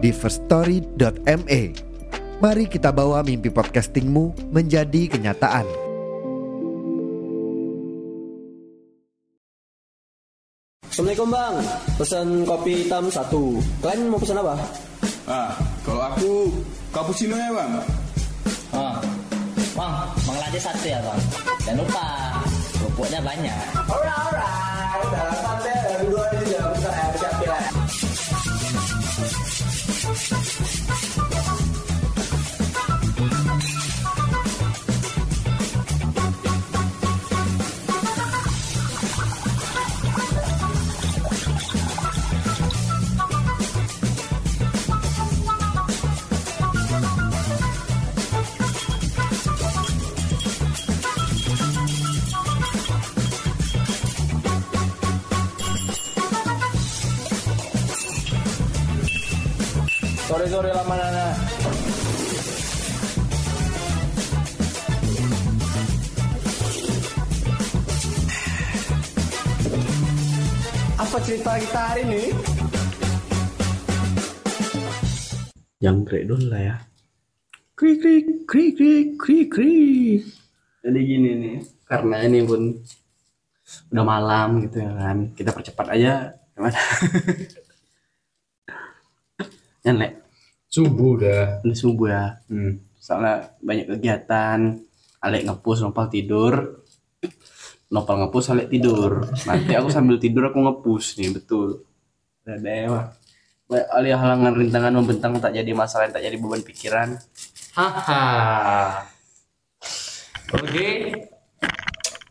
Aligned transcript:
di 0.00 0.10
firststory.me. 0.10 1.62
Mari 2.40 2.64
kita 2.72 2.88
bawa 2.88 3.20
mimpi 3.20 3.52
podcastingmu 3.52 4.48
menjadi 4.48 5.12
kenyataan. 5.12 5.68
Assalamualaikum 10.90 11.28
bang, 11.32 11.54
pesan 12.00 12.26
kopi 12.48 12.72
hitam 12.84 13.04
satu. 13.12 13.60
Kalian 13.84 14.08
mau 14.10 14.18
pesan 14.20 14.40
apa? 14.40 14.56
Ah, 15.28 15.52
kalau 15.86 16.02
aku 16.02 16.32
cappuccino 16.90 17.36
ya 17.36 17.52
bang. 17.52 17.72
Oh, 18.74 18.96
bang, 19.76 19.92
bang 20.26 20.36
lade 20.40 20.60
satu 20.60 20.84
ya 20.88 20.98
bang. 21.04 21.20
Jangan 21.62 21.78
lupa, 21.84 22.06
kerupuknya 22.74 23.20
banyak. 23.20 23.64
Alright, 23.86 24.16
alright. 24.32 25.08
Dalam 25.12 25.36
santai, 25.44 25.76
dari 25.88 26.04
dua 26.08 26.24
Sore 60.40 60.48
sore 60.56 60.72
lama 60.72 60.96
nana. 60.96 61.26
Apa 70.96 71.16
cerita 71.20 71.60
kita 71.60 71.80
hari 71.92 72.08
ini? 72.08 72.24
jangkrik 75.80 76.24
dulu 76.24 76.44
lah 76.48 76.60
ya 76.60 76.76
krik 77.76 78.00
krik 78.00 78.24
krik 78.48 78.72
krik 78.80 79.06
krik 79.20 79.48
krik 79.48 80.20
jadi 80.84 81.00
gini 81.04 81.30
nih 81.40 81.56
karena 81.88 82.16
ini 82.24 82.44
pun 82.44 82.80
udah 83.92 84.04
malam 84.04 84.60
gitu 84.64 84.76
ya 84.76 84.92
kan 84.92 85.32
kita 85.32 85.56
percepat 85.56 85.96
aja 85.96 86.36
gimana 86.52 86.76
ya 89.88 89.92
Lek? 89.96 90.19
Subuh 90.70 91.18
dah. 91.18 91.58
udah 91.60 91.76
subuh 91.76 92.06
ya 92.06 92.24
Hmm. 92.46 92.78
soalnya 92.96 93.58
banyak 93.58 93.90
kegiatan 93.90 94.78
Alek 95.18 95.42
ngepus 95.44 95.82
Nopal 95.82 96.06
tidur 96.08 96.86
Nopal 97.90 98.22
ngepus 98.22 98.54
Alek 98.54 98.70
tidur 98.70 99.26
nanti 99.44 99.74
aku 99.74 99.90
sambil 99.90 100.16
tidur 100.16 100.46
aku 100.46 100.62
ngepus 100.62 101.18
nih 101.18 101.34
betul 101.34 101.82
udah 102.40 102.56
dewa 102.56 103.00
alih 103.70 104.14
halangan 104.14 104.54
rintangan 104.54 104.94
membentang 104.94 105.38
tak 105.38 105.52
jadi 105.52 105.70
masalah 105.70 106.06
tak 106.06 106.22
jadi 106.22 106.34
beban 106.34 106.62
pikiran 106.62 107.18
Haha. 107.70 109.06
Oke. 110.50 111.14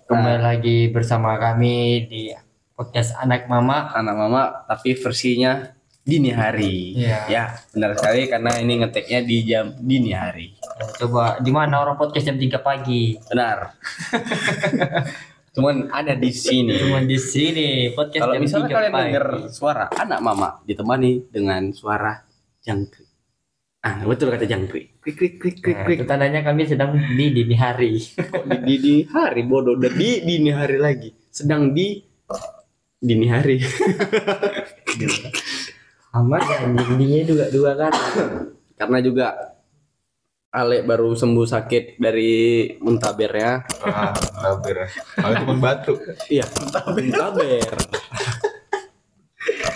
Kembali 0.04 0.40
lagi 0.44 0.92
bersama 0.92 1.40
kami 1.40 1.76
di 2.06 2.36
podcast 2.74 3.16
anak 3.16 3.48
mama. 3.48 3.88
anak 3.94 4.16
mama 4.16 4.42
tapi 4.68 5.00
versinya 5.00 5.64
dini 6.10 6.34
hari. 6.34 6.98
Iya. 6.98 7.18
ya 7.30 7.44
benar 7.70 7.94
sekali 7.94 8.26
karena 8.26 8.52
ini 8.58 8.74
ngeteknya 8.82 9.20
di 9.22 9.38
jam 9.46 9.66
dini 9.78 10.12
hari. 10.12 10.58
Coba 10.98 11.38
di 11.38 11.54
mana 11.54 11.80
orang 11.80 11.96
podcast 11.96 12.26
jam 12.26 12.36
3 12.36 12.58
pagi? 12.60 13.14
benar. 13.30 13.78
Cuman 15.56 15.90
ada 15.90 16.18
di 16.18 16.34
sini. 16.34 16.74
Cuma 16.78 17.06
di 17.06 17.18
sini 17.22 17.94
podcast 17.94 18.26
kalau 18.26 18.34
jam 18.34 18.42
misalnya 18.42 18.70
3 18.70 18.76
kalian 18.76 18.92
pagi. 18.92 19.04
dengar 19.06 19.26
suara 19.54 19.86
anak 19.94 20.20
mama 20.20 20.50
ditemani 20.66 21.30
dengan 21.30 21.70
suara 21.70 22.18
jangkrik 22.60 23.06
ah 23.80 24.04
betul 24.04 24.28
kata 24.28 24.44
jangkrik 24.44 25.00
krik. 25.00 25.16
Krik 25.16 25.34
krik 25.40 25.58
krik 25.64 25.76
Nah, 25.80 25.86
krik. 25.88 25.96
itu 25.96 26.04
tandanya 26.04 26.44
kami 26.44 26.68
sedang 26.68 26.92
di 27.16 27.32
dini 27.32 27.56
hari. 27.56 27.96
Kok 27.96 28.44
di 28.44 28.76
dini 28.76 28.96
hari? 29.08 29.48
Bodoh 29.48 29.80
dan 29.80 29.96
di 29.96 30.20
dini 30.20 30.52
hari 30.52 30.76
lagi. 30.76 31.16
Sedang 31.32 31.72
di 31.72 32.04
dini 33.00 33.32
hari 33.32 33.64
Amat 36.12 36.42
ya, 36.44 36.58
dininya 36.66 37.22
juga 37.24 37.46
dua 37.48 37.72
kan. 37.76 37.94
karena 38.74 38.98
juga 39.00 39.28
Alek 40.50 40.82
baru 40.82 41.14
sembuh 41.14 41.46
sakit 41.46 42.02
dari 42.02 42.34
muntabernya 42.82 43.70
Ah, 43.86 44.10
tabir. 44.16 44.82
Kalau 45.14 45.36
cuma 45.38 45.54
batuk. 45.62 46.02
Iya, 46.26 46.42
muntaber. 46.50 47.70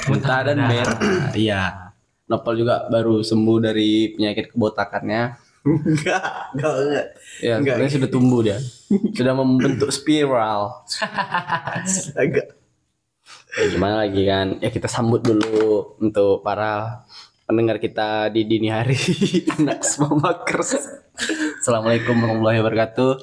Muntah 0.10 0.40
dan 0.44 0.58
ber. 0.66 0.90
Iya. 1.38 1.94
Nopal 2.26 2.58
juga 2.58 2.90
baru 2.90 3.22
sembuh 3.22 3.58
dari 3.62 4.18
penyakit 4.18 4.50
kebotakannya. 4.50 5.22
Enggak, 5.64 6.24
enggak, 6.58 6.74
enggak. 6.76 7.08
Ya, 7.38 7.54
Enggak. 7.56 7.74
sebenarnya 7.78 7.94
sudah 7.94 8.10
tumbuh 8.10 8.42
dia. 8.42 8.58
Sudah 9.14 9.34
membentuk 9.38 9.94
spiral. 9.94 10.82
Agak. 12.18 12.48
Ya, 13.54 13.70
gimana 13.70 14.02
lagi 14.02 14.26
kan? 14.26 14.58
Ya 14.66 14.74
kita 14.74 14.90
sambut 14.90 15.22
dulu 15.22 15.94
untuk 16.02 16.42
para 16.42 17.06
pendengar 17.46 17.78
kita 17.78 18.34
di 18.34 18.50
dini 18.50 18.74
hari 18.74 18.98
anak 19.62 19.86
semua 19.86 20.18
makers. 20.18 20.82
Assalamualaikum 21.62 22.18
warahmatullahi 22.18 22.60
wabarakatuh. 22.66 23.14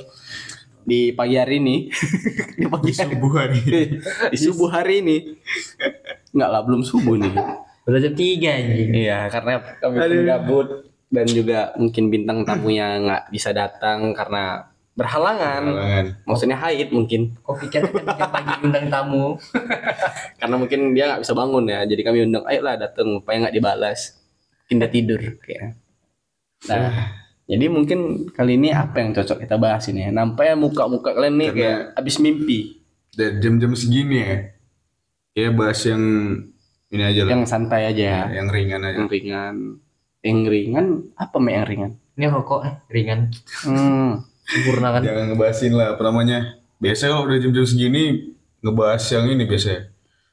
Di 0.87 1.11
pagi 1.19 1.35
hari 1.35 1.59
ini, 1.59 1.91
di 2.63 2.67
pagi 2.71 2.95
hari, 2.95 3.11
Subuh 3.11 3.33
hari. 3.35 3.61
di 4.31 4.39
subuh 4.39 4.69
hari 4.71 4.95
ini, 5.03 5.17
enggak 6.31 6.51
lah 6.55 6.63
belum 6.63 6.83
subuh 6.87 7.19
nih. 7.19 7.35
Udah 7.91 7.99
jam 7.99 8.15
3 8.15 8.23
anjing. 8.55 8.91
Iya, 8.95 9.19
karena 9.35 9.53
kami 9.83 9.99
gabut 10.31 10.69
dan 11.11 11.27
juga 11.27 11.75
mungkin 11.75 12.07
bintang 12.07 12.47
tamunya 12.47 13.03
nggak 13.03 13.23
bisa 13.35 13.51
datang 13.51 14.15
karena 14.15 14.71
berhalangan. 14.93 15.63
Halangan. 15.65 16.07
Maksudnya 16.27 16.59
haid 16.59 16.91
mungkin, 16.91 17.35
Kok 17.41 17.57
pikir 17.61 17.83
kan 17.89 18.29
pagi 18.29 18.55
undang 18.63 18.87
tamu? 18.89 19.39
karena 20.41 20.57
mungkin 20.57 20.93
dia 20.93 21.05
nggak 21.15 21.23
bisa 21.23 21.33
bangun 21.33 21.65
ya. 21.67 21.85
Jadi 21.85 22.03
kami 22.03 22.19
undang, 22.25 22.45
ayolah 22.45 22.77
datang, 22.77 23.23
supaya 23.23 23.37
nggak 23.47 23.55
dibalas. 23.55 24.19
Dia 24.69 24.87
tidur 24.87 25.19
kayak. 25.41 25.75
Nah, 26.71 27.11
jadi 27.45 27.67
mungkin 27.67 28.31
kali 28.31 28.55
ini 28.55 28.71
apa 28.71 29.03
yang 29.03 29.11
cocok 29.11 29.43
kita 29.43 29.57
bahas 29.57 29.89
ini 29.89 30.07
ya? 30.07 30.11
Nampaknya 30.13 30.55
muka-muka 30.55 31.11
kalian 31.11 31.35
nih 31.35 31.49
Karena- 31.51 31.59
kayak 31.59 31.81
abis 31.99 32.17
mimpi, 32.19 32.59
Dan 33.11 33.43
jam-jam 33.43 33.75
segini 33.75 34.23
ya. 34.23 34.37
Ya 35.35 35.49
bahas 35.51 35.83
yang 35.83 36.03
ini 36.91 37.03
aja 37.03 37.27
lah. 37.27 37.31
yang 37.35 37.43
santai 37.43 37.91
aja, 37.91 38.31
Ya, 38.31 38.39
yang 38.39 38.47
ringan 38.47 38.83
aja. 38.83 38.99
yang 38.99 39.11
ringan. 39.11 39.55
Yang 40.21 40.39
ringan 40.47 40.87
apa 41.17 41.37
mek 41.41 41.55
yang 41.57 41.67
ringan? 41.67 41.91
Ini 42.15 42.27
rokok 42.29 42.61
eh, 42.63 42.75
ringan. 42.87 43.21
Hmm, 43.67 44.23
Sempurna 44.51 44.89
kan. 44.93 45.01
Jangan 45.01 45.25
ngebahasin 45.31 45.73
lah 45.73 45.95
apa 45.95 46.03
namanya. 46.03 46.39
Biasanya 46.77 47.11
kalau 47.13 47.25
udah 47.27 47.39
jam-jam 47.39 47.65
segini 47.65 48.05
ngebahas 48.61 49.03
yang 49.09 49.25
ini 49.29 49.45
biasanya. 49.45 49.83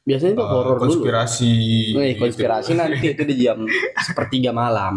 biasanya 0.01 0.33
itu 0.33 0.41
Eh, 0.41 0.47
horor 0.47 0.75
dulu. 0.75 0.83
konspirasi. 0.83 1.53
Wih, 1.93 2.15
gitu. 2.15 2.21
konspirasi 2.23 2.71
nanti 2.73 3.07
itu 3.11 3.23
di 3.23 3.35
jam 3.37 3.59
sepertiga 3.99 4.51
malam. 4.51 4.95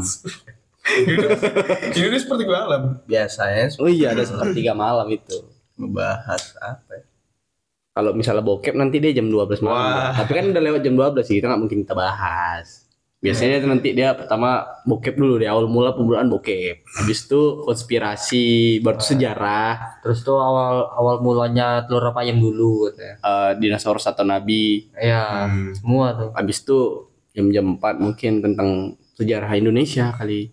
Ini 1.90 2.06
udah 2.06 2.19
seperti 2.19 2.44
malam. 2.44 2.82
Biasanya 3.05 3.75
Oh 3.76 3.87
iya, 3.87 4.11
ada 4.11 4.22
sepertiga 4.22 4.72
malam 4.72 5.06
itu. 5.08 5.37
membahas 5.75 6.55
apa? 6.56 6.93
ya? 6.93 7.05
Kalau 7.90 8.12
misalnya 8.12 8.40
bokep 8.40 8.72
nanti 8.72 8.96
dia 8.96 9.11
jam 9.11 9.26
12 9.26 9.61
malam. 9.61 9.81
Wah. 9.81 10.12
Tapi 10.14 10.31
kan 10.31 10.44
udah 10.46 10.62
lewat 10.62 10.81
jam 10.81 10.94
12 10.94 11.25
sih, 11.25 11.37
kita 11.37 11.49
nggak 11.49 11.58
mungkin 11.58 11.78
kita 11.82 11.94
bahas. 11.94 12.84
Biasanya 13.20 13.69
nanti 13.69 13.93
dia 13.93 14.17
pertama 14.17 14.64
bokep 14.88 15.12
dulu 15.12 15.37
deh, 15.37 15.44
awal 15.44 15.69
mula 15.69 15.93
pembunuhan 15.93 16.25
bokep. 16.25 16.88
Habis 16.88 17.28
itu 17.28 17.61
konspirasi, 17.69 18.46
baru 18.81 18.96
sejarah, 18.96 20.00
Terus 20.00 20.25
tuh 20.25 20.40
awal 20.40 20.88
awal 20.88 21.20
mulanya 21.20 21.84
telur 21.84 22.00
apa 22.08 22.25
ayam 22.25 22.40
dulu 22.40 22.88
katanya. 22.88 23.20
eh, 23.20 23.50
dinosaurus 23.61 24.08
atau 24.08 24.25
nabi. 24.25 24.88
Iya, 24.96 25.52
Hmm. 25.52 25.76
semua 25.76 26.17
tuh. 26.17 26.31
Habis 26.32 26.64
itu 26.64 26.78
jam-jam 27.37 27.76
4 27.76 28.00
mungkin 28.00 28.40
tentang 28.40 28.96
sejarah 29.20 29.52
Indonesia 29.52 30.17
kali. 30.17 30.49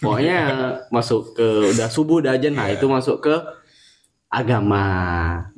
Pokoknya 0.00 0.38
masuk 0.96 1.36
ke 1.36 1.76
udah 1.76 1.92
subuh 1.92 2.24
udah 2.24 2.40
aja 2.40 2.48
nah 2.48 2.72
itu 2.72 2.88
masuk 2.88 3.20
ke 3.20 3.34
agama. 4.28 4.84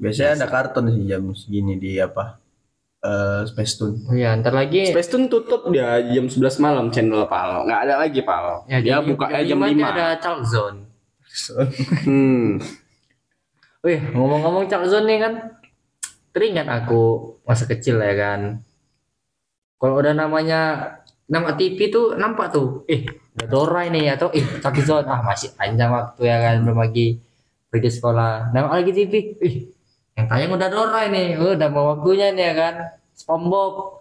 Biasanya 0.03 0.43
ada 0.43 0.47
karton 0.51 0.91
sih 0.91 1.07
jam 1.07 1.23
segini 1.31 1.79
di 1.79 2.03
apa? 2.03 2.40
Eh 3.01 3.41
Space 3.49 3.75
Tune. 3.75 3.97
Oh 4.05 4.13
iya, 4.13 4.37
ntar 4.37 4.53
lagi 4.53 4.85
Space 4.87 5.09
Tune 5.09 5.25
tutup 5.27 5.73
dia 5.73 6.05
jam 6.05 6.29
11 6.29 6.37
malam 6.61 6.93
channel 6.93 7.25
Pal. 7.25 7.65
Nggak 7.65 7.81
ada 7.89 7.95
lagi 7.97 8.21
Pal. 8.21 8.69
ya, 8.69 8.79
dia 8.79 9.01
di- 9.01 9.09
buka 9.09 9.25
jam 9.33 9.57
lima 9.57 9.67
5. 9.67 9.73
dia 9.73 9.89
ada 9.89 10.07
Chalk 10.17 10.41
Zone. 10.45 10.79
Hmm. 12.05 12.61
Wih, 13.81 14.01
ngomong-ngomong 14.13 14.69
Chalk 14.69 14.85
Zone 14.85 15.09
nih 15.09 15.19
kan, 15.19 15.33
teringat 16.31 16.69
aku 16.69 17.01
masa 17.43 17.65
kecil 17.65 17.97
ya 17.97 18.13
kan. 18.13 18.61
Kalau 19.75 19.97
udah 19.97 20.13
namanya 20.13 20.93
nama 21.25 21.57
TV 21.57 21.89
tuh 21.89 22.21
nampak 22.21 22.53
tuh, 22.53 22.85
eh 22.85 23.09
udah 23.33 23.49
Dora 23.49 23.89
ini 23.89 24.13
atau 24.13 24.29
eh 24.31 24.45
Chalk 24.61 24.77
Zone 24.79 25.09
ah 25.09 25.25
masih 25.25 25.57
panjang 25.57 25.89
waktu 25.89 26.21
ya 26.21 26.37
kan 26.37 26.61
belum 26.61 26.77
lagi 26.77 27.17
pergi 27.67 27.89
sekolah. 27.89 28.53
Nama 28.53 28.69
lagi 28.69 28.93
TV, 28.93 29.13
ih 29.41 29.55
yang 30.13 30.27
tayang 30.27 30.51
udah 30.53 30.69
Dora 30.69 31.01
ini, 31.05 31.35
oh, 31.35 31.53
udah 31.53 31.69
mau 31.69 31.85
waktunya 31.93 32.31
nih 32.31 32.45
ya 32.45 32.55
kan. 32.55 32.75
SpongeBob, 33.13 34.01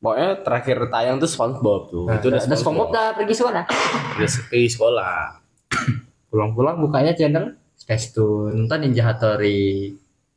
Pokoknya 0.00 0.40
terakhir 0.40 0.88
tayang 0.88 1.16
tuh 1.16 1.28
SpongeBob 1.28 1.80
tuh. 1.86 2.04
nah, 2.04 2.16
itu 2.16 2.26
udah 2.28 2.40
udah 2.40 2.56
SpongeBob 2.56 2.88
udah 2.92 3.06
pergi 3.12 3.34
sekolah. 3.34 3.64
Udah 4.16 4.28
pergi 4.48 4.68
sekolah. 4.70 5.14
Pulang-pulang 6.26 6.76
bukanya 6.78 7.12
channel 7.12 7.52
Space 7.74 8.10
Tune, 8.10 8.54
nonton 8.54 8.80
Ninja 8.80 9.04
Hattori, 9.04 9.92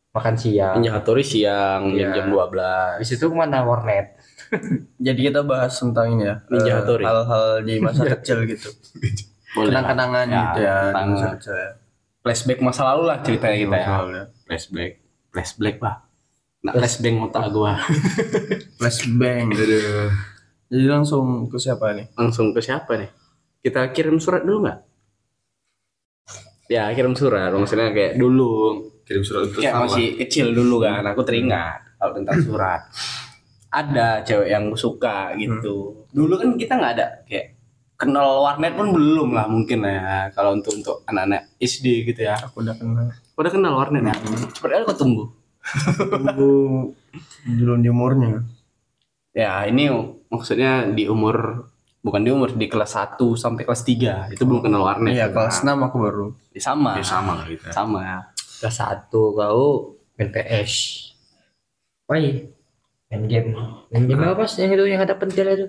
makan 0.10 0.36
siang. 0.36 0.76
Ninja 0.76 0.92
Hattori 0.92 1.22
siang 1.22 1.92
Iya. 1.92 2.12
jam 2.14 2.26
12. 2.28 2.98
Habis 2.98 3.10
itu 3.14 3.26
ke 3.26 3.36
mana 3.36 3.62
Warnet? 3.62 4.20
Jadi 5.06 5.20
kita 5.22 5.44
bahas 5.44 5.72
tentang 5.72 6.12
ini 6.12 6.24
ya. 6.26 6.36
Ninja 6.48 6.68
eh, 6.68 6.76
Hattori. 6.78 7.04
Hal-hal 7.04 7.46
di 7.62 7.74
masa 7.78 8.04
kecil 8.16 8.44
gitu. 8.44 8.68
Kenang-kenangan 9.54 10.26
Ya, 10.26 10.40
gitu 10.42 10.60
ya. 10.60 10.74
di 10.74 10.86
tentang 10.90 11.08
masa 11.10 11.28
kecil 11.38 11.54
ya. 11.54 11.70
flashback 12.20 12.60
masa 12.60 12.82
lalu 12.86 13.04
lah 13.06 13.18
ceritanya 13.20 13.58
kita 13.58 13.76
ya. 13.76 13.86
Soalnya. 13.86 14.24
Flashback. 14.44 14.92
Flashback 15.34 15.82
pak. 15.82 15.96
Nah, 16.64 16.72
flashback 16.78 17.14
otak 17.20 17.46
gua. 17.52 17.76
Flashbang. 18.80 19.50
Jadi 19.52 20.86
langsung 20.88 21.50
ke 21.50 21.58
siapa 21.60 21.92
nih? 21.92 22.14
Langsung 22.16 22.54
ke 22.54 22.62
siapa 22.62 22.96
nih? 22.96 23.10
Kita 23.60 23.92
kirim 23.92 24.22
surat 24.22 24.46
dulu 24.46 24.70
nggak? 24.70 24.80
Ya 26.72 26.88
kirim 26.96 27.14
surat. 27.14 27.52
Maksudnya 27.52 27.92
kayak 27.92 28.16
dulu. 28.16 28.80
Kirim 29.04 29.24
surat 29.26 29.52
untuk 29.52 29.60
Kayak 29.60 29.74
sama. 29.76 29.84
masih 29.90 30.08
kecil 30.16 30.48
dulu 30.56 30.80
kan. 30.80 31.04
Aku 31.04 31.22
teringat 31.26 31.84
kalau 32.00 32.14
tentang 32.16 32.40
surat. 32.40 32.82
Ada 33.74 34.22
cewek 34.24 34.48
yang 34.48 34.66
suka 34.78 35.34
gitu. 35.36 36.06
Dulu 36.14 36.34
kan 36.38 36.50
kita 36.56 36.78
nggak 36.78 36.94
ada 36.96 37.08
kayak 37.26 37.58
kenal 37.98 38.44
warnet 38.44 38.74
pun 38.76 38.92
belum 38.92 39.32
lah 39.32 39.48
mungkin 39.48 39.84
ya 39.84 40.28
kalau 40.32 40.56
untuk 40.56 40.76
untuk 40.78 40.98
anak-anak 41.10 41.52
SD 41.60 42.08
gitu 42.08 42.24
ya. 42.24 42.40
Aku 42.40 42.64
udah 42.64 42.78
kenal. 42.78 43.12
Udah 43.34 43.50
kenal 43.50 43.74
warnet 43.78 44.06
ya? 44.06 44.16
Seperti 44.54 44.74
apa 44.78 44.94
kau 44.94 44.98
tumbuh? 44.98 45.28
Tunggu 45.98 46.54
belum 47.50 47.80
di 47.82 47.90
umurnya. 47.90 48.46
Ya 49.34 49.66
ini 49.66 49.90
maksudnya 50.30 50.86
di 50.92 51.10
umur 51.10 51.66
bukan 52.04 52.22
di 52.22 52.30
umur 52.30 52.54
di 52.54 52.68
kelas 52.70 53.00
1 53.00 53.18
sampai 53.34 53.64
kelas 53.64 53.82
3 53.82 54.36
itu 54.36 54.44
belum 54.46 54.62
kenal 54.62 54.86
warnet. 54.86 55.18
Iya, 55.18 55.32
kelas 55.34 55.66
6 55.66 55.72
aku 55.72 55.98
baru. 55.98 56.28
Ya, 56.54 56.62
sama. 56.62 57.00
Ya, 57.00 57.06
sama 57.08 57.32
lah 57.42 57.46
kita. 57.50 57.74
Sama 57.74 58.00
ya. 58.04 58.20
Kelas 58.62 58.76
satu 58.78 59.34
kau 59.34 59.98
main 60.20 60.30
PS. 60.30 60.74
Apa 62.06 62.20
ya? 62.22 62.32
Main 63.10 63.24
game. 63.26 63.50
Main 63.90 64.04
game 64.06 64.24
apa 64.30 64.46
sih 64.46 64.68
yang 64.68 64.78
itu 64.78 64.86
yang 64.86 65.02
ada 65.02 65.16
pentil 65.18 65.48
itu? 65.50 65.68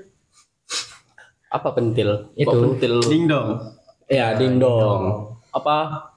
Apa 1.48 1.72
pentil? 1.72 2.34
Itu. 2.34 2.50
Kok 2.50 2.76
pentil. 2.76 2.94
Ding 3.08 3.24
dong. 3.30 3.62
Ya 4.10 4.34
ding 4.36 4.60
dong. 4.60 5.32
Apa? 5.54 6.12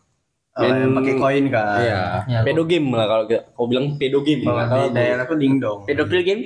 Oh, 0.58 0.66
yang 0.66 0.94
pakai 0.98 1.14
koin 1.16 1.46
kan. 1.54 1.78
Iya. 1.78 2.02
Ya, 2.26 2.40
Pedo 2.42 2.66
game 2.66 2.90
lah 2.90 3.06
kalau 3.06 3.24
kau 3.30 3.70
bilang 3.70 3.94
pedo 4.02 4.26
game. 4.26 4.42
Kalau 4.42 4.66
di 4.66 4.90
aku. 4.90 4.96
daerah 4.98 5.24
aku 5.24 5.36
ding 5.38 5.62
dong. 5.62 5.86
Pedofil 5.86 6.22
game? 6.26 6.44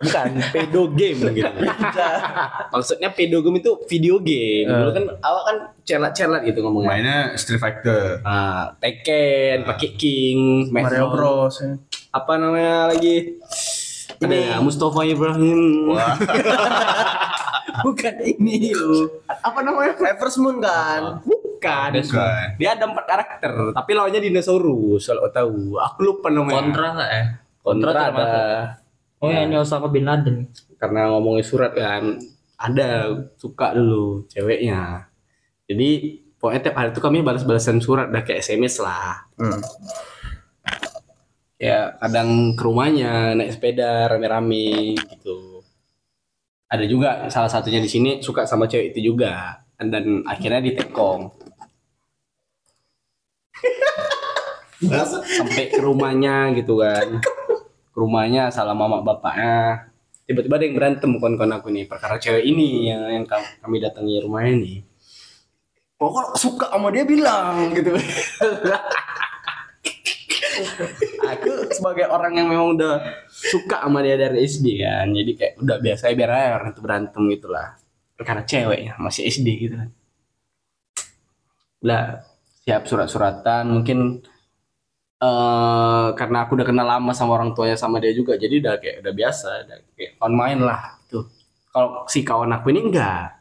Bukan, 0.00 0.28
pedo 0.48 0.82
game 0.96 1.20
gitu. 1.34 1.50
Maksudnya 2.72 3.10
pedo 3.12 3.42
game 3.42 3.58
itu 3.58 3.72
video 3.84 4.16
game. 4.22 4.70
Dulu 4.70 4.90
kan 4.94 5.04
awak 5.20 5.42
kan 5.44 5.56
celat-celat 5.82 6.40
gitu 6.46 6.62
ngomongnya. 6.62 6.88
Mainnya 6.94 7.18
Street 7.36 7.60
Fighter. 7.60 8.22
Ah, 8.24 8.72
Tekken, 8.78 9.66
pakai 9.66 9.88
King, 9.98 10.70
Smash 10.70 10.84
Mario 10.88 11.06
Bros. 11.10 11.18
Bros. 11.18 11.54
ya. 11.60 11.70
apa 12.10 12.32
namanya 12.42 12.90
lagi 12.90 13.38
ada 14.18 14.34
ya, 14.34 14.58
Mustafa 14.58 15.06
Ibrahim 15.06 15.94
Bukan 17.86 18.14
ini 18.20 18.74
loh. 18.74 19.22
apa 19.24 19.62
namanya 19.62 19.96
Reverse 19.96 20.36
Moon 20.36 20.60
kan. 20.60 21.22
bukan 21.24 21.39
Bukan. 22.16 22.46
dia 22.56 22.72
ada 22.72 22.84
empat 22.88 23.04
karakter 23.04 23.52
tapi 23.76 23.90
lawannya 23.92 24.20
dinosaurus 24.24 25.12
kalau 25.12 25.28
tahu. 25.28 25.76
Aku 25.76 25.98
lupa 26.02 26.32
namanya. 26.32 26.64
Kontra 26.64 26.86
nggak 26.96 27.10
ya? 27.12 27.24
kontra 27.60 27.90
Kontra 27.92 28.08
ada. 28.08 28.30
Oh 29.20 29.28
ya 29.28 29.44
ini 29.44 29.54
Osama 29.60 29.92
bin 29.92 30.08
Laden. 30.08 30.48
karena 30.80 31.12
ngomongin 31.12 31.44
surat 31.44 31.76
kan 31.76 32.16
ada 32.56 33.12
suka 33.36 33.76
dulu 33.76 34.24
ceweknya. 34.32 35.12
Jadi 35.68 35.88
pokoknya 36.40 36.60
tiap 36.64 36.76
hari 36.80 36.88
itu 36.96 37.00
kami 37.04 37.20
balas-balasan 37.20 37.84
surat 37.84 38.08
udah 38.08 38.24
kayak 38.24 38.40
SMS 38.40 38.80
lah. 38.80 39.28
Hmm. 39.36 39.60
ya 41.60 41.92
kadang 42.00 42.56
ke 42.56 42.62
rumahnya 42.64 43.36
naik 43.36 43.52
sepeda 43.52 44.08
rame-rame 44.08 44.96
gitu. 44.96 45.60
Ada 46.72 46.88
juga 46.88 47.28
salah 47.28 47.52
satunya 47.52 47.84
di 47.84 47.90
sini 47.92 48.24
suka 48.24 48.48
sama 48.48 48.64
cewek 48.64 48.96
itu 48.96 49.12
juga. 49.12 49.60
Dan 49.76 50.24
akhirnya 50.24 50.64
ditekong 50.64 51.49
sampai 55.40 55.68
ke 55.68 55.80
rumahnya 55.80 56.52
gitu 56.56 56.80
kan. 56.80 57.20
Ke 57.90 57.96
rumahnya 57.98 58.48
salah 58.48 58.72
mama 58.72 59.04
bapaknya. 59.04 59.88
Tiba-tiba 60.24 60.62
ada 60.62 60.64
yang 60.64 60.76
berantem 60.78 61.10
kawan-kawan 61.18 61.58
aku 61.58 61.74
nih 61.74 61.90
perkara 61.90 62.14
cewek 62.14 62.46
ini 62.46 62.86
yang 62.86 63.02
yang 63.10 63.24
kam- 63.26 63.50
kami 63.60 63.82
datangi 63.82 64.22
rumahnya 64.22 64.54
nih. 64.62 64.78
Oh 66.00 66.32
suka 66.38 66.70
sama 66.70 66.88
dia 66.94 67.04
bilang 67.04 67.74
gitu. 67.76 67.92
Aku 71.20 71.50
sebagai 71.74 72.08
orang 72.08 72.36
yang 72.36 72.48
memang 72.48 72.78
udah 72.78 73.02
suka 73.28 73.84
sama 73.84 74.00
dia 74.00 74.16
dari 74.16 74.44
SD 74.44 74.80
kan 74.80 75.08
jadi 75.12 75.32
kayak 75.36 75.54
udah 75.60 75.76
biasa 75.80 76.12
biar 76.14 76.30
aja 76.30 76.48
orang 76.56 76.70
itu 76.72 76.80
berantem 76.80 77.22
gitu 77.32 77.48
lah. 77.50 77.76
Perkara 78.16 78.40
cewek 78.46 78.80
ya 78.86 78.92
masih 79.02 79.28
SD 79.28 79.48
gitu 79.66 79.74
kan. 79.76 79.90
Lah 81.84 82.22
siap 82.64 82.86
surat-suratan. 82.86 83.68
Mungkin 83.68 83.98
eh 85.20 86.08
karena 86.16 86.48
aku 86.48 86.56
udah 86.56 86.64
kenal 86.64 86.88
lama 86.88 87.12
sama 87.12 87.36
orang 87.36 87.52
tuanya 87.52 87.76
sama 87.76 88.00
dia 88.00 88.08
juga 88.16 88.40
jadi 88.40 88.56
udah 88.56 88.80
kayak 88.80 89.04
udah 89.04 89.12
biasa 89.12 89.68
udah 89.68 89.76
kayak 89.92 90.16
on 90.16 90.32
main 90.32 90.64
lah 90.64 90.96
tuh 91.12 91.28
kalau 91.68 92.08
si 92.08 92.24
kawan 92.24 92.56
aku 92.56 92.72
ini 92.72 92.88
enggak. 92.88 93.36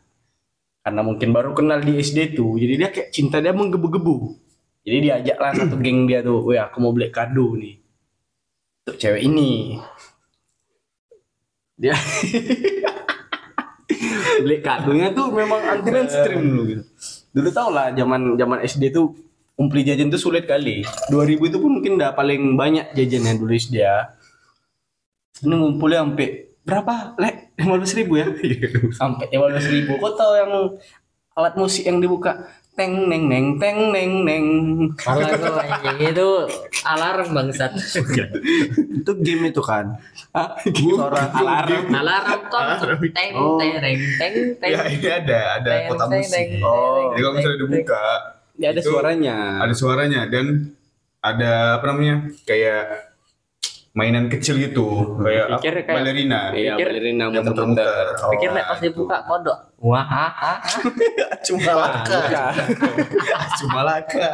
Karena 0.83 1.01
mungkin 1.07 1.31
baru 1.31 1.55
kenal 1.55 1.79
di 1.79 2.03
SD 2.03 2.35
tuh 2.35 2.59
jadi 2.59 2.73
dia 2.75 2.89
kayak 2.91 3.15
cinta 3.15 3.39
dia 3.39 3.55
menggebu-gebu. 3.55 4.35
Jadi 4.83 4.97
diajak 5.07 5.37
lah 5.39 5.51
satu 5.55 5.75
geng 5.79 6.07
dia 6.07 6.19
tuh 6.19 6.51
wah 6.51 6.67
aku 6.67 6.83
mau 6.83 6.91
beli 6.91 7.11
kado 7.11 7.55
nih. 7.55 7.79
Untuk 8.83 8.95
cewek 8.99 9.23
ini. 9.23 9.79
Dia 11.79 11.95
beli 14.43 14.59
kadonya 14.59 15.15
tuh 15.15 15.31
memang 15.31 15.63
anti 15.63 15.89
mainstream 15.91 16.43
dulu 16.43 16.63
gitu 16.75 16.83
dulu 17.29 17.49
tau 17.53 17.69
lah 17.69 17.93
zaman 17.93 18.35
zaman 18.37 18.59
SD 18.65 18.93
tuh 18.93 19.13
umpli 19.59 19.83
jajan 19.83 20.07
tuh 20.07 20.21
sulit 20.21 20.47
kali. 20.47 20.87
2000 21.11 21.49
itu 21.51 21.57
pun 21.59 21.71
mungkin 21.79 21.99
udah 21.99 22.15
paling 22.15 22.55
banyak 22.55 22.95
jajannya 22.95 23.35
dulu 23.35 23.51
SD 23.51 23.83
ya. 23.83 24.15
Ini 25.43 25.55
ngumpulnya 25.55 26.03
sampai 26.07 26.29
berapa? 26.63 27.19
Lek 27.19 27.35
lima 27.59 27.75
ribu 27.79 28.13
ya? 28.15 28.27
Sampai 28.99 29.27
lima 29.31 29.51
ribu. 29.51 29.99
Kau 29.99 30.15
tahu 30.15 30.33
yang 30.35 30.51
alat 31.35 31.53
musik 31.55 31.83
yang 31.87 31.99
dibuka 31.99 32.47
teng 32.79 33.11
neng 33.11 33.27
neng 33.27 33.45
teng 33.59 33.91
neng 33.91 34.11
neng 34.23 34.45
Malah 35.03 35.35
tuh 35.35 35.59
anjing 35.59 36.15
itu 36.15 36.29
alarm 36.87 37.27
bangsat. 37.35 37.75
Itu 39.03 39.11
game 39.19 39.51
itu 39.51 39.59
kan. 39.59 39.99
Hah? 40.31 40.55
suara 40.63 41.27
alarm 41.35 41.91
alarm 41.91 42.39
tuh 42.47 42.63
teng 43.11 43.35
Oh. 43.35 43.59
teng 43.59 43.83
teng 43.83 44.33
teng. 44.63 44.71
Ya 44.71 44.81
ini 44.87 45.09
ada 45.11 45.59
ada 45.59 45.71
Teng, 45.75 45.91
kota 45.91 46.05
musik. 46.07 46.47
Oh. 46.63 47.11
Jadi 47.11 47.19
kalau 47.19 47.33
misalnya 47.35 47.57
dibuka 47.59 48.03
ya 48.55 48.67
ada 48.71 48.79
Itu 48.79 48.89
suaranya 48.95 49.37
ada 49.59 49.73
suaranya 49.75 50.21
dan 50.31 50.45
ada 51.19 51.79
apa 51.79 51.85
namanya 51.91 52.31
kayak 52.47 53.08
mainan 53.91 54.29
kecil 54.29 54.55
gitu 54.55 55.17
kayak 55.17 55.57
Pikir 55.57 55.73
apa, 55.73 55.81
kayak- 55.83 55.97
balerina 55.97 56.41
iya 56.53 56.73
Pikir- 56.73 56.87
balerina 56.87 57.23
yang 57.27 57.41
muter-muter. 57.41 58.05
Oh, 58.17 58.31
Pikir 58.31 58.49
nek 58.51 58.65
pas 58.65 58.77
itu. 58.77 58.85
dibuka 58.85 59.17
kodok. 59.25 59.59
Wah, 59.79 60.03
ah, 60.03 60.27
ah, 60.29 60.57
ah. 60.59 60.81
Cuma 61.47 61.71
laka. 61.73 62.19
cuma 63.59 63.81
laka. 63.81 64.27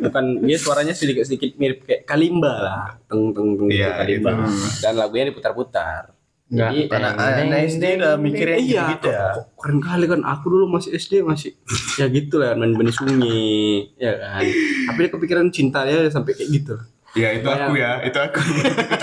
bukan 0.00 0.24
dia 0.40 0.56
suaranya 0.56 0.92
sedikit-sedikit 0.92 1.56
mirip 1.56 1.84
kayak 1.84 2.02
kalimba 2.04 2.52
lah 2.54 2.82
teng 3.04 3.30
teng 3.30 3.56
teng 3.56 3.66
gitu 3.66 3.82
Iya, 3.82 3.98
kalimba 3.98 4.30
itu. 4.32 4.46
dan 4.80 4.94
lagunya 4.94 5.24
diputar-putar 5.28 6.14
Enggak. 6.50 6.66
Jadi, 6.66 6.78
Anak 6.90 7.14
anak 7.14 7.62
SD 7.62 7.84
udah 7.94 8.12
mikirnya 8.18 8.58
iya, 8.58 8.82
gitu 8.90 9.06
ya. 9.06 9.38
kok 9.38 9.54
keren 9.54 9.78
kali 9.78 10.10
kan. 10.10 10.18
Aku 10.26 10.50
dulu 10.50 10.66
masih 10.66 10.90
SD 10.92 11.22
masih 11.22 11.54
ya 11.94 12.10
gitu 12.10 12.42
lah 12.42 12.58
main 12.58 12.74
benih 12.74 12.90
sungai, 12.90 13.86
ya 13.94 14.18
kan. 14.18 14.42
Tapi 14.90 15.14
kepikiran 15.14 15.46
cinta 15.54 15.86
ya 15.86 16.10
sampai 16.10 16.34
kayak 16.34 16.50
gitu. 16.50 16.74
Ya 17.12 17.28
itu 17.34 17.46
aku 17.46 17.72
ya, 17.74 17.98
itu 18.02 18.18
aku. 18.18 18.38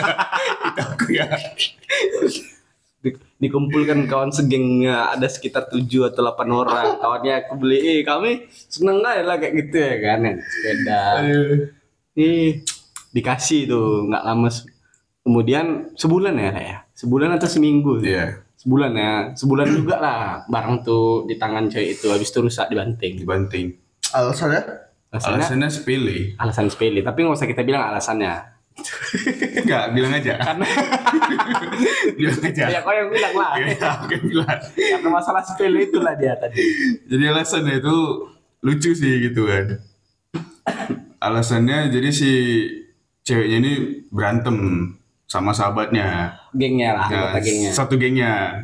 itu 0.68 0.82
aku 0.82 1.06
ya. 1.12 1.28
Di- 2.98 3.20
dikumpulkan 3.38 4.10
kawan 4.10 4.34
segengnya 4.34 5.14
ada 5.14 5.30
sekitar 5.30 5.70
7 5.70 5.86
atau 6.10 6.26
8 6.26 6.50
orang 6.50 6.88
kawannya 6.98 7.34
aku 7.46 7.54
beli 7.56 7.78
eh 7.78 8.00
kami 8.02 8.50
seneng 8.50 9.06
aja 9.06 9.22
lah 9.22 9.38
kayak 9.38 9.54
gitu 9.54 9.78
ya 9.78 9.96
kan 10.02 10.18
naik 10.26 10.38
sepeda 10.42 11.02
ih 12.18 12.66
dikasih 13.14 13.70
tuh 13.70 14.10
nggak 14.10 14.24
lama 14.26 14.50
kemudian 15.22 15.66
sebulan 15.94 16.34
ya 16.36 16.52
ya 16.58 16.78
sebulan 16.98 17.38
atau 17.38 17.46
seminggu 17.46 18.02
Iya, 18.02 18.42
sebulan 18.58 18.92
ya 18.98 19.14
sebulan 19.38 19.68
juga 19.70 19.96
lah 20.02 20.20
barang 20.50 20.82
tuh 20.82 21.30
di 21.30 21.38
tangan 21.38 21.70
cewek 21.70 22.02
itu 22.02 22.10
habis 22.10 22.34
itu 22.34 22.40
rusak 22.42 22.66
dibanting 22.66 23.22
dibanting. 23.22 23.78
Alasannya? 24.10 24.87
Alasannya 25.10 25.40
Alasannya 25.40 25.70
sepele. 25.70 26.18
alasan 26.36 26.68
sepele 26.68 27.00
tapi 27.00 27.20
nggak 27.22 27.36
usah 27.36 27.48
kita 27.48 27.62
bilang 27.62 27.84
alasannya 27.86 28.56
Enggak, 29.58 29.90
bilang 29.90 30.14
aja. 30.14 30.38
Karena 30.38 30.66
bilang 32.20 32.40
aja. 32.40 32.64
ya 32.70 32.80
kau 32.80 32.94
yang 32.94 33.10
bilang 33.10 33.34
lah 33.34 33.52
Iya, 33.58 33.74
aku 33.74 34.14
yang 34.14 34.26
bilang. 34.30 34.60
karena 34.70 35.10
masalah 35.10 35.42
sepele 35.42 35.80
itulah 35.84 36.14
dia 36.14 36.38
tadi 36.38 36.62
Jadi 37.06 37.24
alasannya 37.26 37.74
itu 37.76 37.96
lucu 38.62 38.92
sih 38.94 39.14
gitu 39.24 39.50
kan. 39.50 39.82
Alasannya 41.18 41.90
jadi 41.90 42.10
si 42.12 42.32
ceweknya 43.24 43.58
ini 43.58 43.74
berantem 44.08 44.58
sama 45.26 45.52
sahabatnya. 45.52 46.38
gengnya 46.54 46.94
lah 46.94 47.08
Nah, 47.10 47.34
gengnya 47.38 47.74
satu 47.74 47.98
gengnya 47.98 48.62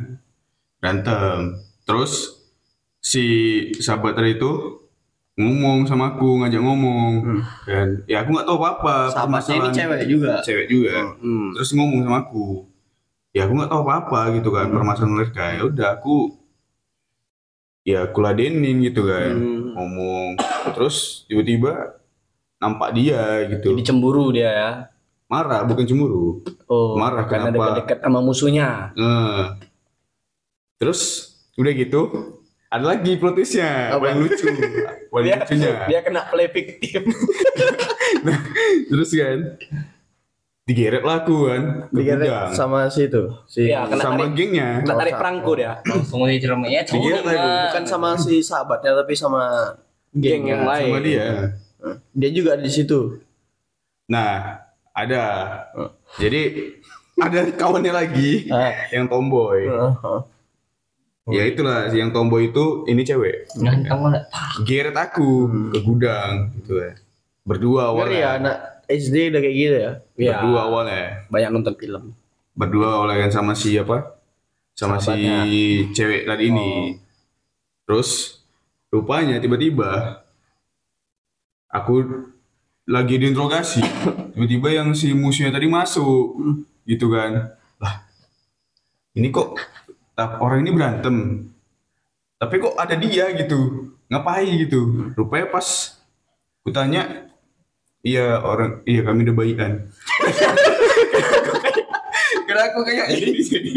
berantem. 0.78 1.58
Terus 1.82 2.38
si 2.96 3.24
sahabat 3.74 4.14
tadi 4.14 4.38
itu 4.38 4.50
ngomong 5.34 5.82
sama 5.84 6.14
aku, 6.14 6.38
ngajak 6.42 6.62
ngomong. 6.62 7.12
Dan 7.66 8.06
ya 8.06 8.22
aku 8.22 8.38
nggak 8.38 8.46
tahu 8.46 8.56
apa-apa. 8.62 8.94
Hmm. 9.06 9.12
Sahabatnya 9.12 9.54
ini 9.58 9.68
cewek 9.74 10.02
juga. 10.06 10.32
Cewek 10.46 10.66
juga. 10.70 10.94
Hmm. 11.18 11.50
Terus 11.58 11.70
ngomong 11.74 12.00
sama 12.06 12.18
aku. 12.22 12.46
Ya 13.34 13.50
aku 13.50 13.52
nggak 13.58 13.70
tahu 13.70 13.80
apa-apa 13.82 14.20
gitu 14.38 14.48
kan 14.54 14.70
Hmm. 14.70 14.74
permasalahan 14.78 15.14
mereka. 15.18 15.44
Ya 15.58 15.62
udah 15.66 15.88
aku 15.98 16.16
ya 17.84 17.98
aku 18.06 18.18
ladenin 18.22 18.78
gitu 18.80 19.02
kan. 19.10 19.34
Hmm. 19.34 19.74
Ngomong. 19.74 20.28
Terus 20.70 21.26
tiba-tiba 21.26 21.98
nampak 22.62 22.94
dia 22.94 23.42
gitu. 23.50 23.74
Jadi 23.74 23.82
cemburu 23.82 24.30
dia 24.30 24.50
ya. 24.50 24.70
Marah 25.26 25.66
bukan 25.66 25.82
cemburu. 25.82 26.46
Oh, 26.70 26.94
Marah, 26.94 27.26
karena 27.26 27.50
kenapa? 27.50 27.80
dekat-dekat 27.82 27.98
sama 28.06 28.20
musuhnya. 28.22 28.68
Eh. 28.94 29.44
Terus 30.78 31.00
udah 31.56 31.72
gitu 31.74 32.00
ada 32.74 32.84
lagi 32.84 33.14
plot 33.14 33.34
twistnya 33.34 33.94
Apa? 33.94 34.10
yang 34.10 34.18
lucu 34.18 34.46
paling 35.08 35.30
Dia, 35.30 35.36
lucunya 35.38 35.70
dia 35.86 36.00
kena 36.02 36.26
play 36.26 36.50
victim. 36.50 37.02
terus 38.90 39.10
kan 39.12 39.38
digeret 40.64 41.04
lah 41.04 41.22
aku 41.22 41.36
kan 41.46 41.62
Digeret 41.92 42.24
gudang 42.24 42.50
sama 42.50 42.88
si 42.88 43.06
itu. 43.06 43.24
Si 43.44 43.68
Iya, 43.68 43.84
kena 43.86 44.02
sama 44.02 44.16
tarik, 44.18 44.32
gengnya 44.34 44.68
kena 44.80 44.94
tarik 44.96 45.14
perangko 45.14 45.52
dia. 45.54 45.72
Langsung. 45.84 46.18
Ya, 46.24 46.34
Digeret 46.34 46.88
turun 46.88 47.22
lagi. 47.22 47.36
lah. 47.38 47.62
bukan 47.68 47.84
sama 47.84 48.08
si 48.16 48.34
sahabatnya 48.40 48.90
tapi 48.96 49.14
sama 49.14 49.42
Geng 50.10 50.42
yang 50.44 50.64
lain. 50.64 50.88
sama 50.88 50.98
dia 51.00 51.26
dia 52.10 52.30
juga 52.32 52.56
di 52.56 52.70
situ. 52.70 53.20
nah 54.04 54.60
ada 54.90 55.22
jadi 56.16 56.72
ada 57.14 57.44
kawannya 57.52 57.92
lagi 57.92 58.48
yang 58.88 59.04
tomboy 59.06 59.68
Ya 61.24 61.48
itulah 61.48 61.88
yang 61.88 62.12
tomboy 62.12 62.52
itu 62.52 62.84
ini 62.84 63.00
cewek. 63.00 63.48
Kamu 63.56 64.12
lah. 64.12 64.28
geret 64.60 64.92
aku 64.92 65.48
ke 65.72 65.80
gudang 65.80 66.52
gitu 66.60 66.76
ya. 66.76 66.92
Berdua 67.48 67.96
Ngeri 67.96 68.20
ya 68.20 68.28
awalnya 68.28 68.28
anak 68.36 68.56
SD 68.92 69.32
udah 69.32 69.40
kayak 69.40 69.56
gitu 69.56 69.76
ya. 69.80 69.92
Iya. 70.20 70.32
berdua 70.36 70.60
awalnya. 70.68 71.04
Banyak 71.32 71.50
nonton 71.52 71.74
film. 71.80 72.04
berdua 72.54 73.02
oleh 73.02 73.18
kan 73.18 73.32
sama 73.34 73.56
si 73.56 73.74
apa? 73.74 74.20
Sama 74.76 75.00
Sahabatnya. 75.00 75.48
si 75.48 75.90
cewek 75.96 76.28
tadi 76.28 76.42
ini. 76.52 76.70
Terus 77.88 78.40
rupanya 78.92 79.40
tiba-tiba 79.40 80.22
aku 81.72 82.04
lagi 82.84 83.16
diinterogasi 83.16 83.80
tiba-tiba 84.36 84.68
yang 84.70 84.92
si 84.92 85.16
musuhnya 85.16 85.56
tadi 85.56 85.72
masuk. 85.72 86.36
Gitu 86.84 87.08
kan. 87.08 87.56
Lah 87.80 88.04
ini 89.16 89.32
kok 89.32 89.56
orang 90.16 90.62
ini 90.62 90.70
berantem 90.70 91.16
tapi 92.38 92.54
kok 92.58 92.74
ada 92.76 92.94
dia 92.94 93.30
gitu 93.34 93.90
ngapain 94.06 94.50
gitu 94.60 95.10
rupanya 95.14 95.48
pas 95.48 95.98
kutanya 96.62 97.30
iya 98.00 98.38
orang 98.38 98.84
iya 98.84 99.02
kami 99.02 99.24
udah 99.26 99.36
baikan 99.36 99.72
karena 102.44 102.70
aku 102.70 102.80
kayak 102.86 103.06
ini 103.10 103.30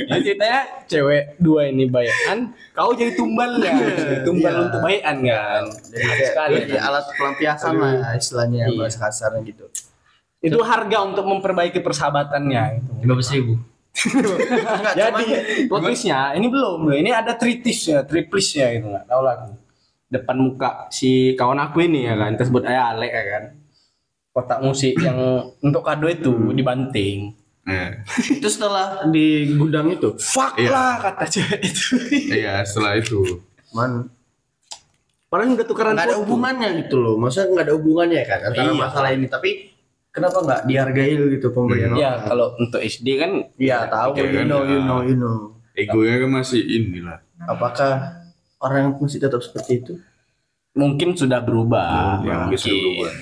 Jadi 0.07 0.21
ceritanya 0.23 0.61
cewek 0.85 1.23
dua 1.41 1.67
ini 1.67 1.89
bayan, 1.89 2.53
kau 2.71 2.93
jadi 2.93 3.17
tumbalnya. 3.17 3.73
Tumbal 4.21 4.53
Iya. 4.53 4.61
untuk 4.69 4.79
bayan 4.85 5.17
kan. 5.25 5.63
Jadi 5.89 6.23
Sekali, 6.29 6.57
alat 6.77 7.05
pelampiasan 7.17 7.73
lah 7.73 8.13
istilahnya 8.13 8.69
Iya. 8.69 8.77
bahasa 8.77 8.97
kasarnya 9.01 9.41
gitu. 9.49 9.65
Itu 10.39 10.61
harga 10.61 10.97
untuk 11.03 11.25
memperbaiki 11.25 11.81
persahabatannya. 11.81 12.63
Gitu. 12.77 12.91
Lima 13.01 13.13
belas 13.17 13.29
ribu. 13.33 13.53
Enggak, 13.97 14.93
Jadi 14.93 15.25
twistnya 15.67 16.33
ini 16.33 16.47
belum 16.47 16.85
loh. 16.85 16.93
Ini 16.93 17.09
ada 17.09 17.33
tritisnya, 17.33 18.05
triplisnya 18.05 18.69
gitu 18.73 18.87
nggak 18.87 19.05
tahu 19.05 19.21
lah 19.21 19.33
aku. 19.35 19.51
Depan 20.07 20.37
muka 20.37 20.71
si 20.87 21.33
kawan 21.33 21.59
aku 21.59 21.83
ini 21.83 22.05
ya 22.05 22.15
kan, 22.15 22.31
tersebut 22.33 22.63
aja 22.63 22.93
Alek 22.93 23.11
ya 23.11 23.23
kan. 23.27 23.43
Kotak 24.31 24.59
musik 24.61 24.93
yang 24.97 25.17
untuk 25.65 25.81
kado 25.81 26.05
itu 26.05 26.29
dibanting. 26.53 27.33
Nah, 27.67 27.99
itu 28.31 28.47
setelah 28.47 29.03
di 29.05 29.51
gudang 29.53 29.91
itu. 29.91 30.15
Fuck 30.15 30.55
Iya. 30.55 30.69
lah 30.71 30.93
kata 31.03 31.25
cewek 31.27 31.59
itu. 31.59 31.85
iya 32.31 32.63
setelah 32.63 32.95
itu 32.95 33.43
Man, 33.75 34.07
Padahal 35.27 35.59
udah 35.59 35.67
tukeran 35.67 35.91
nggak 35.91 36.07
ada 36.07 36.17
hubungannya 36.23 36.69
gitu 36.79 36.95
loh. 36.95 37.19
Maksudnya 37.19 37.51
nggak 37.51 37.65
ada 37.67 37.75
hubungannya 37.75 38.21
kan 38.23 38.39
antara 38.47 38.71
Iya. 38.71 38.79
masalah 38.79 39.09
ini. 39.11 39.27
Tapi 39.27 39.49
kenapa 40.17 40.37
nggak 40.41 40.61
dihargai 40.65 41.13
gitu 41.31 41.53
pemberian 41.53 41.93
Ya 41.93 42.17
orang? 42.17 42.25
kalau 42.25 42.47
untuk 42.57 42.81
SD 42.81 43.07
kan 43.15 43.31
Iya 43.55 43.85
tahu, 43.85 44.17
Iya 44.17 44.25
you 44.33 44.43
know, 44.43 44.61
you 44.63 44.79
know, 44.81 44.99
you 44.99 45.13
know. 45.15 45.37
egonya 45.71 46.25
kan 46.25 46.31
masih 46.33 46.59
inilah 46.59 47.21
Apakah 47.39 48.17
orang 48.57 48.97
masih 48.97 49.21
tetap 49.21 49.39
seperti 49.39 49.79
itu? 49.79 49.93
mungkin 50.73 51.13
sudah 51.13 51.41
berubah. 51.41 52.21
Ya, 52.21 52.45
mungkin 52.45 52.57
sudah 52.57 52.77
berubah. 52.77 53.13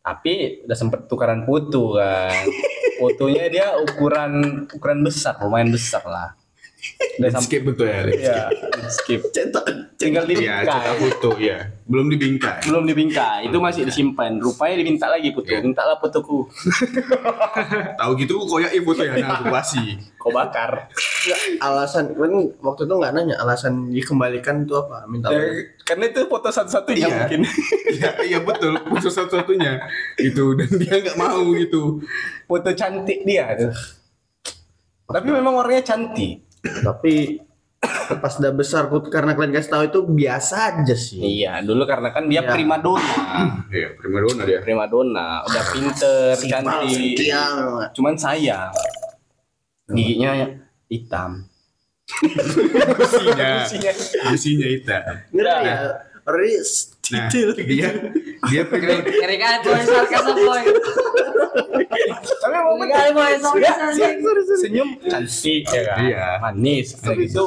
Tapi 0.00 0.32
udah 0.62 0.76
sempet 0.76 1.00
tukaran 1.06 1.42
foto 1.42 1.94
kan. 1.94 2.46
Fotonya 2.98 3.44
dia 3.48 3.66
ukuran 3.78 4.30
ukuran 4.68 5.00
besar, 5.00 5.34
lumayan 5.40 5.70
besar 5.70 6.04
lah. 6.04 6.38
Sampai 6.80 7.28
landscape 7.28 7.64
betul 7.68 7.86
ya 7.86 8.00
ya, 8.08 8.38
skip. 8.88 9.20
Cetak, 9.28 9.64
Tinggal 9.94 10.24
Iya, 10.24 10.64
cetak 10.64 10.64
dibingkai. 10.64 10.96
foto 10.96 11.30
ya 11.36 11.58
belum 11.84 12.06
dibingkai 12.08 12.64
Belum 12.64 12.84
dibingkai, 12.84 13.44
itu 13.44 13.58
masih 13.58 13.84
disimpan. 13.84 14.40
Rupanya 14.40 14.80
diminta 14.80 15.04
lagi 15.04 15.28
foto. 15.28 15.44
Iya. 15.46 15.60
Mintalah 15.60 16.00
fotoku. 16.00 16.48
tahu 18.00 18.10
gitu 18.16 18.40
koyak 18.42 18.72
foto 18.80 19.02
ya 19.02 19.12
nah 19.18 19.36
aku 19.36 19.52
kasih 19.52 20.00
Kau 20.16 20.28
bakar. 20.30 20.88
Alasan 21.58 22.12
kan 22.12 22.32
waktu 22.58 22.82
itu 22.84 22.94
nggak 22.94 23.12
nanya 23.12 23.36
alasan 23.38 23.88
dikembalikan 23.88 24.64
itu 24.64 24.72
apa? 24.74 25.04
Minta 25.04 25.28
Ya, 25.28 25.44
karena 25.82 26.08
itu 26.08 26.24
foto 26.24 26.48
satu-satunya 26.48 27.04
Iya. 27.04 27.16
mungkin. 27.18 27.40
iya 27.90 28.10
iya 28.22 28.38
betul 28.40 28.76
foto 28.80 29.08
satu-satunya 29.08 29.80
gitu 30.16 30.56
dan 30.56 30.70
dia 30.74 30.94
nggak 30.98 31.16
mau 31.16 31.44
gitu 31.52 32.00
Foto 32.44 32.70
cantik 32.72 33.24
dia 33.24 33.52
tuh. 33.54 33.72
Tapi 35.06 35.28
memang 35.28 35.58
orangnya 35.58 35.84
cantik. 35.86 36.48
Tapi 36.60 37.40
pas 38.20 38.36
udah 38.36 38.52
besar 38.52 38.92
Put, 38.92 39.08
karena 39.08 39.32
kalian 39.32 39.56
kasih 39.56 39.72
tahu 39.72 39.82
itu 39.88 40.00
biasa 40.04 40.54
aja 40.76 40.92
sih. 40.92 41.16
Iya, 41.16 41.64
dulu 41.64 41.88
karena 41.88 42.12
kan 42.12 42.28
dia 42.28 42.44
Iya. 42.44 42.52
primadona. 42.52 43.14
iya 43.72 43.88
primadona 43.96 44.42
dia 44.44 44.60
primadona, 44.60 45.28
udah 45.48 45.64
pinter, 45.72 46.36
cantik. 46.36 47.16
Iya. 47.16 47.44
Cuman 47.96 48.14
sayang 48.14 48.68
giginya 49.88 50.60
hitam. 50.86 51.48
businya 52.10 53.64
Businya. 53.64 53.92
businya 54.28 54.66
itu 54.66 54.90
Enggak 55.30 55.58
ya. 55.62 55.74
Nah 57.10 57.26
detail. 57.26 57.48
dia 57.64 57.90
dia 58.48 58.62
pengen 58.64 59.02
Ngeri 59.02 59.36
kali 59.36 59.56
boy, 59.60 59.80
sarkas 59.82 60.24
boy. 60.24 60.62
Tapi 62.40 62.56
mau 62.56 62.74
kali 62.78 63.10
boy, 63.12 63.30
Dia- 63.30 63.40
sarkas 63.42 63.94
dia 63.94 64.08
anjing. 64.08 64.58
senyum 64.58 64.88
cantik 65.02 65.62
ya 65.66 65.82
kan. 65.84 65.98
Iya. 66.00 66.26
Manis. 66.40 66.86
Itu 66.96 67.44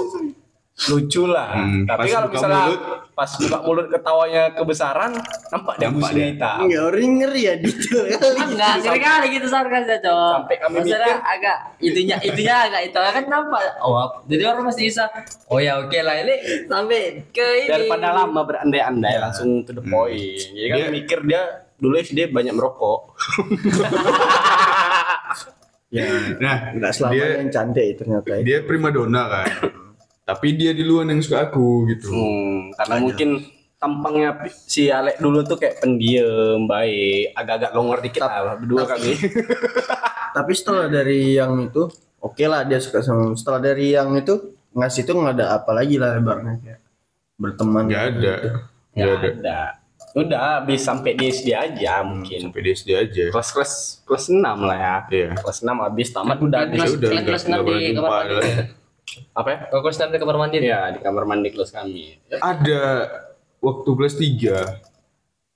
lucu 0.86 1.24
lah. 1.26 1.48
Hmm, 1.54 1.84
Tapi 1.84 2.00
pas 2.02 2.12
kalau 2.12 2.28
misalnya 2.28 2.62
mulut, 2.66 2.82
pas 3.14 3.30
buka 3.32 3.58
mulut 3.62 3.88
ketawanya 3.88 4.44
kebesaran 4.52 5.12
nampak 5.48 5.74
dia 5.76 5.86
Nampak 5.86 6.00
busnya 6.02 6.18
dia. 6.18 6.30
hitam 6.30 6.58
Enggak 6.62 6.82
orang 6.84 7.12
ngeri 7.16 7.42
ya 7.42 7.54
gitu 7.58 7.98
kali. 8.10 8.40
Enggak, 8.44 8.74
sering 8.80 9.04
kali 9.04 9.28
gitu 9.32 9.48
sarkasnya, 9.48 9.98
Cok. 10.00 10.32
Sampai 10.34 10.56
kami 10.58 10.74
Maksudnya 10.76 11.00
mikir. 11.00 11.18
agak 11.24 11.58
itunya 11.80 12.16
itunya 12.20 12.56
agak 12.64 12.82
itu 12.84 12.98
kan 12.98 13.24
nampak. 13.26 13.62
Oh, 13.80 13.96
jadi 14.26 14.44
orang 14.48 14.64
masih 14.66 14.84
bisa. 14.86 15.06
Oh 15.48 15.58
ya 15.58 15.78
oke 15.78 15.98
lah 15.98 16.16
ini 16.18 16.36
sampai 16.66 17.02
ke 17.30 17.48
ini. 17.60 17.70
daripada 17.70 18.12
lama 18.14 18.42
berandai-andai 18.42 19.16
langsung 19.18 19.62
to 19.62 19.72
the 19.72 19.82
point 19.82 20.18
jadi 20.50 20.68
kan 20.68 20.78
Dia- 20.80 20.92
mikir 20.92 21.20
dia 21.24 21.42
dulu 21.76 21.96
SD 21.96 22.30
banyak 22.30 22.52
merokok 22.52 23.12
Ya, 25.90 26.10
Nah, 26.36 26.74
enggak 26.74 26.90
selamanya 26.92 27.22
dia 27.24 27.38
yang 27.38 27.52
cantik 27.52 27.88
ternyata. 27.96 28.30
ya. 28.32 28.42
dia 28.42 28.58
primadona 28.62 29.22
kan. 29.30 29.48
Tapi 30.24 30.48
dia 30.54 30.72
duluan 30.72 31.08
yang 31.08 31.20
suka 31.20 31.46
aku 31.46 31.84
gitu. 31.90 32.08
Hmm, 32.08 32.72
karena 32.74 32.96
mungkin 32.98 33.30
tampangnya 33.76 34.30
si 34.48 34.88
Alek 34.88 35.20
dulu 35.20 35.44
tuh 35.44 35.60
kayak 35.60 35.84
pendiam, 35.84 36.64
baik, 36.64 37.36
agak-agak 37.36 37.72
longor 37.72 38.00
dikit 38.00 38.24
lah 38.24 38.56
berdua 38.56 38.88
kami. 38.88 39.12
Tapi 40.36 40.52
setelah 40.56 40.88
dari 40.88 41.36
yang 41.36 41.60
itu, 41.62 41.92
oke 42.18 42.44
lah 42.44 42.64
dia 42.64 42.80
suka 42.80 43.04
sama. 43.04 43.36
Setelah 43.36 43.60
dari 43.62 43.92
yang 43.92 44.16
itu 44.16 44.40
ngasih 44.72 45.04
tuh 45.04 45.20
nggak 45.20 45.36
ada 45.38 45.48
apa 45.54 45.72
lagi 45.72 46.00
lah 46.00 46.16
lebarnya 46.16 46.56
kayak 46.58 46.80
berteman. 47.36 47.84
Gak 47.86 48.06
ada. 48.16 48.34
Gak 48.40 48.56
Ya 48.96 49.06
ada. 49.12 49.28
ada. 49.30 49.60
Udah 50.14 50.40
habis 50.56 50.80
sampai 50.80 51.18
di 51.18 51.28
SD 51.28 51.52
aja 51.52 52.00
mungkin. 52.02 52.48
Sampai 52.48 52.62
di 52.62 52.70
SD 52.72 52.90
aja. 52.94 53.26
Kelas-kelas 53.34 54.06
kelas 54.06 54.26
6 54.30 54.40
lah 54.40 54.78
ya. 54.78 54.96
Iya. 55.10 55.30
Kelas 55.36 55.58
6 55.60 55.74
habis 55.76 56.08
tamat 56.10 56.38
udah 56.40 56.62
di 56.64 56.78
Kelas- 56.78 56.88
Ya 56.88 56.96
udah, 56.96 57.10
kelas- 57.10 57.12
nggak- 57.12 57.26
kelas 57.28 57.44
enam 57.44 57.60
nggak 57.60 57.74
di 57.74 57.86
jumpa 57.92 58.02
kamar 58.06 58.24
mandi. 58.24 58.52
Apa 59.32 59.48
ya? 59.48 59.58
Kalau 59.68 59.82
kelas 59.82 59.98
di 60.02 60.18
kamar 60.18 60.38
mandi. 60.38 60.58
Iya, 60.60 60.82
di 60.90 61.00
kamar 61.00 61.24
mandi 61.24 61.50
kelas 61.50 61.70
kami. 61.70 62.18
Ada 62.32 62.82
waktu 63.60 63.90
kelas 63.92 64.16
3. 64.16 64.58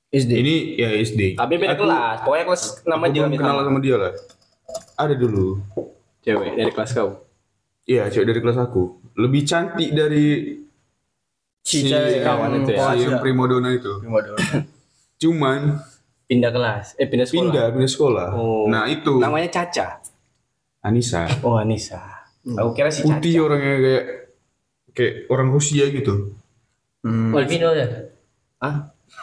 SD. 0.08 0.32
Ini 0.34 0.56
ya 0.78 0.90
SD. 0.96 1.22
Tapi 1.36 1.54
beda 1.58 1.76
Aku- 1.76 1.84
kelas. 1.84 2.18
Pokoknya 2.24 2.46
kelas 2.46 2.64
6 2.80 2.88
Aku 2.88 3.04
aja 3.04 3.12
belum 3.14 3.26
kami 3.26 3.36
kenal 3.36 3.56
sama. 3.56 3.66
sama 3.66 3.80
dia 3.80 3.96
lah. 3.98 4.14
Ada 4.96 5.14
dulu. 5.14 5.48
Cewek 6.22 6.52
dari 6.56 6.72
kelas 6.72 6.92
kau. 6.92 7.10
Iya, 7.84 8.04
cewek 8.08 8.26
dari 8.26 8.40
kelas 8.40 8.58
aku. 8.58 8.84
Lebih 9.14 9.42
cantik 9.44 9.90
dari 9.92 10.26
Si 11.62 11.84
cewek 11.84 12.24
kawan 12.24 12.64
itu 12.64 12.72
ya. 12.72 12.96
si 12.96 13.04
yang 13.04 13.20
primadona 13.20 13.70
itu. 13.70 14.00
Primadona. 14.00 14.40
Cuman 15.22 15.60
Pindah 16.24 16.52
kelas. 16.52 16.96
Eh 16.96 17.08
pindah 17.08 17.24
sekolah. 17.24 17.44
pindah 17.46 17.66
pindah 17.72 17.88
sekolah. 17.90 18.28
Oh. 18.34 18.68
Nah, 18.68 18.84
itu 18.86 19.16
Namanya 19.16 19.48
Caca. 19.50 20.00
Anissa. 20.82 21.24
Oh 21.42 21.56
Anissa. 21.56 22.17
Aku 22.48 22.70
kira 22.72 22.88
si 22.88 23.04
Caca. 23.04 23.20
Putih 23.20 23.34
orangnya 23.44 23.76
kayak 23.78 24.06
kayak 24.94 25.14
orang 25.28 25.50
Rusia 25.52 25.86
gitu. 25.90 26.32
Hmm. 27.04 27.36
Albino 27.36 27.70
ya. 27.72 27.88
Hah? 28.58 28.76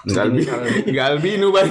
Enggak 0.04 0.24
albino, 0.26 0.52
enggak 0.90 1.06
albino 1.06 1.46
bang, 1.48 1.68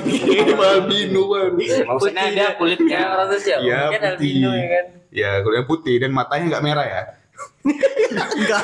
albino 0.53 1.21
bang. 1.29 1.51
Maksudnya 1.85 2.23
dia 2.29 2.47
kulitnya 2.55 2.97
Ya, 2.97 3.07
orang 3.09 3.27
sosial. 3.29 3.59
Iya, 3.61 3.79
Mungkin 3.83 3.99
putih. 3.99 4.09
albino 4.13 4.49
ya 4.53 4.67
kan. 4.69 4.85
Ya, 5.13 5.29
kulitnya 5.41 5.65
putih 5.65 5.95
dan 5.97 6.11
matanya 6.13 6.45
nggak 6.49 6.63
merah 6.63 6.85
ya. 6.85 7.01
Enggak. 8.13 8.61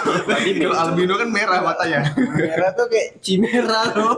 Kalau 0.57 0.77
albino 0.77 1.13
kan 1.17 1.29
merah 1.29 1.59
matanya. 1.61 1.99
Merah 2.17 2.69
tuh 2.73 2.87
kayak 2.89 3.09
cimera 3.21 3.81
loh. 3.93 4.15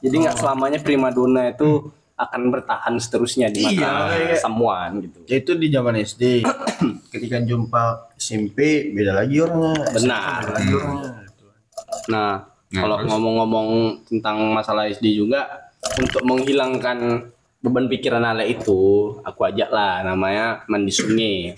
Jadi 0.00 0.16
nggak 0.16 0.36
selamanya 0.36 0.78
primadona 0.80 1.50
itu 1.50 1.90
akan 2.16 2.48
bertahan 2.48 2.96
seterusnya 2.96 3.52
di 3.52 3.60
mata 3.60 4.16
Iya, 4.16 4.40
samuan 4.40 5.04
gitu. 5.04 5.20
Ya, 5.28 5.36
itu 5.36 5.52
di 5.52 5.68
zaman 5.68 5.94
SD. 5.96 6.40
Ketika 7.12 7.38
jumpa 7.40 8.08
SMP 8.16 8.88
beda 8.90 9.12
lagi 9.14 9.36
orangnya. 9.38 9.84
Benar. 9.92 10.40
Beda 10.42 10.52
lagi 10.56 10.72
orangnya. 10.72 11.12
Nah, 12.08 12.34
Nah, 12.66 12.82
kalau 12.82 12.98
ngomong-ngomong 12.98 13.68
tentang 14.02 14.42
masalah 14.50 14.90
SD 14.90 15.14
juga 15.14 15.70
untuk 16.02 16.18
menghilangkan 16.26 17.30
beban 17.62 17.86
pikiran 17.86 18.26
Ale 18.26 18.50
itu, 18.50 18.74
aku 19.22 19.46
ajak 19.46 19.70
lah 19.70 20.02
namanya 20.02 20.66
mandi 20.66 20.90
sungai. 20.90 21.54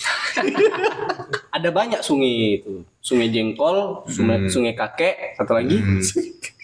Ada 1.56 1.72
banyak 1.72 2.04
sungai 2.04 2.60
itu. 2.60 2.84
Sungai 3.00 3.32
Jengkol, 3.32 4.04
sungai, 4.04 4.36
Hmm. 4.36 4.52
sungai 4.52 4.76
Kakek, 4.76 5.40
satu 5.40 5.56
lagi. 5.56 5.80
Hmm. 5.80 6.00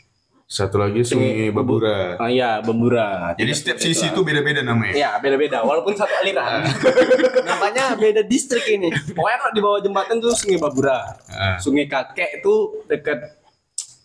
Satu 0.54 0.78
lagi 0.78 1.02
Sungai 1.02 1.50
Babura. 1.50 2.14
Oh 2.14 2.30
iya, 2.30 2.62
Bembura. 2.62 3.34
Jadi 3.34 3.50
setiap 3.50 3.74
sisi 3.82 4.14
itu 4.14 4.22
beda-beda 4.22 4.62
namanya. 4.62 4.94
Ya, 4.94 5.10
beda-beda 5.18 5.66
walaupun 5.66 5.98
satu 5.98 6.14
aliran. 6.22 6.62
Namanya 7.50 7.98
beda 7.98 8.22
distrik 8.22 8.62
ini. 8.70 8.86
Pokoknya 9.18 9.38
kalau 9.42 9.52
di 9.52 9.62
bawah 9.66 9.80
jembatan 9.82 10.22
tuh 10.22 10.30
Sungai 10.30 10.62
Babura. 10.62 11.02
Ah. 11.26 11.58
Sungai 11.58 11.90
Kakek 11.90 12.38
itu 12.38 12.54
dekat 12.86 13.34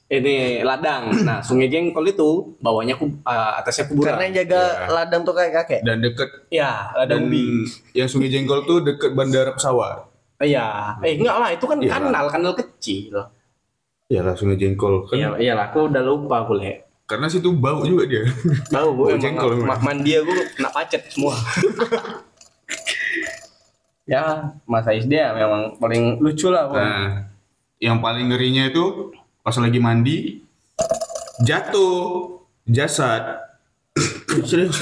ini 0.10 0.66
ladang. 0.66 1.14
Nah, 1.22 1.38
Sungai 1.46 1.70
Jengkol 1.70 2.10
itu 2.10 2.58
bawahnya 2.58 2.98
ku, 2.98 3.14
ah, 3.22 3.62
atasnya 3.62 3.86
kuburan. 3.86 4.18
Karena 4.18 4.24
yang 4.26 4.36
jaga 4.42 4.62
Ya. 4.66 4.90
ladang 4.90 5.22
tuh 5.22 5.38
kayak 5.38 5.52
kakek. 5.54 5.82
Dan 5.86 6.02
deket 6.02 6.30
ya, 6.50 6.90
dan 6.98 7.06
ladang 7.06 7.30
ubi. 7.30 7.46
yang 7.94 8.10
Sungai 8.10 8.34
Jengkol 8.34 8.66
tuh 8.66 8.82
deket 8.82 9.14
bandara 9.14 9.54
pesawat. 9.54 10.10
Iya. 10.42 10.98
Eh, 11.06 11.14
enggak 11.14 11.36
lah, 11.38 11.50
itu 11.54 11.66
kan 11.70 11.78
Iya. 11.78 11.94
kanal, 11.94 12.26
kanal 12.26 12.58
kecil. 12.58 13.22
Ya 14.10 14.26
lah 14.26 14.34
Sungai 14.34 14.58
Jengkol 14.58 15.06
kan. 15.06 15.16
Iya, 15.16 15.30
iyalah, 15.38 15.70
aku 15.70 15.86
udah 15.86 16.02
lupa 16.02 16.42
aku 16.42 16.58
le. 16.58 16.82
Karena 17.06 17.26
situ 17.26 17.50
bau 17.52 17.82
juga 17.82 18.06
dia. 18.06 18.26
Bau 18.68 18.94
emang 19.06 19.18
jengkol 19.18 19.54
memang. 19.56 19.70
ma- 19.72 19.84
mandi 19.84 20.14
aku 20.14 20.30
kena 20.52 20.70
pacet 20.70 21.02
semua. 21.08 21.34
ya, 24.06 24.22
masa 24.64 24.94
SD 24.94 25.10
ya 25.12 25.34
memang 25.34 25.78
paling 25.78 26.18
lucu 26.18 26.50
lah. 26.50 26.70
Bang. 26.70 26.78
Nah, 26.78 27.06
yang 27.78 27.98
paling 28.00 28.30
ngerinya 28.30 28.68
itu 28.68 29.14
pas 29.40 29.54
lagi 29.56 29.78
mandi 29.78 30.18
jatuh 31.40 32.38
jasad 32.64 33.46
Serius. 34.46 34.78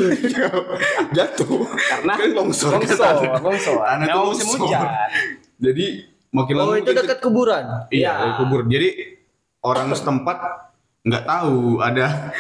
jatuh 1.16 1.64
Karena 1.64 2.14
kan 2.14 2.30
longsor 2.34 2.76
ke 2.78 2.92
longsor, 2.92 3.40
longsor. 3.40 3.78
Tanah 3.82 4.06
Memang 4.06 4.26
musim 4.28 4.46
longsor. 4.46 4.68
hujan. 4.68 4.88
jadi 5.58 5.86
makin 6.30 6.54
Oh 6.54 6.60
lama 6.62 6.74
itu 6.76 6.86
makin 6.86 7.00
dekat 7.02 7.20
kuburan. 7.20 7.64
Iya, 7.88 7.88
Iya. 7.90 8.12
dari 8.14 8.34
kubur. 8.36 8.62
Jadi 8.68 8.90
orang 9.68 9.92
setempat 9.92 10.38
nggak 11.04 11.24
tahu 11.28 11.84
ada 11.84 12.32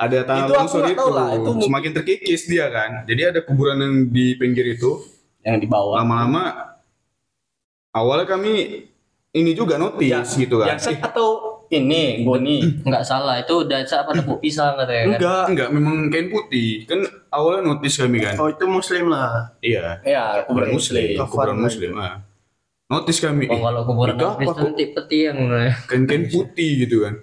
ada 0.00 0.18
tanah 0.24 0.48
Itu 0.48 0.52
longsor 0.56 0.80
nggak 0.80 0.96
itu. 0.96 1.00
tahu 1.04 1.10
lah, 1.12 1.28
itu 1.36 1.50
Semakin 1.68 1.90
terkikis 1.92 2.42
dia 2.48 2.66
kan. 2.72 3.04
Jadi 3.04 3.20
ada 3.20 3.40
kuburan 3.44 3.76
yang 3.84 3.94
di 4.08 4.32
pinggir 4.40 4.64
itu. 4.64 4.96
Yang 5.44 5.56
di 5.64 5.66
bawah. 5.68 6.00
Lama-lama 6.00 6.44
awalnya 7.92 8.26
kami 8.28 8.86
ini 9.30 9.50
juga 9.52 9.76
notice 9.76 10.40
gitu 10.40 10.64
kan. 10.64 10.80
Jasad 10.80 11.04
atau 11.04 11.60
ini 11.70 12.24
goni? 12.26 12.82
Enggak 12.82 13.04
salah, 13.12 13.38
itu 13.44 13.62
udah 13.62 13.84
apa 13.84 14.10
tepuk 14.16 14.40
pisang 14.42 14.74
katanya 14.74 15.00
kan. 15.04 15.08
Enggak. 15.14 15.44
Enggak, 15.52 15.68
memang 15.70 15.96
kain 16.08 16.28
putih. 16.32 16.88
Kan 16.88 17.00
awalnya 17.30 17.70
notice 17.70 18.00
kami 18.00 18.18
kan. 18.24 18.34
Oh 18.40 18.48
itu 18.48 18.64
muslim 18.66 19.12
lah. 19.12 19.52
Iya. 19.60 20.00
Ya, 20.02 20.24
kuburan 20.48 20.74
muslim. 20.74 21.14
Kuburan 21.28 21.58
muslim. 21.60 21.92
Ah. 22.00 22.24
Notice 22.90 23.20
kami. 23.20 23.46
Oh, 23.46 23.62
kalau 23.62 23.86
kuburan 23.86 24.18
apa 24.18 24.42
kok 24.44 24.74
tip 24.74 24.90
peti 24.92 25.18
yang 25.24 25.38
kain-kain 25.86 26.26
putih 26.26 26.84
gitu 26.84 27.06
kan. 27.06 27.14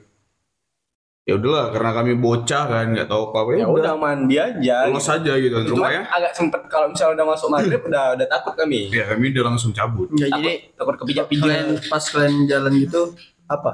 Ya 1.27 1.36
udahlah, 1.36 1.75
karena 1.75 1.91
kami 1.91 2.15
bocah 2.15 2.63
kan, 2.65 2.86
nggak 2.88 3.03
tahu 3.06 3.36
apa-apa 3.36 3.60
Ya 3.60 3.67
udah 3.67 3.99
mandi 3.99 4.39
aja. 4.39 4.88
Lolos 4.88 5.03
aja 5.06 5.36
gitu. 5.36 5.60
Cuma 5.67 5.91
Rupanya 5.91 6.08
agak 6.08 6.32
sempet 6.32 6.62
kalau 6.71 6.88
misalnya 6.88 7.19
udah 7.19 7.27
masuk 7.27 7.47
maghrib 7.51 7.82
udah 7.84 8.15
udah 8.15 8.27
takut 8.32 8.56
kami. 8.56 8.88
ya 8.88 9.03
kami 9.06 9.36
udah 9.36 9.43
langsung 9.45 9.75
cabut. 9.75 10.08
Ya, 10.15 10.32
Takut, 10.32 10.39
jadi 10.39 10.51
takut 10.71 10.95
kepijak-pijak. 10.97 11.43
kalian 11.43 11.67
pas 11.84 12.03
kalian 12.08 12.36
jalan 12.47 12.73
gitu 12.80 13.01
apa? 13.45 13.71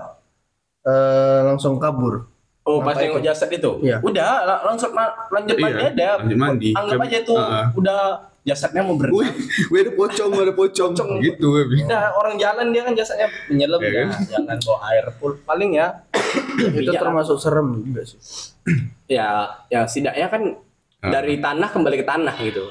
Eh 0.81 1.39
langsung 1.45 1.77
kabur. 1.77 2.25
Oh, 2.65 2.81
pas 2.81 2.95
Apa 2.95 3.05
itu? 3.05 3.21
jasad 3.21 3.51
itu. 3.51 3.71
Iya. 3.83 4.01
Udah, 4.01 4.49
la- 4.49 4.63
langsung 4.65 4.89
lanjut 4.95 5.53
Iya, 5.53 5.61
mandi 5.61 5.83
aja. 5.85 6.09
lanjut 6.17 6.39
mandi. 6.39 6.69
Anggap 6.73 6.99
aja 7.05 7.17
itu 7.21 7.33
Ah. 7.35 7.65
udah 7.69 8.01
jasadnya 8.43 8.81
mau 8.81 8.93
berenang. 8.93 9.19
Wih, 9.19 9.31
wih 9.69 9.79
ada 9.81 9.91
pocong, 9.91 10.31
ada 10.33 10.51
pocong, 10.51 10.91
Pocong. 10.91 11.09
gitu. 11.19 11.47
Udah 11.83 12.11
orang 12.13 12.35
jalan 12.35 12.69
dia 12.69 12.83
kan 12.83 12.93
jasadnya 12.93 13.27
menyelam 13.47 13.79
Iya 13.79 13.89
ya, 13.89 14.01
kan? 14.05 14.21
jangan 14.27 14.57
bawa 14.59 14.77
air 14.89 15.05
full 15.15 15.33
paling 15.41 15.71
ya. 15.73 15.87
itu 16.53 16.91
termasuk 16.91 17.37
serem 17.37 17.67
juga 17.81 18.03
sih. 18.03 18.19
Ya, 19.05 19.47
ya 19.67 19.83
setidaknya 19.83 20.27
kan 20.27 20.43
Ah. 20.99 21.11
dari 21.11 21.35
tanah 21.35 21.67
kembali 21.67 21.99
ke 21.99 22.05
tanah 22.05 22.31
gitu. 22.39 22.63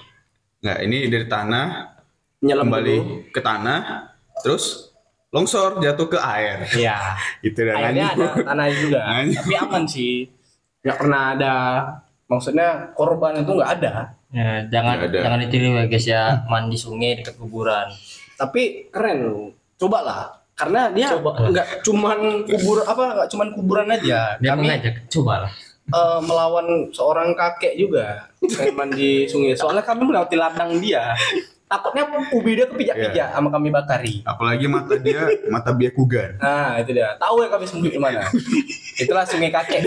Nah, 0.63 0.81
ini 0.81 1.05
dari 1.07 1.25
tanah 1.27 1.93
Nyelam 2.41 2.65
kembali 2.65 2.97
dulu. 2.97 3.17
ke 3.29 3.41
tanah, 3.41 4.09
terus 4.41 4.89
longsor 5.29 5.77
jatuh 5.79 6.09
ke 6.09 6.17
air. 6.17 6.65
Iya. 6.73 6.97
Gitu 7.45 7.61
dan 7.61 7.77
Airnya 7.77 8.09
ada 8.11 8.41
tanah 8.41 8.67
juga. 8.73 9.01
Nganjuk. 9.05 9.37
Tapi 9.37 9.55
aman 9.59 9.85
sih. 9.85 10.15
Nggak 10.81 10.97
pernah 10.97 11.23
ada 11.33 11.55
maksudnya 12.25 12.69
korban 12.93 13.37
itu 13.37 13.53
nggak 13.53 13.73
ada. 13.77 13.93
Ya, 14.33 14.65
jangan 14.67 14.97
Nggak 14.97 15.09
ada. 15.13 15.19
jangan 15.23 15.39
ditiru 15.41 15.67
ya 15.71 15.85
guys 15.85 16.07
ya 16.07 16.23
mandi 16.47 16.75
sungai 16.75 17.21
dekat 17.21 17.37
kuburan. 17.37 17.93
Tapi 18.35 18.89
keren 18.89 19.19
loh. 19.23 19.53
Cobalah. 19.77 20.41
Karena 20.53 20.89
dia 20.89 21.13
Coba 21.13 21.37
nggak 21.43 21.81
cuman 21.83 22.19
kubur 22.45 22.81
apa 22.83 23.03
nggak 23.15 23.29
cuman 23.29 23.49
kuburan 23.53 23.89
aja. 23.89 24.37
Dia 24.37 24.51
Kami 24.53 24.65
mengajak 24.65 24.95
coba 25.09 25.49
lah. 25.49 25.53
eh, 25.85 26.21
melawan 26.23 26.67
seorang 26.89 27.35
kakek 27.35 27.75
juga 27.75 28.25
yang 28.41 28.73
mandi 28.73 29.27
sungai. 29.27 29.53
Soalnya 29.53 29.83
kami 29.83 30.07
melewati 30.07 30.35
ladang 30.35 30.79
dia. 30.79 31.13
takutnya 31.67 32.05
ubi 32.31 32.53
dia 32.53 32.69
kepijak-pijak 32.69 33.33
sama 33.33 33.49
kami 33.49 33.73
bakari 33.73 34.21
Apalagi 34.23 34.69
mata 34.69 34.93
dia 34.93 35.25
mata 35.49 35.73
biakugan. 35.73 36.37
nah 36.37 36.77
itu 36.77 36.93
dia 36.93 37.17
tahu 37.17 37.41
ya 37.41 37.49
kami 37.49 37.65
sembunyi 37.65 37.97
di 37.97 37.97
mana 37.97 38.29
itulah 39.01 39.25
sungai 39.25 39.49
kakek. 39.49 39.81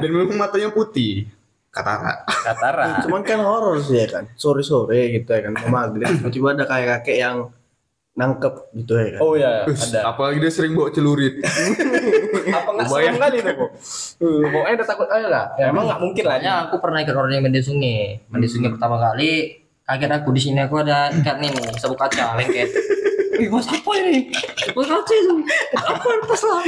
Dan 0.00 0.08
memang 0.08 0.32
matanya 0.34 0.72
putih. 0.72 1.28
Katara. 1.76 2.12
Katara 2.24 2.84
Cuman 3.04 3.20
kan 3.20 3.40
horor 3.44 3.76
sih 3.84 4.00
ya 4.00 4.06
kan. 4.08 4.24
Sore-sore 4.40 5.12
gitu 5.12 5.28
ya 5.28 5.44
kan. 5.44 5.52
Mau 5.60 5.68
maghrib 5.68 6.08
tiba-tiba 6.16 6.56
ada 6.56 6.64
kayak 6.64 6.86
kakek 7.04 7.18
yang 7.20 7.36
nangkep 8.16 8.72
gitu 8.72 8.96
ya 8.96 9.06
kan. 9.12 9.20
oh 9.20 9.36
ya 9.36 9.68
ada 9.68 10.00
Apalagi 10.08 10.40
dia 10.40 10.48
sering 10.48 10.72
bawa 10.72 10.88
celurit. 10.88 11.36
apa 12.46 12.70
nggak 12.72 12.88
serem 12.88 13.18
kali 13.18 13.36
itu 13.42 13.52
kok 13.52 13.70
pokoknya 14.22 14.74
udah 14.78 14.88
takut 14.88 15.08
aja 15.10 15.26
lah 15.28 15.44
ya, 15.58 15.74
emang 15.74 15.84
nggak 15.90 15.98
mungkin 16.00 16.22
lah 16.24 16.38
Soalnya 16.38 16.54
aku 16.70 16.76
pernah 16.78 16.98
ikut 17.04 17.12
orang 17.12 17.32
yang 17.36 17.44
mandi 17.44 17.60
sungai. 17.60 18.00
Mandi 18.32 18.48
sungai 18.48 18.70
pertama 18.72 18.96
kali 18.96 19.60
kaget 19.84 20.10
aku 20.16 20.28
di 20.32 20.40
sini 20.40 20.58
aku 20.64 20.80
ada 20.80 21.12
ikan 21.12 21.36
ini 21.44 21.60
sabuk 21.76 21.98
kaca 22.00 22.38
lengket. 22.40 22.70
Ih, 23.36 23.48
bos 23.48 23.66
apa 23.66 23.90
ini? 23.98 24.30
Bos 24.70 24.86
kaca 24.86 25.12
itu. 25.12 25.34
Apa 25.74 26.06
lepas 26.16 26.40
lah? 26.40 26.62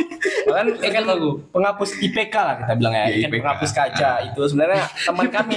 kan 0.48 0.66
ikan 0.74 1.04
lagu 1.04 1.30
penghapus 1.48 1.90
IPK 2.00 2.34
lah 2.34 2.54
kita 2.56 2.72
bilang 2.74 2.90
ya, 2.92 3.04
Iya, 3.06 3.14
ikan 3.20 3.30
IPK. 3.30 3.38
penghapus 3.38 3.70
kaca 3.70 4.10
itu 4.24 4.40
sebenarnya 4.44 4.82
teman 5.00 5.26
kami 5.28 5.56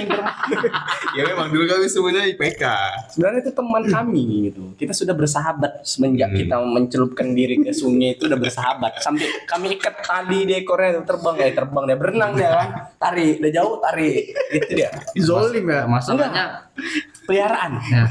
ya 1.16 1.22
memang 1.24 1.48
dulu 1.48 1.64
kami 1.66 1.86
semuanya 1.86 2.22
IPK. 2.24 2.62
sebenarnya 3.10 3.40
itu 3.40 3.52
teman 3.52 3.82
kami 3.84 4.22
gitu 4.46 4.62
kita 4.76 4.92
sudah 4.92 5.12
bersahabat 5.12 5.82
semenjak 5.82 6.24
Hmm. 6.24 6.38
kita 6.38 6.54
mencelupkan 6.56 7.34
diri 7.34 7.58
ke 7.58 7.72
sungai 7.72 8.14
itu 8.14 8.24
udah 8.24 8.38
bersahabat 8.38 8.92
sampai 9.00 9.26
kami 9.44 9.74
ikat 9.74 10.00
tali 10.00 10.44
di 10.44 10.54
ekornya 10.54 10.94
itu 10.94 11.02
terbang 11.02 11.34
ya 11.36 11.48
terbang 11.52 11.84
dia 11.84 11.96
berenang 11.96 12.30
dia 12.32 12.50
kan 12.52 12.68
tarik 12.96 13.36
udah 13.36 13.52
jauh 13.52 13.74
tarik 13.80 14.22
itu 14.50 14.70
dia 14.72 14.90
Zolim 15.18 15.66
ya. 15.66 15.82
Masalahnya 15.84 16.44
peliharaan 17.32 17.80
Nah, 17.80 18.08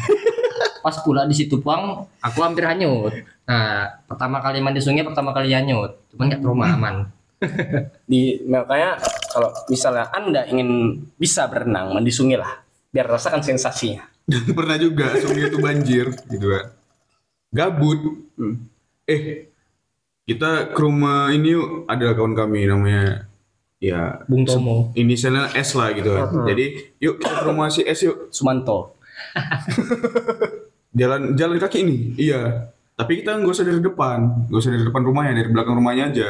pas 0.82 0.98
pula 1.06 1.30
di 1.30 1.38
situ 1.38 1.62
puang, 1.62 2.10
aku 2.20 2.40
hampir 2.42 2.66
hanyut. 2.66 3.14
Nah, 3.46 4.02
pertama 4.10 4.42
kali 4.42 4.58
mandi 4.66 4.82
sungai, 4.82 5.06
pertama 5.06 5.30
kali 5.30 5.54
hanyut. 5.54 5.94
Cuman 6.10 6.26
nggak 6.34 6.42
trauma 6.42 6.66
aman. 6.74 6.96
di 8.12 8.38
makanya 8.46 9.02
kalau 9.34 9.50
misalnya 9.66 10.14
anda 10.14 10.46
ingin 10.46 11.02
bisa 11.18 11.50
berenang 11.50 11.90
mandi 11.90 12.14
sungai 12.14 12.38
lah 12.38 12.62
biar 12.94 13.10
rasakan 13.10 13.42
sensasinya 13.42 14.06
Dan 14.30 14.46
pernah 14.54 14.78
juga 14.78 15.18
sungai 15.18 15.50
itu 15.50 15.58
banjir 15.58 16.14
gitu 16.30 16.46
kan. 16.54 16.66
Gabut. 17.50 17.98
Eh, 19.10 19.50
kita 20.30 20.70
ke 20.70 20.80
rumah 20.80 21.34
ini 21.34 21.58
yuk. 21.58 21.90
Ada 21.90 22.14
kawan 22.14 22.38
kami 22.38 22.70
namanya 22.70 23.26
ya 23.82 24.22
Bung 24.30 24.46
Tomo. 24.46 24.94
inisialnya 24.94 25.50
S 25.58 25.74
lah 25.74 25.90
gitu 25.98 26.14
kan. 26.14 26.46
Jadi 26.46 26.94
yuk 27.02 27.18
kita 27.18 27.42
ke 27.42 27.46
rumah 27.50 27.74
si 27.74 27.82
S 27.82 28.06
yuk. 28.06 28.30
Sumanto 28.30 29.01
Jalan 31.00 31.40
jalan 31.40 31.56
kaki 31.56 31.88
ini. 31.88 31.98
Iya. 32.20 32.72
Tapi 33.00 33.24
kita 33.24 33.40
nggak 33.40 33.54
usah 33.56 33.66
dari 33.66 33.80
depan, 33.80 34.48
nggak 34.52 34.60
usah 34.62 34.72
dari 34.76 34.86
depan 34.86 35.02
rumahnya, 35.02 35.34
dari 35.40 35.50
belakang 35.50 35.76
rumahnya 35.80 36.04
aja. 36.12 36.30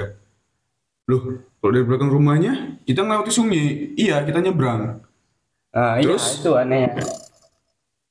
Loh, 1.10 1.44
kalau 1.60 1.72
dari 1.74 1.84
belakang 1.84 2.12
rumahnya 2.14 2.54
kita 2.86 3.02
ngelewati 3.02 3.32
sungai. 3.34 3.98
Iya, 3.98 4.24
kita 4.24 4.40
nyebrang. 4.40 5.02
nah, 5.74 5.98
Terus? 6.00 6.24
iya, 6.24 6.40
itu 6.46 6.52
aneh 6.56 6.82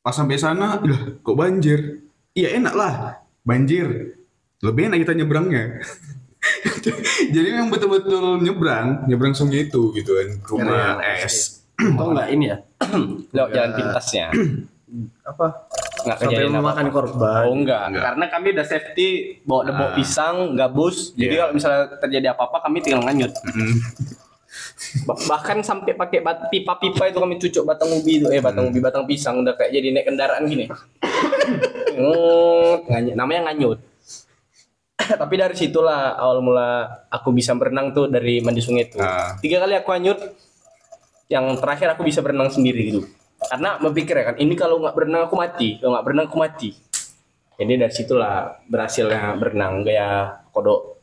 Pas 0.01 0.13
sampai 0.17 0.37
sana, 0.41 0.81
lah 0.81 1.01
kok 1.23 1.37
banjir? 1.39 2.03
Iya 2.35 2.59
enak 2.59 2.75
lah, 2.75 2.95
banjir. 3.47 4.19
Lebih 4.61 4.91
enak 4.91 5.07
kita 5.07 5.13
nyebrangnya. 5.17 5.81
Jadi 7.37 7.49
memang 7.53 7.71
betul-betul 7.71 8.43
nyebrang, 8.43 9.07
nyebrang 9.07 9.33
sungai 9.37 9.69
itu 9.71 9.93
gitu 9.95 10.19
kan, 10.19 10.29
rumah 10.51 11.01
S. 11.21 11.61
Untung 11.81 12.13
nggak 12.13 12.29
ini 12.33 12.45
ya 12.53 12.57
lewat 13.35 13.51
jalan 13.57 13.71
pintasnya 13.73 14.27
Apa? 15.23 15.47
nggak 16.01 16.17
Sampai 16.17 16.33
kejadian 16.33 16.51
apa 16.51 16.61
memakan 16.65 16.87
korban. 16.89 17.43
Oh 17.45 17.55
enggak. 17.55 17.83
Enggak. 17.93 18.05
karena 18.09 18.25
kami 18.27 18.47
udah 18.57 18.67
safety 18.67 19.09
bawa 19.45 19.61
bawa 19.69 19.87
Ah. 19.87 19.95
pisang, 19.95 20.37
gabus. 20.57 20.97
Jadi 21.13 21.35
Iya. 21.35 21.41
kalau 21.45 21.53
misalnya 21.55 21.81
terjadi 21.99 22.27
apa-apa 22.33 22.57
kami 22.65 22.77
tinggal 22.81 23.03
nganyut. 23.05 23.33
Mm. 23.47 23.75
Ba- 25.07 25.23
bahkan 25.29 25.63
sampai 25.63 25.95
pakai 25.95 26.19
pipa-pipa 26.51 27.07
itu 27.07 27.19
kami 27.19 27.39
cucuk 27.39 27.63
batang 27.63 27.93
ubi 27.93 28.19
itu, 28.19 28.27
eh 28.29 28.43
batang 28.43 28.67
ubi 28.67 28.81
batang 28.81 29.07
pisang 29.07 29.39
udah 29.41 29.55
kayak 29.55 29.71
jadi 29.71 29.89
naik 29.93 30.07
kendaraan 30.09 30.43
gini. 30.45 30.67
Nganyut. 31.95 33.15
namanya 33.15 33.51
nganyut. 33.51 33.79
Tapi 35.01 35.35
dari 35.35 35.55
situlah 35.55 36.15
awal 36.15 36.41
mula 36.41 36.69
aku 37.09 37.31
bisa 37.31 37.55
berenang 37.55 37.91
tuh 37.91 38.07
dari 38.07 38.41
mandi 38.41 38.61
sungai 38.61 38.87
itu. 38.87 38.99
Ah. 38.99 39.37
Tiga 39.39 39.61
kali 39.61 39.75
aku 39.75 39.91
hanyut. 39.91 40.19
Yang 41.31 41.63
terakhir 41.63 41.89
aku 41.95 42.03
bisa 42.03 42.19
berenang 42.21 42.51
sendiri 42.51 42.81
gitu. 42.91 43.01
Karena 43.51 43.83
berpikir 43.83 44.15
ya 44.15 44.25
kan, 44.31 44.37
ini 44.39 44.55
kalau 44.55 44.79
nggak 44.79 44.95
berenang 44.95 45.27
aku 45.27 45.35
mati, 45.35 45.83
kalau 45.83 45.99
nggak 45.99 46.05
berenang 46.07 46.27
aku 46.31 46.39
mati. 46.39 46.71
Jadi 47.59 47.73
dari 47.77 47.91
situlah 47.93 48.63
berhasilnya 48.71 49.35
berenang 49.35 49.83
gaya 49.83 50.39
kodok. 50.55 51.03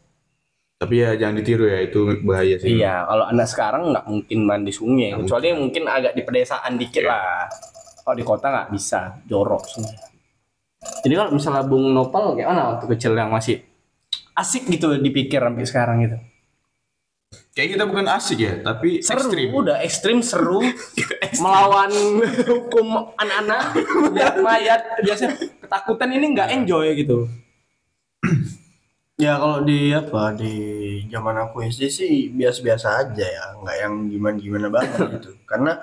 Tapi 0.80 0.94
ya 0.96 1.18
jangan 1.20 1.42
ditiru 1.42 1.68
ya, 1.68 1.84
itu 1.84 2.08
bahaya 2.24 2.56
sih. 2.56 2.80
Iya, 2.80 3.04
kalau 3.04 3.26
anak 3.28 3.48
sekarang 3.52 3.84
nggak 3.92 4.06
mungkin 4.08 4.40
mandi 4.48 4.72
sungai, 4.72 5.12
kecuali 5.12 5.52
mungkin 5.58 5.84
agak 5.92 6.16
di 6.16 6.22
pedesaan 6.24 6.80
dikit 6.80 7.04
Iya. 7.04 7.12
lah. 7.12 7.44
Kalau 8.06 8.16
di 8.16 8.24
kota 8.24 8.46
nggak 8.48 8.70
bisa, 8.72 9.00
jorok 9.28 9.68
sungai. 9.68 9.98
Jadi 11.04 11.14
kalau 11.20 11.32
misalnya 11.36 11.68
Bung 11.68 11.92
Nopal 11.92 12.38
kayak 12.38 12.48
mana 12.48 12.64
waktu 12.78 12.86
kecil 12.96 13.12
yang 13.18 13.28
masih 13.34 13.60
asik 14.38 14.70
gitu 14.72 14.96
dipikir 15.02 15.42
sampai 15.44 15.66
sekarang 15.68 15.98
gitu. 16.06 16.18
Kayak 17.58 17.70
kita 17.74 17.84
bukan 17.84 18.06
asik 18.06 18.38
ya, 18.38 18.54
tapi 18.62 19.02
Seru, 19.02 19.18
ekstrim. 19.18 19.50
udah 19.50 19.78
ekstrim 19.82 20.18
seru 20.22 20.62
melawan 21.42 21.90
hukum 22.46 22.88
anak-anak 23.18 23.62
lihat 24.14 24.36
mayat 24.38 24.82
biasa 25.02 25.34
ketakutan 25.58 26.14
ini 26.14 26.38
nggak 26.38 26.54
enjoy 26.54 26.94
gitu. 26.94 27.26
Ya 29.18 29.34
kalau 29.36 29.66
di 29.66 29.90
apa 29.90 30.38
di 30.38 30.54
zaman 31.10 31.34
aku 31.42 31.66
SD 31.66 31.84
sih 31.90 32.12
biasa-biasa 32.30 32.88
aja 33.02 33.26
ya, 33.26 33.46
nggak 33.58 33.76
yang 33.82 33.94
gimana-gimana 34.06 34.68
banget 34.70 34.94
gitu. 35.18 35.34
Karena 35.44 35.74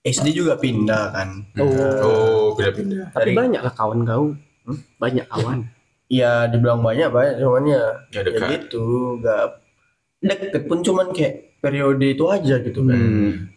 SD 0.00 0.30
juga 0.32 0.54
pindah 0.54 1.10
kan. 1.10 1.28
Oh, 1.58 2.54
pindah-pindah. 2.54 3.10
Tapi 3.10 3.34
Dari- 3.34 3.36
banyak 3.36 3.60
lah 3.60 3.74
kawan 3.74 4.06
kau, 4.06 4.38
Hmm? 4.60 4.78
banyak 4.96 5.26
kawan. 5.26 5.66
Ya 6.06 6.46
dibilang 6.46 6.78
banyak 6.78 7.10
banyak 7.10 7.34
cuman 7.38 7.64
ya 7.66 7.82
Ya 8.12 8.20
ya 8.22 8.46
gitu, 8.54 9.18
nggak 9.18 9.44
deket 10.20 10.62
pun 10.64 10.80
cuman 10.80 11.10
kayak 11.10 11.34
periode 11.58 12.06
itu 12.06 12.24
aja 12.26 12.56
gitu 12.58 12.80
kan. 12.82 12.98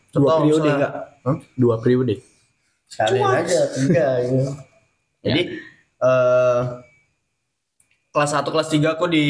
Dua 0.10 0.12
Contoh 0.14 0.36
periode 0.40 0.60
misalnya- 0.62 0.76
enggak? 0.76 0.94
Dua 1.54 1.76
periode. 1.78 2.16
Sekalian 2.86 3.26
aja 3.38 3.60
tiga 3.70 4.08
gitu. 4.24 4.52
Jadi 5.22 5.42
eh 6.00 6.62
kelas 8.10 8.32
1 8.32 8.46
kelas 8.46 8.70
3 8.70 8.94
aku 8.94 9.06
di 9.08 9.26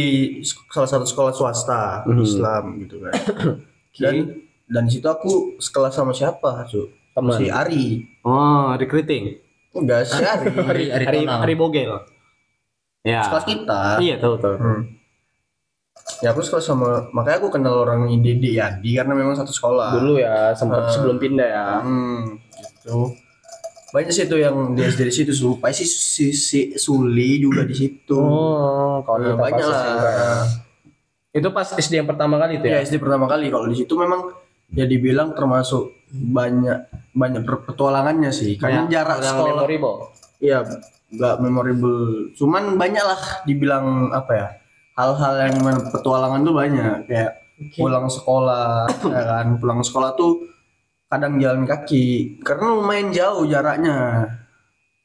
salah 0.67 0.89
satu 0.89 1.05
sekolah 1.05 1.31
swasta 1.31 2.03
Mhm. 2.03 2.19
Islam 2.19 2.63
gitu 2.79 2.95
kan. 2.99 3.13
Dan 3.95 4.15
dan 4.65 4.83
di 4.83 4.91
situ 4.91 5.05
aku 5.05 5.31
sekelas 5.57 5.93
sama 5.93 6.11
siapa, 6.11 6.65
Cuk? 6.65 6.89
Teman. 7.13 7.37
Si 7.37 7.45
Ari. 7.45 7.85
Oh, 8.23 8.73
recruiting. 8.73 9.37
Enggak, 9.71 10.03
si 10.03 10.17
Ari. 10.17 10.49
Hari 10.65 10.83
Hari, 10.89 11.05
tonal. 11.21 11.39
hari 11.39 11.53
Bogel. 11.53 11.93
Ya. 13.01 13.21
sekelas 13.21 13.45
kita. 13.45 13.81
Iya, 13.99 14.15
tahu 14.17 14.35
tahu. 14.35 14.55
Hmm. 14.55 14.81
Ya 16.23 16.31
aku 16.31 16.39
sekelas 16.39 16.63
sama 16.63 17.11
makanya 17.11 17.37
aku 17.37 17.51
kenal 17.51 17.83
orang 17.83 18.07
Dede 18.17 18.55
Yadi 18.55 18.95
karena 18.95 19.11
memang 19.11 19.35
satu 19.35 19.51
sekolah. 19.51 19.91
Dulu 19.93 20.15
ya, 20.15 20.55
sempat 20.55 20.87
Ah. 20.87 20.89
sebelum 20.89 21.19
pindah 21.19 21.43
ya. 21.43 21.65
Hmm, 21.83 22.39
gitu. 22.55 23.11
Banyak 23.91 24.09
sih 24.09 24.25
tuh 24.25 24.39
yang 24.39 24.71
di 24.71 24.81
SD 24.81 25.03
di 25.03 25.13
situ 25.13 25.31
supaya 25.35 25.69
si, 25.69 25.83
si, 25.83 26.31
si 26.31 26.73
Suli 26.73 27.37
juga 27.37 27.61
di 27.61 27.75
situ. 27.75 28.15
Oh, 28.15 29.03
kalau 29.03 29.19
Nah, 29.19 29.37
banyak 29.37 29.61
lah. 29.61 29.83
SMP. 29.83 30.05
Itu 31.33 31.47
pas 31.51 31.67
SD 31.67 31.93
yang 31.95 32.07
pertama 32.07 32.39
kali 32.39 32.57
itu 32.57 32.65
Ya 32.65 32.79
ya? 32.79 32.87
SD 32.87 32.97
pertama 32.97 33.27
kali 33.27 33.51
kalau 33.51 33.67
di 33.67 33.75
situ 33.75 33.93
memang 33.93 34.31
ya 34.71 34.87
dibilang 34.87 35.35
termasuk 35.35 35.91
banyak 36.09 36.87
banyak 37.11 37.43
petualangannya 37.67 38.31
sih 38.31 38.55
karena 38.55 38.87
jarak 38.87 39.19
yang 39.19 39.27
sekolah 39.35 39.53
memorable. 39.59 39.97
Iya, 40.39 40.59
nggak 41.11 41.35
memorable. 41.37 41.99
Cuman 42.33 42.63
banyak 42.73 43.03
lah 43.03 43.21
dibilang 43.43 43.85
apa 44.09 44.31
ya 44.31 44.47
hal-hal 44.93 45.33
yang 45.49 45.57
mana 45.61 45.79
petualangan 45.89 46.41
tuh 46.45 46.55
banyak. 46.55 46.97
Kayak 47.09 47.33
pulang 47.77 48.07
sekolah 48.09 48.89
ya 49.13 49.21
kan? 49.25 49.47
Pulang 49.57 49.81
sekolah 49.81 50.13
tuh 50.17 50.45
kadang 51.09 51.37
jalan 51.37 51.65
kaki. 51.65 52.39
Karena 52.41 52.77
lumayan 52.77 53.09
jauh 53.13 53.45
jaraknya. 53.45 54.27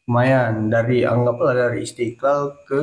Lumayan. 0.09 0.69
Dari 0.73 1.05
anggaplah 1.05 1.53
dari 1.53 1.85
Istiqlal 1.85 2.65
ke 2.65 2.79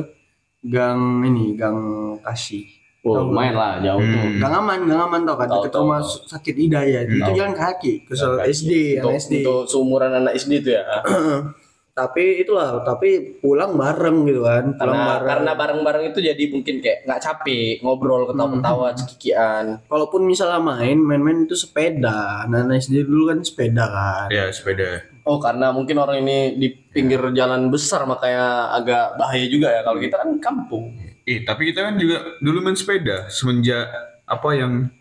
gang 0.66 1.22
ini 1.26 1.54
gang 1.54 1.78
Kasih. 2.22 2.66
Oh, 3.06 3.30
lumayan 3.30 3.54
lah 3.54 3.78
jauh 3.78 4.02
tuh. 4.02 4.18
Hmm. 4.18 4.38
gang 4.42 4.54
aman 4.58 4.78
gang 4.82 4.98
aman 5.06 5.20
tau 5.22 5.38
kan? 5.38 5.46
Deket 5.46 5.70
tahu, 5.70 5.82
rumah 5.86 6.02
sakit 6.02 6.54
Hidayah 6.58 7.00
itu 7.06 7.22
Tahu. 7.22 7.36
jalan 7.38 7.54
kaki 7.54 7.92
ke. 8.02 8.12
SD 8.50 8.98
anak 8.98 9.22
SD 9.22 9.32
untuk 9.46 9.70
seumuran 9.70 10.10
anak 10.10 10.34
SD 10.34 10.52
itu 10.66 10.74
ya. 10.74 10.82
tapi 11.96 12.44
itulah 12.44 12.84
tapi 12.84 13.40
pulang 13.40 13.72
bareng 13.72 14.28
gitu 14.28 14.44
kan 14.44 14.76
pulang 14.76 14.78
karena 14.84 15.00
bareng. 15.00 15.28
karena 15.32 15.52
bareng-bareng 15.56 16.04
itu 16.12 16.18
jadi 16.20 16.44
mungkin 16.52 16.84
kayak 16.84 17.08
nggak 17.08 17.22
capek 17.24 17.80
ngobrol 17.80 18.28
ketawa-ketawa 18.28 18.92
cekikian. 18.92 19.64
Kalaupun 19.88 20.28
misalnya 20.28 20.60
main 20.60 21.00
main-main 21.00 21.48
itu 21.48 21.56
sepeda. 21.56 22.44
Nah 22.52 22.68
SD 22.76 23.08
dulu 23.08 23.32
kan 23.32 23.40
sepeda 23.40 23.88
kan. 23.88 24.28
Ya 24.28 24.52
sepeda. 24.52 25.08
oh 25.26 25.40
karena 25.40 25.72
mungkin 25.72 25.96
orang 25.96 26.22
ini 26.22 26.54
di 26.60 26.68
pinggir 26.70 27.18
jalan 27.32 27.72
besar 27.72 28.04
makanya 28.04 28.76
agak 28.76 29.16
bahaya 29.16 29.48
juga 29.48 29.72
ya. 29.72 29.80
Kalau 29.80 29.96
kita 29.96 30.20
kan 30.20 30.30
kampung. 30.36 30.92
Eh 31.24 31.48
tapi 31.48 31.72
kita 31.72 31.80
kan 31.80 31.96
juga 31.96 32.36
dulu 32.44 32.60
main 32.60 32.76
sepeda. 32.76 33.32
Semenjak 33.32 33.88
apa 34.28 34.48
yang 34.52 34.92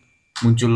muncul 0.47 0.73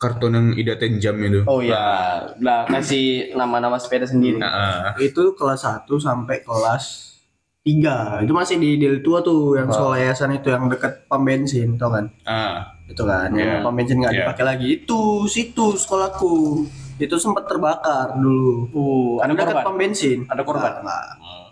karton 0.00 0.32
yang 0.32 0.48
idaten 0.56 0.96
jam 0.96 1.12
itu. 1.20 1.44
oh 1.44 1.60
ya 1.60 2.24
lah 2.40 2.64
kasih 2.64 3.36
nama-nama 3.36 3.76
sepeda 3.76 4.08
sendiri 4.08 4.40
Nah, 4.40 4.48
ah. 4.48 4.96
itu 4.96 5.36
kelas 5.36 5.60
1 5.60 5.84
sampai 5.92 6.40
kelas 6.40 7.12
3 7.60 8.24
itu 8.24 8.32
masih 8.32 8.56
di 8.56 8.80
Del 8.80 9.04
Tua 9.04 9.20
tuh 9.20 9.60
yang 9.60 9.68
sekolah 9.68 10.00
yayasan 10.00 10.32
itu 10.34 10.48
yang 10.48 10.64
dekat 10.66 11.04
pom 11.04 11.20
bensin 11.20 11.76
tau 11.76 11.92
kan 11.92 12.08
ah. 12.24 12.80
itu 12.88 13.04
kan 13.04 13.28
Iya. 13.30 13.60
yang 13.60 13.60
pom 13.60 13.76
bensin 13.76 14.00
nggak 14.00 14.14
Iya. 14.16 14.24
dipakai 14.24 14.44
lagi 14.48 14.66
itu 14.74 15.00
situ 15.28 15.76
sekolahku 15.76 16.64
itu 16.96 17.16
sempat 17.16 17.44
terbakar 17.44 18.16
dulu 18.16 18.72
uh, 18.72 19.12
ada 19.20 19.32
dekat 19.32 19.52
korban 19.52 19.64
pom 19.64 19.76
bensin 19.76 20.18
Ada 20.24 20.42
korban? 20.42 20.80
Nggak, 20.80 21.04
nggak. 21.20 21.48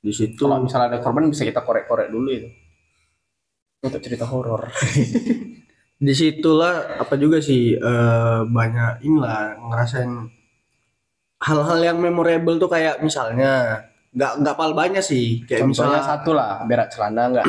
di 0.00 0.10
situ 0.10 0.42
kalau 0.42 0.58
misalnya 0.58 0.86
ada 0.90 0.98
korban 0.98 1.30
bisa 1.30 1.46
kita 1.46 1.62
korek-korek 1.62 2.10
dulu 2.10 2.34
itu 2.34 2.50
untuk 3.80 4.02
cerita 4.02 4.26
horor 4.26 4.66
di 6.00 6.16
situlah 6.16 6.96
apa 6.96 7.14
juga 7.20 7.44
sih 7.44 7.76
eh, 7.76 8.40
banyak 8.48 9.04
inilah 9.04 9.60
ngerasain 9.68 10.12
hal-hal 11.40 11.78
yang 11.80 11.98
memorable 12.00 12.56
tuh 12.56 12.72
kayak 12.72 13.04
misalnya 13.04 13.84
nggak 14.10 14.32
nggak 14.42 14.56
pal 14.58 14.72
banyak 14.74 15.04
sih. 15.04 15.44
Kayak 15.46 15.70
contohnya 15.70 16.00
misalnya 16.00 16.02
satu 16.02 16.30
lah 16.34 16.52
berak 16.66 16.88
celana 16.90 17.22
enggak 17.30 17.46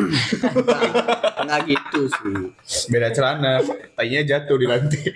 nggak 1.48 1.62
gitu 1.66 2.02
sih. 2.06 2.36
Beda 2.94 3.10
celana, 3.10 3.64
tainya 3.98 4.22
jatuh 4.22 4.58
di 4.62 4.68
lantai. 4.70 5.10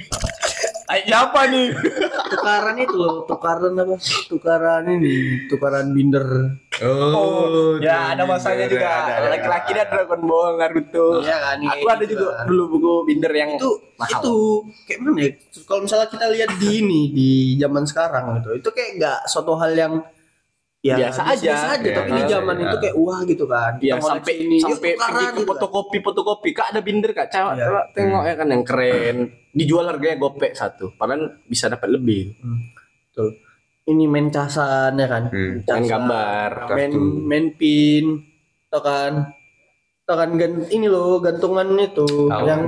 Siapa 0.85 1.49
nih 1.49 1.73
tukaran 2.29 2.77
itu 2.77 2.95
loh 2.95 3.25
tukaran 3.25 3.73
apa? 3.73 3.95
Tukaran 4.29 4.83
ini 4.85 5.47
tukaran 5.49 5.89
binder. 5.91 6.27
Oh, 6.83 7.79
ya 7.81 8.13
ada 8.13 8.27
masanya 8.27 8.67
juga. 8.67 8.91
laki-laki 9.31 9.71
dan 9.73 9.87
Dragon 9.89 10.21
Ball 10.27 10.59
Naruto. 10.59 11.23
Iya 11.25 11.37
kan, 11.41 11.57
aku 11.63 11.85
iya, 11.87 11.93
ada 11.95 12.05
juga 12.05 12.25
kan. 12.37 12.45
dulu 12.45 12.63
buku 12.77 12.93
binder 13.09 13.31
yang 13.33 13.49
itu 13.57 13.69
mahal. 13.95 14.21
itu 14.21 14.35
kayak 14.85 14.99
mana 15.01 15.19
ya? 15.23 15.31
Kalau 15.65 15.81
misalnya 15.87 16.07
kita 16.11 16.25
lihat 16.29 16.49
di 16.59 16.69
ini 16.83 17.01
di 17.15 17.29
zaman 17.57 17.83
sekarang 17.87 18.23
gitu 18.41 18.49
itu 18.59 18.69
kayak 18.75 18.91
nggak 19.01 19.19
suatu 19.31 19.53
hal 19.57 19.71
yang 19.73 19.93
ya 20.85 20.95
Biasa 20.99 21.21
aja. 21.25 21.41
biasa 21.49 21.67
aja 21.73 21.87
Ya, 21.87 21.95
tapi 21.97 22.09
di 22.11 22.23
zaman 22.27 22.55
aja. 22.55 22.63
itu 22.63 22.75
kayak 22.79 22.95
wah 22.95 23.21
gitu 23.23 23.45
kan 23.45 23.71
Iya 23.79 23.93
Kita 23.95 24.05
sampai 24.07 24.33
ini 24.37 24.55
yuk 24.55 24.67
sampai 24.69 24.89
tukaran 24.91 25.09
pergi 25.09 25.17
ke 25.17 25.25
gitu 25.25 25.41
kan. 25.41 25.49
fotokopi 25.49 25.97
fotokopi 25.99 26.49
kak 26.51 26.67
ada 26.69 26.79
binder 26.79 27.11
kak 27.11 27.27
coba 27.27 27.51
Iya. 27.51 27.65
coba 27.65 27.81
tengok 27.91 28.23
ya 28.23 28.33
kan 28.35 28.47
yang 28.47 28.63
keren 28.63 29.17
dijual 29.51 29.85
harganya 29.85 30.15
gopek 30.19 30.51
satu 30.53 30.85
padahal 30.93 31.21
bisa 31.43 31.65
dapat 31.67 31.89
lebih 31.89 32.37
Tuh. 33.11 33.33
ini 33.85 34.05
main 34.05 34.29
casan 34.29 34.93
ya 34.93 35.07
kan 35.07 35.23
Hmm. 35.27 35.61
Casan, 35.61 35.73
Main 35.75 35.85
gambar, 35.87 36.49
main 36.69 36.91
kartu. 36.91 37.01
main 37.23 37.45
pin 37.51 38.05
tau 38.67 38.81
kan 38.81 39.13
tau 40.03 40.15
kan 40.15 40.29
ini 40.67 40.85
loh 40.85 41.17
gantungan 41.17 41.73
itu 41.75 42.05
Tahu. 42.05 42.45
yang 42.45 42.61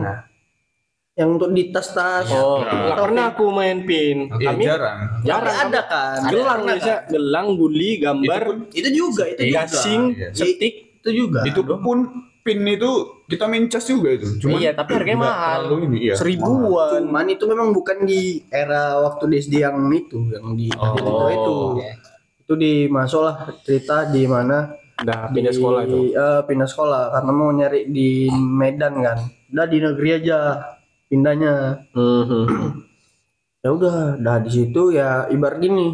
yang 1.18 1.34
untuk 1.34 1.50
di 1.50 1.74
tas-tas. 1.74 2.30
Oh. 2.30 2.62
Ya. 2.62 2.94
pernah 2.94 3.34
aku 3.34 3.50
main 3.50 3.82
pin. 3.84 4.30
Iya 4.38 4.54
kami 4.54 4.64
jarang. 4.64 4.98
Tapi 5.02 5.26
jarang 5.26 5.58
ada 5.60 5.82
kan? 5.84 6.20
Gelang 6.30 6.60
Pernah 6.62 6.76
bisa 6.78 6.94
kan? 6.94 7.10
gelang 7.10 7.48
guli 7.58 7.90
gambar. 7.98 8.38
Itu 8.38 8.46
pun, 8.46 8.58
itu 8.72 8.90
juga 8.94 9.24
itu 9.26 9.42
juga. 9.44 9.58
Gasing 9.60 10.02
Iya. 10.14 10.28
setik. 10.32 10.74
Itu 11.02 11.10
juga. 11.12 11.40
Itu 11.42 11.62
pun 11.66 11.98
pin 12.40 12.64
itu 12.64 12.92
kita 13.26 13.44
main 13.44 13.66
cas 13.66 13.84
juga 13.84 14.14
itu. 14.14 14.30
Cuma 14.40 14.56
iya 14.56 14.72
tapi 14.72 14.94
harganya 14.94 15.20
mahal. 15.20 15.60
ini, 15.82 15.98
iya. 16.00 16.16
seribuan. 16.16 17.02
Cuman 17.04 17.26
itu 17.28 17.44
memang 17.44 17.74
bukan 17.74 18.06
di 18.06 18.40
era 18.48 19.02
waktu 19.02 19.24
di 19.26 19.36
SD 19.38 19.54
yang 19.60 19.76
itu, 19.90 20.22
yang 20.30 20.54
di 20.54 20.70
Oh. 20.72 20.94
itu. 20.94 21.12
Itu. 21.34 21.56
Itu 22.40 22.54
di 22.56 22.86
masuk 22.88 23.22
lah 23.22 23.36
cerita 23.60 24.06
di 24.06 24.24
mana. 24.24 24.70
Udah 24.98 25.28
di 25.28 25.34
pindah 25.36 25.54
sekolah 25.54 25.82
itu. 25.84 25.98
eh, 26.10 26.42
pindah 26.42 26.66
sekolah 26.66 27.04
karena 27.12 27.32
mau 27.32 27.50
nyari 27.52 27.86
di 27.88 28.30
Medan 28.32 28.94
kan. 28.98 29.18
Udah 29.48 29.66
di 29.66 29.78
negeri 29.78 30.10
aja 30.16 30.38
pindahnya. 31.10 31.54
Mhm. 31.96 32.44
Ya 33.66 33.70
udah, 33.78 33.96
dah 34.26 34.38
di 34.46 34.52
situ 34.58 34.82
ya 35.00 35.10
ibarat 35.36 35.60
gini 35.66 35.88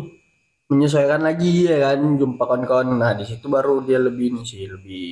menyesuaikan 0.71 1.21
lagi 1.27 1.69
ya 1.69 1.77
kan 1.91 1.99
jumpa 2.21 2.43
kawan-kawan. 2.49 2.89
Nah, 3.01 3.13
di 3.19 3.25
situ 3.29 3.45
baru 3.55 3.75
dia 3.87 3.99
lebih 4.01 4.25
ini 4.35 4.41
sih, 4.51 4.63
lebih 4.69 5.07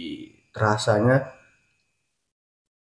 terasanya. 0.56 1.18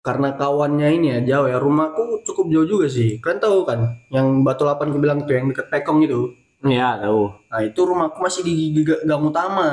Karena 0.06 0.28
kawannya 0.40 0.88
ini 0.96 1.06
ya 1.14 1.18
jauh 1.30 1.48
ya 1.52 1.58
rumahku 1.60 2.24
cukup 2.26 2.46
jauh 2.54 2.66
juga 2.72 2.86
sih. 2.88 3.20
Kalian 3.22 3.40
tahu 3.44 3.58
kan 3.68 3.80
yang 4.14 4.26
batu 4.46 4.62
lapan 4.64 4.88
aku 4.90 4.98
bilang 5.04 5.18
tuh 5.26 5.34
yang 5.36 5.46
deket 5.52 5.66
Pekong 5.72 5.98
itu? 6.06 6.20
Iya 6.64 6.88
tahu. 7.04 7.22
Nah 7.50 7.60
itu 7.68 7.80
rumahku 7.90 8.18
masih 8.24 8.42
di 8.46 8.52
g- 8.74 8.84
g- 8.88 9.02
gang 9.04 9.22
utama. 9.22 9.68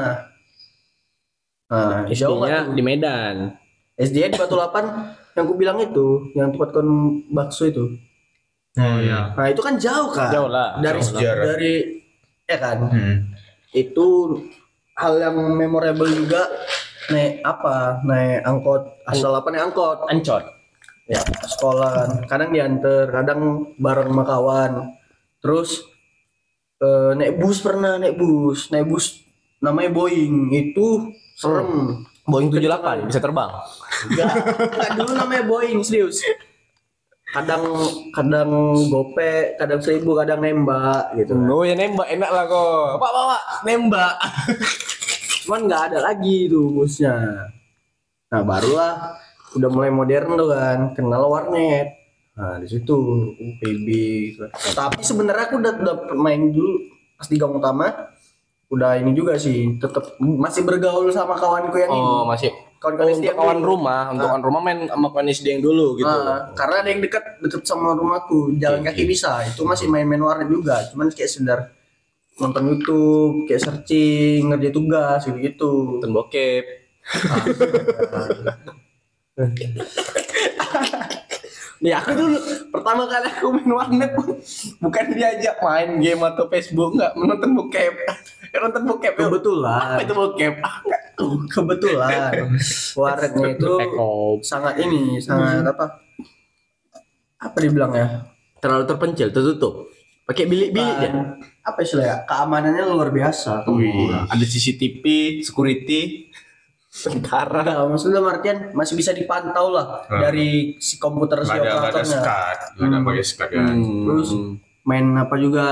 Nah 1.71 2.05
SD-nya 2.09 2.57
di 2.77 2.81
Medan. 2.85 3.35
SD 3.97 4.17
di 4.29 4.37
batu 4.37 4.55
lapan 4.59 4.85
yang 5.35 5.43
aku 5.43 5.55
bilang 5.59 5.77
itu 5.83 6.31
yang 6.33 6.55
tempat 6.55 6.71
kon 6.71 6.87
bakso 7.29 7.67
itu. 7.67 7.99
Oh 8.75 8.99
iya. 8.99 9.31
nah 9.31 9.47
itu 9.47 9.63
kan 9.63 9.79
jauh 9.79 10.11
kan 10.11 10.27
jauh 10.35 10.51
lah 10.51 10.75
dari 10.83 10.99
jauh 10.99 11.19
jarak. 11.19 11.43
dari 11.47 11.73
ya 12.43 12.57
kan? 12.59 12.77
Hmm. 12.91 13.15
itu 13.71 14.07
hal 14.99 15.15
yang 15.19 15.35
memorable 15.35 16.07
juga 16.07 16.47
naik 17.11 17.43
apa? 17.43 17.99
Naik 18.03 18.43
angkot 18.47 18.83
asal 19.07 19.31
apa 19.35 19.47
naik 19.51 19.71
angkot? 19.71 20.07
Ancot 20.07 20.43
ya 21.05 21.21
sekolah 21.43 21.89
kan. 21.91 22.09
Kadang 22.27 22.49
diantar 22.55 23.11
kadang 23.11 23.41
bareng 23.79 24.11
sama 24.11 24.23
kawan. 24.23 24.71
Terus 25.43 25.83
eh, 26.79 27.11
naik 27.15 27.39
bus 27.39 27.59
pernah 27.59 27.99
naik 27.99 28.15
bus. 28.15 28.71
Naik 28.71 28.87
bus 28.87 29.23
namanya 29.59 29.91
Boeing. 29.91 30.51
Itu 30.51 31.11
serem 31.35 32.03
Boeing 32.25 32.49
78 32.49 33.05
bisa 33.05 33.21
terbang. 33.21 33.51
Enggak. 34.09 34.33
Dulu 34.97 35.11
namanya 35.13 35.43
Boeing 35.45 35.79
serius. 35.85 36.25
Kadang 37.29 37.61
kadang 38.15 38.49
gope 38.89 39.59
kadang 39.61 39.81
seribu 39.81 40.17
kadang 40.17 40.41
nembak 40.41 41.13
gitu. 41.19 41.37
Kan. 41.37 41.53
oh 41.53 41.61
ya 41.61 41.77
nembak 41.77 42.09
enak 42.09 42.31
lah 42.33 42.45
kok. 42.49 42.97
Pak 42.97 43.11
pak 43.13 43.23
pak 43.29 43.43
nembak. 43.69 44.15
Cuman 45.45 45.59
nggak 45.69 45.83
ada 45.93 45.99
lagi 46.01 46.49
tuh 46.49 46.73
busnya 46.73 47.15
nah 48.25 48.41
barulah 48.41 49.15
udah 49.53 49.69
mulai 49.69 49.93
modern 49.93 50.33
tuh 50.33 50.49
kan 50.49 50.79
kenal 50.97 51.29
warnet. 51.29 51.93
Nah 52.35 52.57
di 52.59 52.67
situ 52.67 52.97
UPB 53.37 53.87
gitu. 54.33 54.43
tapi 54.73 54.99
sebenarnya 55.05 55.45
aku 55.47 55.55
udah 55.61 55.73
udah 55.77 55.95
main 56.17 56.51
dulu 56.51 56.83
pas 57.15 57.29
di 57.31 57.39
gang 57.39 57.55
utama 57.55 58.14
udah 58.75 58.91
ini 58.95 59.11
juga 59.11 59.33
sih 59.35 59.75
tetap 59.75 60.03
masih 60.19 60.61
bergaul 60.61 61.07
sama 61.09 61.33
kawanku 61.33 61.75
yang 61.75 61.89
ini. 61.89 61.97
oh 61.97 62.25
masih. 62.25 62.51
Kawan-kawan 62.75 63.11
SD 63.13 63.25
untuk 63.25 63.39
kawan 63.39 63.57
dulu. 63.57 63.67
rumah 63.71 64.01
untuk 64.09 64.21
Ah. 64.21 64.29
kawan 64.29 64.43
rumah 64.43 64.61
main 64.61 64.79
sama 64.85 65.07
kawan 65.09 65.27
SD 65.27 65.47
yang 65.49 65.63
dulu 65.63 65.95
gitu 65.95 66.05
Ah, 66.05 66.51
karena 66.53 66.75
ada 66.79 66.89
yang 66.89 66.99
dekat 66.99 67.23
dekat 67.39 67.63
sama 67.63 67.91
rumahku 67.91 68.53
jalan 68.55 68.81
kaki 68.81 69.03
bisa. 69.05 69.41
Itu 69.43 69.63
masih 69.63 69.87
main-main 69.87 70.19
warnet 70.19 70.47
juga 70.47 70.83
cuman 70.87 71.09
kayak 71.09 71.25
sekedar 71.27 71.59
nonton 72.35 72.67
YouTube 72.67 73.47
kayak 73.47 73.63
searching 73.63 74.51
ngerjain 74.51 74.69
tugas 74.69 75.23
gitu 75.23 75.39
gitu 75.39 75.71
nonton 75.89 76.11
bokep 76.11 76.63
Nih 81.85 81.93
aku 81.93 82.17
dulu 82.17 82.37
pertama 82.73 83.05
kali 83.05 83.29
aku 83.29 83.47
main 83.53 83.69
warnet 83.69 84.11
pun 84.17 84.33
bukan 84.81 85.05
diajak 85.13 85.61
main 85.61 86.01
game 86.01 86.17
atau 86.25 86.49
Facebook 86.49 86.97
enggak 86.97 87.13
menonton 87.13 87.53
bokep. 87.53 87.93
nonton 88.57 88.83
bokep 88.89 89.13
yuk. 89.13 89.29
kebetulan 89.29 89.93
Apa 89.93 90.01
itu 90.01 90.13
bokep? 90.17 90.53
Ah, 90.65 90.75
enggak. 90.81 91.01
kebetulan 91.53 92.19
warnetnya 92.97 93.47
itu 93.53 93.73
sangat 94.41 94.81
ini 94.81 95.21
sangat 95.21 95.61
apa 95.69 96.01
apa 97.37 97.57
dibilang 97.61 97.93
ya 97.93 98.07
Terlalu 98.57 98.83
terpencil, 98.89 99.29
tertutup. 99.29 99.93
Pakai 100.25 100.49
bilik-bilik 100.49 100.97
ya. 101.05 101.37
Apa 101.61 101.85
istilahnya 101.85 102.25
keamanannya 102.25 102.81
luar 102.89 103.13
biasa 103.13 103.61
Wih, 103.69 104.09
ada 104.09 104.41
CCTV, 104.41 105.05
security, 105.45 106.24
tentara. 106.95 107.59
Enggak, 107.61 107.77
maksudnya 107.89 108.19
Martian 108.19 108.57
masih 108.71 108.95
bisa 108.95 109.11
dipantau 109.11 109.67
lah 109.69 110.07
Hmm. 110.07 110.21
dari 110.21 110.79
si 110.79 110.95
komputer 110.95 111.43
si 111.43 111.51
Nggak 111.51 111.59
ada 111.59 111.75
operatornya 111.75 112.17
skat, 112.17 112.57
nggak 112.73 112.87
ada 112.87 112.95
Hmm. 112.95 113.05
pakai 113.05 113.23
skat 113.23 113.49
kan. 113.51 113.75
Terus 113.81 114.29
main 114.81 115.05
apa 115.13 115.35
juga 115.35 115.65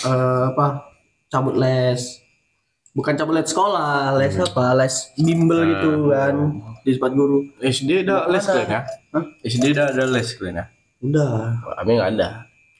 eh, 0.00 0.42
apa 0.46 0.84
cabut 1.26 1.54
les 1.54 2.00
bukan 2.90 3.14
cabut 3.14 3.32
les 3.32 3.46
sekolah 3.46 4.14
les 4.14 4.34
apa 4.34 4.64
les 4.76 4.94
bimbel 5.16 5.58
Hmm. 5.58 5.70
gitu 5.72 5.90
kan 6.08 6.34
di 6.82 6.90
tempat 6.92 7.12
guru 7.12 7.38
SD 7.58 7.90
ada 8.02 8.26
les 8.26 8.42
kalian 8.42 8.68
ya? 8.68 8.82
Hah? 9.10 9.24
SD 9.42 9.64
ada 9.72 9.84
ada 9.90 10.04
les 10.06 10.28
kalian 10.30 10.56
ya? 10.56 10.66
udah 10.98 11.32
Kami 11.74 11.90
nggak 11.94 12.10
ada. 12.14 12.28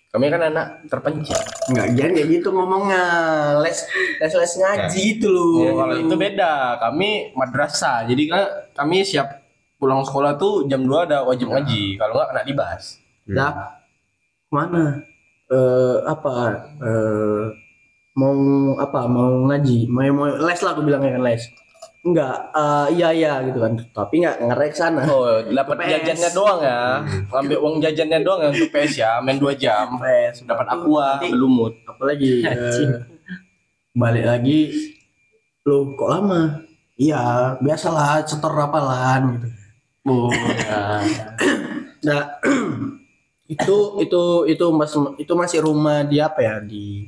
Kami 0.08 0.32
kan 0.32 0.40
anak 0.40 0.88
terpencil. 0.88 1.36
Enggak 1.68 1.86
jangan 1.92 2.12
kayak 2.16 2.28
gitu 2.40 2.48
ngomongnya. 2.48 3.04
Les 3.60 3.78
les 4.24 4.32
les 4.32 4.52
ngaji 4.56 5.02
itu 5.20 5.28
loh. 5.28 5.68
Oh, 5.68 5.84
kalau 5.84 5.94
itu 6.00 6.14
beda. 6.16 6.80
Kami 6.80 7.36
madrasah. 7.36 8.08
Jadi 8.08 8.22
kan 8.32 8.48
kami 8.72 9.04
siap 9.04 9.44
pulang 9.76 10.00
sekolah 10.00 10.40
tuh 10.40 10.64
jam 10.64 10.88
2 10.88 11.06
ada 11.12 11.28
wajib 11.28 11.52
ngaji. 11.52 12.00
Kalau 12.00 12.16
nggak 12.16 12.28
kena 12.32 12.42
dibahas. 12.48 12.96
Lah, 13.28 13.76
mana? 14.48 15.04
Eh 15.52 15.96
apa? 16.08 16.56
Eh 16.80 17.44
mau 18.16 18.32
apa? 18.80 19.04
Mau 19.04 19.44
ngaji? 19.52 19.92
Mau 19.92 20.08
mau 20.16 20.24
les 20.24 20.60
lah 20.64 20.72
aku 20.72 20.88
bilangnya 20.88 21.20
kan 21.20 21.24
les. 21.28 21.44
Enggak, 22.08 22.36
eh 22.56 22.86
iya 22.96 23.08
iya 23.12 23.32
gitu 23.44 23.60
kan. 23.60 23.76
Tapi 23.92 24.14
enggak 24.24 24.36
ngerek 24.40 24.72
sana. 24.72 25.04
Oh, 25.04 25.44
dapat 25.44 25.76
PS. 25.76 25.90
jajannya 25.92 26.30
doang 26.32 26.60
ya. 26.64 26.80
Ngambil 27.28 27.58
uang 27.60 27.74
jajannya 27.78 28.18
doang 28.24 28.40
ya 28.40 28.48
untuk 28.48 28.70
PS 28.70 28.92
ya. 28.96 29.10
Main 29.20 29.36
2 29.36 29.52
jam. 29.54 29.86
Les. 30.00 30.40
Dapat 30.40 30.66
aqua, 30.66 31.20
belumut. 31.20 31.74
apalagi 31.84 32.46
eh, 32.46 33.04
balik 33.92 34.24
lagi 34.24 34.70
lu 35.66 35.92
kok 35.92 36.08
lama 36.08 36.62
iya 36.94 37.52
biasalah 37.58 38.22
setor 38.22 38.54
rapalan 38.54 39.36
gitu 39.36 39.48
Oh, 40.08 40.32
ya. 40.64 41.04
nah 42.00 42.22
itu 43.52 43.76
itu 44.00 44.22
itu 44.46 44.66
mas 44.72 44.94
itu 45.18 45.32
masih 45.36 45.60
rumah 45.60 46.00
di 46.00 46.16
apa 46.16 46.40
ya 46.40 46.54
di 46.62 47.04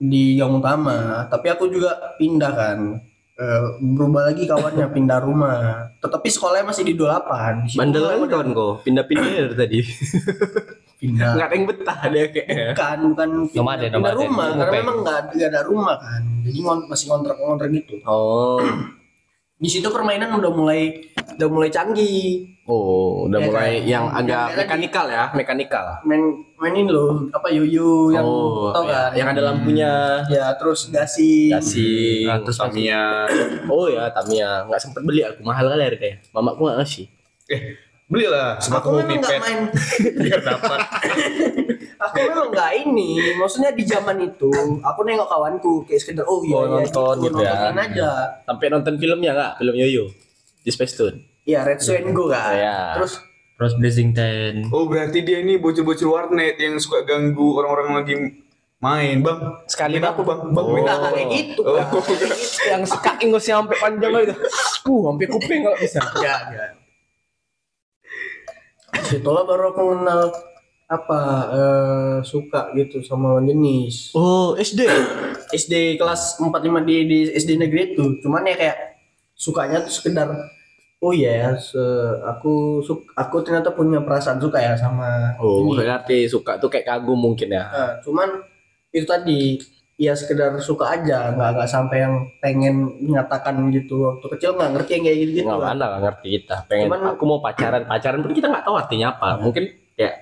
di 0.00 0.40
gang 0.40 0.56
utama 0.56 1.28
tapi 1.28 1.52
aku 1.52 1.68
juga 1.68 2.16
pindah 2.16 2.52
kan 2.56 2.78
Eh, 3.40 3.60
berubah 3.80 4.28
lagi 4.28 4.44
kawannya 4.44 4.84
pindah 4.92 5.16
rumah 5.18 5.88
tetapi 5.96 6.28
sekolahnya 6.28 6.66
masih 6.66 6.84
di 6.84 6.92
28 6.92 7.64
Di 7.64 7.68
situ 7.72 7.78
Bandelan 7.80 8.20
kawan 8.26 8.48
kau. 8.52 8.70
Pindah-pindah 8.78 9.28
dari 9.48 9.56
tadi. 9.56 9.78
pindah 11.00 11.32
Nggak 11.32 11.46
ada 11.46 11.54
yang 11.54 11.64
betah 11.64 12.00
dia 12.06 12.24
kayaknya. 12.28 12.66
bukan 12.70 12.98
bukan 13.08 13.28
pindah, 13.42 13.56
Nomaden, 13.56 13.88
pindah 13.88 13.96
nomaden. 13.96 14.20
rumah 14.20 14.46
karena 14.46 14.60
Ngopeng. 14.60 14.76
memang 14.76 14.96
nggak 15.00 15.20
nggak 15.32 15.48
ada 15.48 15.60
rumah 15.64 15.96
kan 15.96 16.22
jadi 16.44 16.58
ngon- 16.60 16.86
masih 16.86 17.06
kontrak 17.08 17.36
gitu 17.72 17.94
Oh. 18.04 18.60
di 19.60 19.68
situ 19.68 19.88
permainan 19.88 20.32
udah 20.34 20.52
mulai 20.52 21.00
udah 21.34 21.48
mulai 21.48 21.68
canggih 21.68 22.44
Oh, 22.70 23.26
udah 23.26 23.36
Ya 23.36 23.46
mulai 23.46 23.72
kan? 23.74 23.82
yang 23.84 24.04
agak 24.06 24.44
kayak 24.46 24.58
mekanikal 24.62 25.06
ya, 25.06 25.24
mekanikal. 25.34 25.84
main 26.02 26.22
mainin 26.54 26.86
loh 26.86 27.26
apa 27.28 27.50
yuyu 27.50 28.14
yang 28.14 28.22
oh, 28.22 28.70
tau 28.70 28.86
ya, 28.86 29.10
kan 29.10 29.10
yang 29.12 29.28
ada 29.28 29.42
lampunya. 29.42 29.92
ya 30.30 30.54
terus 30.54 30.86
gasing 30.86 31.50
Gasing, 31.50 32.24
Nah, 32.24 32.38
terus 32.38 32.56
Tamiya. 32.56 33.26
Oh 33.66 33.90
ya, 33.90 34.06
Tamiya. 34.08 34.64
Nggak 34.64 34.80
sempet 34.80 35.02
beli 35.02 35.20
aku, 35.20 35.42
mahal 35.42 35.66
kali 35.66 35.82
harganya. 35.82 36.22
Mamaku 36.30 36.60
nggak 36.62 36.78
ngasih. 36.78 37.06
Belilah 38.06 38.54
aku 38.54 38.62
sepatu 38.64 38.86
memang 38.92 39.18
nggak 39.18 39.30
pipet 39.30 39.40
main 39.40 39.58
biar 40.22 40.40
dapat. 40.40 40.78
aku 42.02 42.14
memang 42.18 42.48
nggak 42.50 42.70
ini 42.80 43.08
maksudnya 43.34 43.70
di 43.70 43.82
zaman 43.82 44.18
itu 44.20 44.50
aku 44.80 45.00
nengok 45.02 45.26
kawanku 45.26 45.72
kayak 45.84 46.00
sekedar 46.00 46.24
oh 46.24 46.40
iya 46.40 46.54
Oh, 46.54 46.62
iya 46.64 46.70
nonton 46.80 47.14
gitu 47.20 47.38
ya. 47.38 47.52
nontonin 47.52 47.78
aja 47.78 48.10
Sampai 48.42 48.66
nonton 48.68 48.94
filmnya 48.96 49.30
nggak? 49.32 49.52
Film 49.58 49.74
Yoyo 49.76 50.04
di 50.60 50.70
Space 50.70 50.94
Tune. 50.94 51.18
Iya 51.50 51.60
Red 51.62 51.82
and 51.82 52.12
Go 52.12 52.28
kan 52.28 52.54
Iya. 52.54 52.78
terus 52.94 53.14
Terus 53.60 53.76
Blazing 53.76 54.16
Ten. 54.16 54.72
Oh 54.72 54.88
berarti 54.88 55.20
dia 55.20 55.36
ini 55.38 55.60
bocil-bocil 55.60 56.08
warnet 56.08 56.56
yang 56.56 56.80
suka 56.80 57.04
ganggu 57.04 57.60
orang-orang 57.60 57.92
lagi 57.92 58.14
main 58.80 59.20
bang. 59.20 59.36
Sekali 59.68 60.00
Main 60.00 60.08
apa 60.08 60.20
bang? 60.24 60.40
Bang 60.48 60.64
Oh. 60.64 60.80
nggak 60.80 60.96
kayak 61.12 61.28
gitu 61.28 61.60
Oh. 61.60 61.76
Kayak 61.76 62.24
gitu. 62.24 62.24
yang 62.64 62.82
suka 62.82 63.20
ingusnya 63.20 63.60
sampai 63.60 63.76
panjang 63.76 64.12
gitu. 64.16 64.34
Uh, 64.88 65.00
sampai 65.04 65.26
kuping 65.28 65.60
kalau 65.60 65.76
bisa. 65.76 66.00
ya 66.24 66.36
ya 66.48 66.66
situlah 69.02 69.44
baru 69.44 69.70
aku 69.70 69.82
kenal 69.92 70.22
apa 70.88 71.20
eh, 71.52 72.16
suka 72.24 72.74
gitu 72.74 72.98
sama 73.00 73.30
lawan 73.30 73.46
jenis 73.46 74.10
Oh, 74.12 74.56
SD. 74.56 74.82
SD 75.52 75.74
kelas 75.94 76.40
4 76.40 76.48
5 76.48 76.58
di, 76.82 76.96
di 77.04 77.18
SD 77.28 77.54
negeri 77.56 77.94
itu 77.94 78.18
cuman 78.18 78.42
ya 78.42 78.56
kayak 78.56 78.78
sukanya 79.32 79.84
tuh 79.84 79.92
sekedar 79.92 80.26
oh 81.00 81.10
iya 81.10 81.32
ya 81.38 81.50
se- 81.54 81.80
aku 82.22 82.52
suk 82.80 83.08
aku 83.14 83.40
ternyata 83.40 83.70
punya 83.70 83.98
perasaan 83.98 84.36
suka 84.36 84.58
ya 84.58 84.72
sama 84.74 85.32
Oh, 85.36 85.64
ini. 85.66 85.80
berarti 85.80 86.24
suka 86.26 86.56
tuh 86.56 86.68
kayak 86.68 86.84
kagum 86.86 87.16
mungkin 87.16 87.48
ya. 87.50 87.64
Nah, 87.66 87.92
cuman 87.98 88.28
itu 88.90 89.04
tadi 89.04 89.56
ya 89.96 90.12
sekedar 90.12 90.56
suka 90.58 90.92
aja 90.92 91.28
nggak 91.30 91.50
nggak 91.54 91.68
sampai 91.68 92.00
yang 92.00 92.14
pengen 92.38 92.76
menyatakan 93.00 93.52
gitu 93.70 94.00
waktu 94.02 94.26
kecil 94.30 94.50
nggak 94.54 94.70
ngerti 94.74 94.90
yang 94.92 95.04
kayak 95.04 95.18
gitu 95.18 95.32
gitu 95.34 95.46
Nggak 95.46 95.60
mana 95.62 95.84
nggak 95.86 96.02
ngerti 96.02 96.26
kita. 96.34 96.56
Pengen 96.66 96.86
Cuman- 96.86 97.06
aku 97.10 97.22
mau 97.26 97.40
pacaran, 97.40 97.82
pacaran 97.84 98.20
pun 98.20 98.32
kita 98.32 98.46
nggak 98.46 98.64
tahu 98.64 98.76
artinya 98.76 99.06
apa. 99.10 99.28
Mungkin 99.38 99.64
kayak 99.94 100.14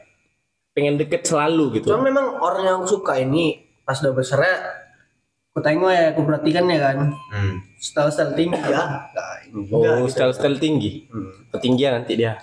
pengen 0.71 0.95
deket 0.95 1.23
selalu 1.25 1.75
gitu. 1.75 1.91
cuman 1.91 2.07
memang 2.07 2.27
orang 2.39 2.63
yang 2.65 2.77
aku 2.79 2.87
suka 2.93 3.19
ini 3.19 3.59
pas 3.83 3.99
udah 3.99 4.15
besar 4.15 4.39
ya 4.39 4.55
aku 5.59 5.67
tengok 5.67 5.91
ya 5.91 6.15
aku 6.15 6.21
perhatikan 6.23 6.65
ya 6.65 6.79
kan 6.81 6.97
Hmm. 7.29 7.55
style 7.75 8.09
style 8.09 8.33
tinggi 8.33 8.63
ya 8.63 9.11
Oh, 9.49 10.05
gitu. 10.05 10.13
style-style 10.13 10.61
tinggi. 10.61 11.09
Hmm. 11.09 11.33
Ketinggian 11.51 11.99
nanti 11.99 12.15
dia. 12.15 12.37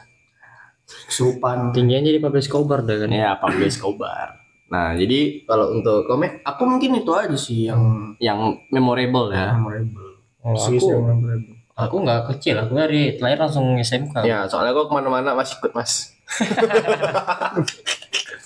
kesurupan 0.86 1.70
Tingginya 1.70 2.02
jadi 2.04 2.18
Pablo 2.20 2.38
Escobar 2.38 2.82
dah 2.82 2.98
kan. 2.98 3.10
Ya, 3.10 3.38
Pablo 3.38 3.62
Escobar. 3.64 4.38
Nah, 4.68 4.94
jadi 4.94 5.46
kalau 5.46 5.70
untuk 5.72 6.06
komik 6.06 6.42
aku 6.42 6.66
mungkin 6.66 6.98
itu 6.98 7.12
aja 7.14 7.38
sih 7.38 7.70
yang 7.70 7.82
yang 8.18 8.38
memorable 8.70 9.30
ya. 9.30 9.54
memorable 9.54 10.18
Oh, 10.42 10.54
aku, 10.54 10.78
memorable 10.82 11.42
aku 11.74 11.96
nggak 12.02 12.22
kecil, 12.34 12.56
aku 12.60 12.74
dari 12.74 13.18
lahir 13.18 13.38
langsung 13.40 13.78
SMK. 13.78 14.26
Ya, 14.26 14.46
soalnya 14.46 14.74
kok 14.74 14.90
ke 14.90 14.94
mana-mana 14.94 15.34
masih 15.34 15.58
ikut 15.58 15.74
mas. 15.74 16.14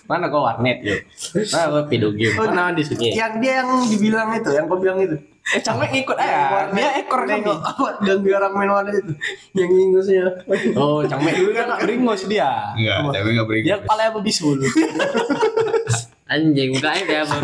Mana 0.10 0.26
kau 0.28 0.42
warnet 0.42 0.82
yuk? 0.82 1.06
Mana 1.54 1.66
kau 1.70 1.82
video 1.86 2.10
game? 2.10 2.34
Mana 2.34 2.74
di 2.74 2.82
sini? 2.82 3.14
yang 3.14 3.38
dia 3.38 3.62
yang 3.62 3.70
dibilang 3.86 4.34
itu 4.34 4.50
yang 4.50 4.66
kau 4.66 4.82
bilang 4.82 4.98
itu 4.98 5.16
Eh, 5.50 5.58
camek 5.66 5.90
ngikut 5.90 6.14
aja. 6.14 6.70
Dia 6.78 7.02
ekor 7.02 7.26
kan. 7.26 7.42
Apa 7.42 7.98
ganggu 8.06 8.30
orang 8.30 8.54
main 8.54 8.70
warnet 8.70 9.02
itu 9.02 9.14
yang 9.58 9.70
ingusnya 9.70 10.46
Oh, 10.78 11.02
camek 11.02 11.42
dulu 11.42 11.50
kan 11.54 11.66
nggak 11.74 11.82
beringos 11.86 12.22
dia. 12.30 12.74
Enggak, 12.78 12.98
tapi 13.14 13.28
enggak 13.34 13.48
beri. 13.50 13.60
Dia 13.66 13.78
kepala 13.82 14.02
apa 14.14 14.20
bisul? 14.22 14.62
Anjing, 16.34 16.70
mukanya 16.78 17.04
kayak 17.10 17.24
apa? 17.26 17.38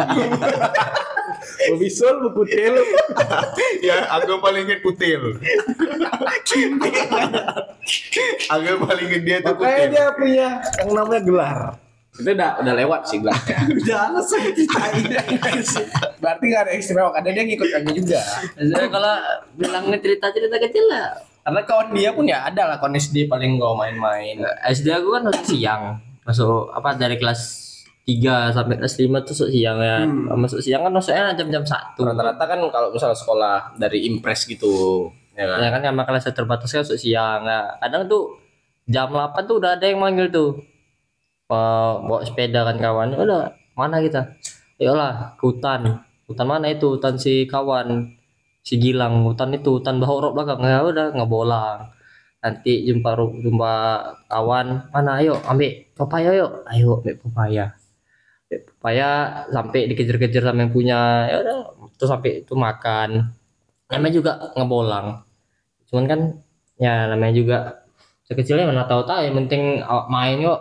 bisul, 1.82 2.14
buku 2.30 2.46
tel. 2.46 2.78
ya, 3.82 4.06
aku 4.14 4.38
paling 4.38 4.70
inget 4.70 4.86
kutil. 4.86 5.42
aku 8.46 8.70
paling 8.86 9.06
inget 9.10 9.22
dia 9.26 9.38
tuh 9.42 9.58
Makanya 9.58 9.74
kutil. 9.74 9.90
dia 9.90 10.06
punya 10.14 10.48
yang 10.62 10.90
namanya 10.94 11.22
gelar. 11.26 11.58
Itu 12.16 12.30
udah 12.32 12.64
udah 12.64 12.74
lewat 12.80 13.02
sih 13.12 13.20
gelarnya. 13.20 13.60
udah 13.84 14.00
alasan 14.12 14.40
ceritain 14.56 15.04
Berarti 16.24 16.44
gak 16.48 16.62
ada 16.64 16.72
istimewa 16.72 17.12
karena 17.12 17.30
dia 17.36 17.44
ngikut 17.44 17.70
kami 17.76 17.90
juga. 17.92 18.22
Maksudnya 18.56 18.88
kalau 18.88 19.16
bilang 19.60 19.86
cerita-cerita 20.00 20.56
kecil 20.64 20.86
lah. 20.88 21.12
Karena 21.46 21.62
kawan 21.62 21.94
dia 21.94 22.10
pun 22.16 22.26
ya 22.26 22.48
ada 22.48 22.72
lah 22.72 22.78
kawan 22.80 22.96
SD 22.96 23.28
paling 23.28 23.60
gak 23.60 23.76
main-main. 23.76 24.40
SD 24.72 24.96
aku 24.96 25.20
kan 25.20 25.22
masuk 25.28 25.46
siang. 25.46 25.84
Masuk 26.24 26.72
apa 26.72 26.96
dari 26.96 27.20
kelas 27.20 27.42
3 28.08 28.54
sampai 28.54 28.78
kelas 28.80 28.96
5 29.02 29.12
tuh 29.28 29.34
masuk 29.36 29.50
siang 29.52 29.78
ya. 29.84 29.98
Masuk 30.40 30.60
siang 30.64 30.82
kan 30.88 30.94
masuknya 30.96 31.36
jam-jam 31.36 31.68
1. 31.68 32.00
Rata-rata 32.00 32.44
kan 32.48 32.60
kalau 32.72 32.88
misalnya 32.96 33.18
sekolah 33.18 33.58
dari 33.76 34.08
impres 34.08 34.48
gitu, 34.48 35.10
ya 35.36 35.46
kan? 35.52 35.58
Ya 35.60 35.70
kan 35.74 35.82
sama 35.84 36.04
kelas 36.06 36.26
terbatas 36.32 36.70
kan 36.70 36.82
masuk 36.86 36.98
siang. 37.02 37.44
Nah, 37.44 37.76
kadang 37.84 38.08
tuh 38.08 38.40
jam 38.88 39.10
8 39.10 39.50
tuh 39.50 39.58
udah 39.58 39.76
ada 39.76 39.86
yang 39.90 40.00
manggil 40.00 40.30
tuh. 40.32 40.75
Bawa, 41.46 42.26
sepeda 42.26 42.66
kan 42.66 42.78
kawan. 42.82 43.14
Udah, 43.16 43.54
mana 43.78 44.02
kita? 44.02 44.34
Ayolah, 44.82 45.38
ke 45.38 45.44
hutan. 45.46 46.02
Hutan 46.26 46.48
mana 46.50 46.68
itu? 46.74 46.98
Hutan 46.98 47.16
si 47.22 47.46
kawan. 47.46 48.18
Si 48.66 48.82
Gilang, 48.82 49.22
hutan 49.26 49.54
itu, 49.54 49.78
hutan 49.78 50.02
Bahorok 50.02 50.34
belakang. 50.34 50.66
Ya 50.66 50.82
udah, 50.82 51.14
ngebolang. 51.14 51.94
Nanti 52.42 52.86
jumpa 52.86 53.18
jumpa 53.42 53.74
kawan, 54.30 54.90
mana 54.94 55.18
ayo 55.18 55.38
ambil 55.50 55.90
pepaya 55.98 56.30
yuk. 56.34 56.62
Ayo 56.70 57.02
ambil 57.02 57.16
pepaya. 57.18 57.66
Ambil 58.46 58.60
pepaya 58.70 59.10
sampai 59.50 59.82
dikejar-kejar 59.90 60.44
sama 60.46 60.66
yang 60.66 60.74
punya. 60.74 61.26
Ya 61.30 61.42
udah, 61.42 61.58
terus 61.98 62.10
sampai 62.12 62.44
itu 62.44 62.54
makan 62.54 63.34
namanya 63.90 64.14
juga 64.14 64.32
ngebolang 64.58 65.08
cuman 65.88 66.06
kan 66.10 66.20
ya 66.82 67.08
namanya 67.08 67.34
juga 67.38 67.58
sekecilnya 68.26 68.66
mana 68.68 68.90
tahu 68.90 69.06
tahu 69.06 69.22
yang 69.22 69.36
penting 69.46 69.86
main 70.10 70.42
yuk 70.42 70.60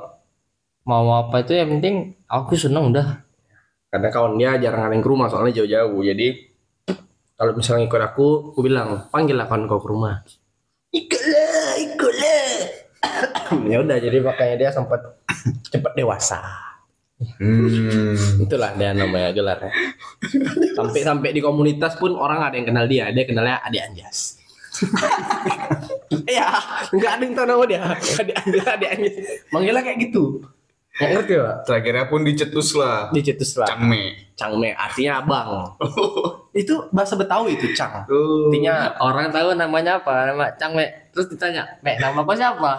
mau 0.84 1.16
apa 1.16 1.40
itu 1.40 1.56
yang 1.56 1.80
penting 1.80 2.16
aku 2.28 2.56
seneng 2.56 2.92
udah 2.92 3.24
Karena 3.88 4.10
kawan 4.10 4.34
dia 4.34 4.58
jarang 4.58 4.90
ada 4.90 4.94
yang 4.98 5.06
ke 5.06 5.10
rumah 5.10 5.30
soalnya 5.30 5.62
jauh-jauh. 5.62 6.02
Jadi 6.02 6.34
kalau 7.38 7.54
misalnya 7.54 7.86
ikut 7.86 8.02
aku, 8.02 8.50
aku 8.50 8.60
bilang 8.66 9.06
panggil 9.06 9.38
lah 9.38 9.46
kawan 9.46 9.70
kau 9.70 9.78
ke 9.78 9.86
rumah. 9.86 10.18
ikutlah 10.90 11.74
ikutlah 11.78 12.54
ya 13.70 13.78
udah 13.82 13.96
jadi 13.98 14.18
makanya 14.18 14.54
dia 14.58 14.70
sempat 14.74 14.98
cepat 15.70 15.94
dewasa. 15.94 16.42
Hmm. 17.38 18.42
Itulah 18.42 18.74
dia 18.74 18.90
namanya 18.90 19.30
gelarnya. 19.30 19.70
Sampai 20.74 21.00
sampai 21.06 21.30
di 21.30 21.38
komunitas 21.38 21.94
pun 21.94 22.18
orang 22.18 22.50
ada 22.50 22.54
yang 22.58 22.66
kenal 22.66 22.86
dia, 22.90 23.14
dia 23.14 23.24
kenalnya 23.24 23.62
Adik 23.62 23.82
Anjas. 23.82 24.42
Iya, 26.26 26.50
nggak 26.98 27.12
ada 27.14 27.22
yang 27.22 27.34
tahu 27.38 27.46
nama 27.46 27.64
dia. 27.70 27.82
Adik 27.94 28.34
Anjas, 28.34 28.66
Adik 28.66 28.88
Anjas. 28.90 29.14
Manggilnya 29.54 29.82
kayak 29.86 29.98
gitu. 30.10 30.42
Nggak 30.94 31.10
ngerti 31.12 31.34
pak 31.36 31.56
Terakhirnya 31.64 32.04
pun 32.06 32.20
dicetus 32.22 32.68
lah. 32.72 33.10
dicetus 33.10 33.50
lah 33.56 33.66
Cangme. 33.66 34.14
cangme 34.34 34.70
artinya 34.72 35.18
abang 35.20 35.74
itu 36.54 36.70
bahasa 36.88 37.14
betawi 37.14 37.54
itu 37.54 37.70
cang 37.72 38.06
Oh. 38.06 38.46
artinya 38.46 38.94
Orang 39.00 39.26
tahu 39.28 39.54
namanya 39.54 39.98
apa? 39.98 40.26
Nama 40.28 40.54
Cang 40.54 40.70
Mek. 40.72 41.10
Terus 41.10 41.26
ditanya, 41.28 41.62
Mek, 41.80 41.98
nama 41.98 42.18
kau 42.20 42.30
siapa? 42.32 42.78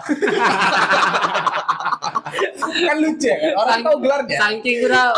kan 2.78 2.96
lucu 2.98 3.24
ya 3.24 3.36
kan 3.38 3.52
orang 3.56 3.78
tahu 3.80 3.96
gelarnya 3.98 4.36
Saking 4.38 4.76
udah, 4.82 5.08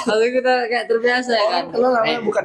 saking 0.00 0.32
udah 0.36 0.58
kayak 0.66 0.86
terbiasa 0.86 1.32
ya 1.32 1.46
kan. 1.48 1.64
Kenal 1.70 1.90
namanya 1.92 2.10
Mek, 2.12 2.22
bukan. 2.22 2.42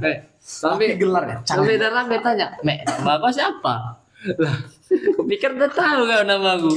Mek. 0.00 0.16
tapi 0.40 0.84
gelarnya 0.94 1.36
cang 1.42 1.58
sampai 1.60 1.76
dalam 1.76 2.04
tanya, 2.18 2.46
Mek, 2.62 2.78
nama 2.86 3.12
kau 3.18 3.28
siapa? 3.28 3.74
Lah, 4.38 4.56
kupikir 5.16 5.52
udah 5.52 5.68
tahu 5.68 6.00
kau 6.04 6.22
nama 6.24 6.56
aku. 6.56 6.70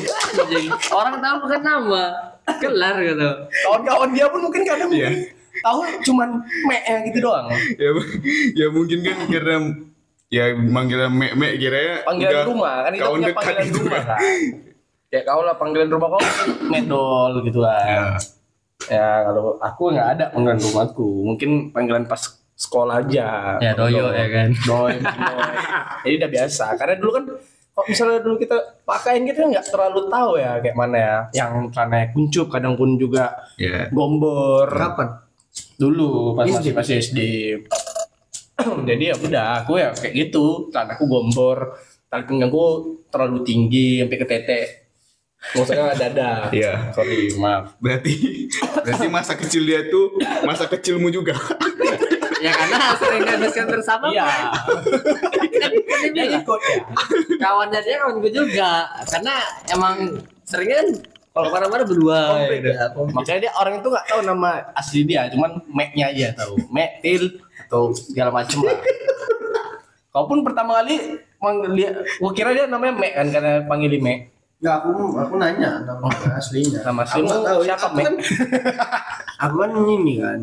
Orang 0.92 1.16
tahu 1.18 1.36
bukan 1.42 1.62
nama, 1.62 2.04
gelar 2.58 2.96
gitu. 3.00 3.30
kawan-kawan 3.62 4.10
dia 4.10 4.26
pun 4.28 4.40
mungkin 4.42 4.62
kadang 4.64 4.90
Iya. 4.90 5.10
tahu 5.60 5.80
cuman 6.04 6.30
me 6.66 6.78
gitu 7.06 7.20
doang 7.20 7.52
ya, 7.76 7.90
ya 8.56 8.68
mungkin 8.70 8.98
kan 9.02 9.18
karena 9.28 9.56
ya 10.30 10.44
manggilnya 10.56 11.10
mek 11.10 11.34
mek 11.34 11.58
kira 11.58 12.06
panggilan 12.06 12.46
rumah 12.46 12.86
kan 12.86 12.92
kita 12.94 13.10
punya 13.10 13.34
panggilan 13.34 13.64
gitu 13.66 13.80
rumah 13.82 14.00
kan. 14.00 14.08
kan 14.08 14.42
kayak 15.10 15.24
kau 15.26 15.42
lah 15.42 15.56
panggilan 15.58 15.90
rumah 15.90 16.08
kau 16.10 16.22
medol 16.66 17.32
gitu 17.42 17.60
Ya. 17.60 17.76
kan 17.76 18.04
ya 18.88 19.08
kalau 19.26 19.60
aku 19.60 19.82
nggak 19.92 20.08
ada 20.16 20.26
panggilan 20.32 20.60
rumahku 20.62 21.08
mungkin 21.26 21.50
panggilan 21.70 22.06
pas 22.06 22.22
sekolah 22.56 23.02
aja 23.02 23.58
Ya 23.58 23.72
doyo 23.74 24.12
ya 24.12 24.28
kan. 24.28 24.50
mungkin 24.54 24.64
doi. 24.64 24.96
jadi 26.04 26.14
udah 26.18 26.30
biasa 26.30 26.66
karena 26.76 26.96
dulu 26.96 27.12
kan 27.12 27.24
kok 27.80 27.88
misalnya 27.88 28.20
dulu 28.20 28.36
kita 28.36 28.58
pakaiin 28.84 29.24
gitu 29.24 29.40
nggak 29.42 29.66
terlalu 29.66 30.02
tahu 30.06 30.32
ya 30.36 30.60
kayak 30.60 30.76
mana 30.76 30.98
ya 30.98 31.16
yang 31.34 31.52
karena 31.70 32.12
kuncup 32.12 32.48
kadang 32.50 32.76
pun 32.76 32.94
juga 32.94 33.32
Ya. 33.56 33.88
gombor 33.90 34.68
Kapan? 34.68 35.10
dulu 35.76 36.36
pas 36.36 36.44
masih 36.46 36.72
masih 36.72 36.96
SD 37.00 37.20
jadi 38.88 39.04
ya 39.06 39.16
udah 39.16 39.46
aku 39.60 39.76
ya 39.76 39.90
kayak 39.92 40.14
gitu 40.20 40.68
karena 40.68 40.94
aku 40.94 41.08
gombor 41.08 41.80
tali 42.06 42.24
pinggangku 42.26 42.66
terlalu 43.08 43.40
tinggi 43.42 44.04
sampai 44.04 44.18
ke 44.18 44.28
tete 44.28 44.60
maksudnya 45.56 45.96
dada 45.96 46.32
Iya. 46.52 46.92
sorry 46.92 47.32
maaf 47.34 47.80
Berarti 47.80 48.48
berarti 48.84 49.08
masa 49.08 49.34
kecil 49.34 49.64
dia 49.64 49.88
tuh 49.88 50.12
masa 50.44 50.68
kecilmu 50.68 51.08
juga. 51.10 51.32
Ya 52.40 52.52
karena 52.52 52.78
sering 52.96 53.24
habiskan 53.24 53.68
bersama. 53.68 54.06
iya. 54.10 54.28
Kan 55.60 55.72
dia 56.16 56.26
ikut 56.36 56.60
ya. 56.64 56.78
Kawannya 57.38 57.80
dia 57.84 57.96
kawan 58.00 58.16
gue 58.20 58.32
juga. 58.32 58.72
Karena 59.06 59.36
emang 59.70 59.96
seringnya 60.44 60.80
kan 60.80 60.90
kalau 61.30 61.48
ke 61.48 61.54
mana-mana 61.56 61.84
berdua. 61.84 62.20
Ya, 62.48 62.86
makanya 63.12 63.40
dia 63.44 63.52
orang 63.54 63.80
itu 63.80 63.88
nggak 63.88 64.06
tahu 64.08 64.22
nama 64.24 64.50
asli 64.74 65.04
dia 65.04 65.28
cuman 65.30 65.62
Mac-nya 65.68 66.10
aja 66.10 66.28
tahu. 66.36 66.56
Mac 66.70 67.00
Til 67.00 67.24
atau 67.68 67.92
segala 67.92 68.32
macem 68.34 68.60
lah. 68.64 68.80
Kau 70.10 70.26
pun 70.26 70.42
pertama 70.42 70.82
kali 70.82 71.22
manggil 71.38 71.72
dia 71.78 71.90
gua 72.18 72.32
kira 72.34 72.50
dia 72.52 72.66
namanya 72.66 72.98
Mac 72.98 73.12
kan 73.14 73.28
karena 73.30 73.54
panggil 73.64 74.00
Mac 74.02 74.20
Enggak, 74.60 74.76
aku 74.84 74.92
aku 75.16 75.34
nanya 75.40 75.88
nama 75.88 76.08
aslinya. 76.36 76.84
nama 76.84 77.08
aslimu 77.08 77.32
tahu 77.32 77.62
siapa 77.64 77.88
Mac 77.96 78.12
aku 79.40 79.56
kan. 79.64 79.72
Ini 79.72 80.16
kan 80.20 80.40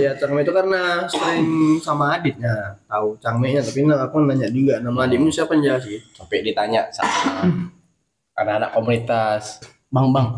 dia 0.00 0.16
Cangme 0.16 0.40
itu 0.40 0.52
karena 0.52 1.04
sering 1.04 1.76
sama 1.84 2.16
adiknya 2.16 2.80
tahu 2.88 3.12
Cangme-nya 3.20 3.60
tapi 3.60 3.84
nah, 3.84 4.00
aku 4.08 4.24
nanya 4.24 4.48
juga 4.48 4.80
nama 4.80 5.04
adikmu 5.04 5.28
siapa 5.28 5.52
aja 5.60 5.76
sih? 5.76 6.00
Sampai 6.16 6.40
ditanya 6.40 6.88
sama 6.88 7.44
anak-anak 8.40 8.70
komunitas. 8.72 9.60
Bang 9.92 10.08
bang. 10.16 10.28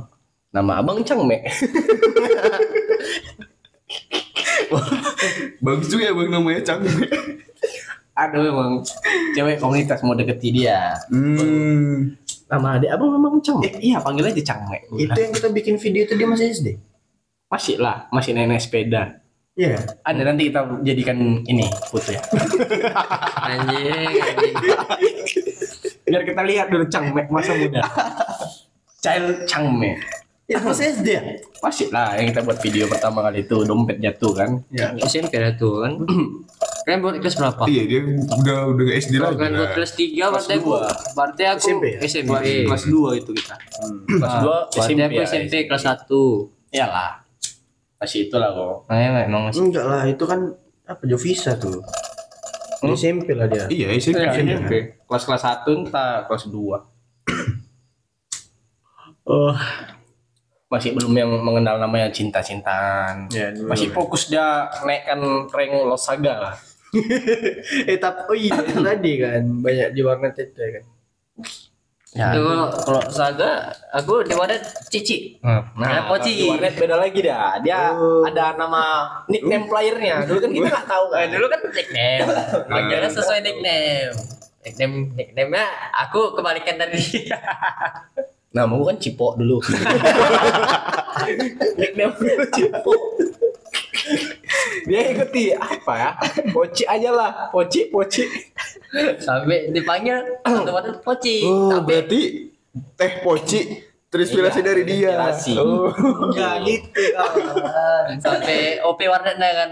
Nama 0.53 0.85
abang 0.85 1.01
Cang 1.07 1.25
Mek 1.25 1.49
Bagus 5.65 5.89
juga 5.89 6.11
ya 6.11 6.13
bang 6.13 6.29
namanya 6.29 6.61
Cangme. 6.61 7.07
aduh 8.13 8.45
emang 8.45 8.85
cewek 9.33 9.57
komunitas 9.57 10.05
mau 10.05 10.13
deketi 10.13 10.53
dia. 10.53 10.93
Hmm. 11.09 12.13
nama 12.53 12.77
adik 12.77 12.93
abang 12.93 13.17
memang 13.17 13.41
Cang 13.41 13.65
eh, 13.65 13.73
iya 13.81 13.97
panggil 14.05 14.29
aja 14.29 14.53
Cang 14.53 14.69
Mek 14.69 14.85
itu 15.01 15.17
yang 15.17 15.33
kita 15.33 15.49
bikin 15.49 15.81
video 15.81 16.05
itu 16.05 16.21
dia 16.21 16.29
masih 16.29 16.53
SD 16.53 16.77
masih 17.53 17.77
lah 17.77 18.09
masih 18.09 18.33
nenek 18.33 18.59
sepeda 18.59 19.21
iya 19.53 19.77
ada 20.01 20.25
nanti 20.25 20.49
kita 20.49 20.65
jadikan 20.81 21.17
ini 21.45 21.69
foto 21.87 22.09
ya 22.09 22.23
Anjing, 23.45 24.09
anjing. 24.17 24.57
biar 26.03 26.23
kita 26.25 26.43
lihat 26.43 26.67
dulu 26.69 26.85
Cang 26.87 27.09
Mek 27.11 27.29
masa 27.29 27.53
muda 27.53 27.85
child 28.99 29.45
Cang 29.45 29.69
Mek 29.71 30.01
itu 30.43 30.59
masih 30.59 30.85
SD 30.93 31.09
ya 31.09 31.23
masih 31.61 31.89
lah 31.89 32.13
yang 32.13 32.29
kita 32.29 32.41
buat 32.41 32.59
video 32.59 32.85
pertama 32.85 33.23
kali 33.23 33.41
itu 33.43 33.57
dompet 33.63 33.97
jatuh 33.99 34.33
kan 34.33 34.51
Iya. 34.69 34.93
SMP 35.01 35.33
ada 35.35 35.55
tuh 35.55 35.81
kan. 35.81 35.97
Kalian 36.85 36.99
buat 36.99 37.15
kelas 37.17 37.37
berapa? 37.39 37.63
Iya 37.65 37.83
dia 37.87 38.01
udah 38.35 38.59
udah 38.69 38.85
ke 38.85 38.93
SD 38.99 39.15
lagi. 39.17 39.39
kalian 39.39 39.55
buat 39.55 39.65
lah. 39.65 39.73
kelas 39.73 39.93
3 39.95 40.03
berarti 40.29 40.53
aku 40.53 40.67
dua. 40.67 40.81
berarti 41.15 41.43
aku 41.47 41.61
SMP 41.63 41.85
ya? 41.87 41.99
SMP. 42.05 42.29
kelas, 42.29 42.45
kelas 42.67 42.85
2 42.91 43.21
itu 43.23 43.31
kita 43.33 43.55
kelas 44.11 44.35
2 44.35 44.51
Ah, 44.51 44.61
berarti 44.67 44.93
aku 44.99 45.15
ya, 45.15 45.25
SMP 45.25 45.55
kelas 45.65 45.85
1. 45.87 46.75
iyalah 46.75 47.11
masih 48.03 48.27
itulah 48.27 48.51
kok 48.51 48.91
Nah, 48.91 48.99
ya, 48.99 49.09
memang 49.25 49.43
masih 49.49 49.63
enggak 49.71 49.87
lah 49.87 50.03
itu 50.11 50.25
kan 50.27 50.41
apa 50.83 51.03
Jovisa 51.07 51.55
tuh 51.55 51.79
Di 52.83 52.91
SMP 52.99 53.31
lah 53.39 53.47
dia 53.47 53.71
Iya 53.71 53.95
SMP. 53.95 54.19
Ya, 54.19 54.35
SMP. 54.35 54.51
SMP. 54.51 54.73
Kelas 55.07 55.23
kelas 55.23 55.43
satu 55.47 55.71
entah 55.71 56.27
kelas 56.27 56.51
dua. 56.51 56.83
Oh, 59.23 59.55
masih 60.67 60.99
belum 60.99 61.15
yang 61.15 61.31
mengenal 61.47 61.79
namanya 61.79 62.11
cinta-cintaan. 62.11 63.31
Ya, 63.31 63.55
dulu 63.55 63.71
masih 63.71 63.95
fokus 63.95 64.27
dia 64.27 64.67
naikkan 64.83 65.23
rank 65.47 65.73
Losaga 65.87 66.35
lah. 66.51 66.55
eh 67.89 67.97
tapi 67.97 68.21
oh 68.29 68.37
iya 68.37 68.53
itu 68.53 68.83
tadi 68.83 69.13
kan 69.17 69.43
banyak 69.65 69.97
di 69.97 70.01
warnet 70.05 70.37
itu 70.37 70.59
ya 70.61 70.71
kan 70.77 70.85
Ya, 72.13 72.37
Itu 72.37 72.45
kalau 72.45 72.69
kalau 72.85 73.03
saga 73.09 73.73
aku 73.89 74.21
di 74.29 74.37
warnet 74.37 74.61
Cici. 74.93 75.41
Nah, 75.41 75.65
Nah, 75.73 76.05
kalau 76.05 76.21
Poci. 76.21 76.37
di 76.37 76.45
warnet 76.45 76.77
beda 76.77 77.01
lagi 77.01 77.25
dah. 77.25 77.57
Dia 77.65 77.97
ada 78.29 78.53
nama 78.53 78.83
nickname 79.33 79.65
playernya. 79.65 80.29
Dulu 80.29 80.45
kan 80.45 80.51
kita 80.53 80.69
nggak 80.69 80.89
tahu 80.93 81.05
kan. 81.09 81.25
Eh, 81.25 81.29
dulu 81.33 81.47
kan 81.49 81.61
nickname. 81.65 82.29
Panggilnya 82.69 83.09
sesuai 83.09 83.41
nickname. 83.41 84.13
Nickname 84.63 84.97
nickname-nya 85.17 85.65
aku 86.05 86.37
kebalikan 86.37 86.77
dari 86.77 87.01
dia. 87.01 87.41
Nah, 88.53 88.69
mau 88.69 88.85
kan 88.85 89.01
Cipo 89.01 89.33
dulu. 89.33 89.65
nickname 91.81 92.13
dulu 92.13 92.45
Cipo. 92.53 92.93
Dia 94.83 95.01
ikuti 95.11 95.55
apa 95.55 95.93
ya? 95.95 96.11
Poci 96.51 96.83
aja 96.85 97.11
lah. 97.13 97.31
Poci, 97.49 97.89
poci. 97.89 98.27
Sampai 99.19 99.71
dipanggil 99.71 100.21
otomatis 100.43 100.99
Poci. 101.01 101.47
Oh 101.47 101.71
Tapi 101.71 101.87
berarti 101.87 102.21
teh 102.97 103.13
poci 103.21 103.61
terinspirasi 104.13 104.61
Iya, 104.61 104.67
dari 104.67 104.83
dia. 104.85 105.13
terinspirasi. 105.17 105.53
Oh. 105.57 105.89
enggak 106.29 106.55
gitu 106.69 107.03
sampai 108.21 108.81
OP 108.85 109.01
warnetnya 109.09 109.51
kan. 109.55 109.71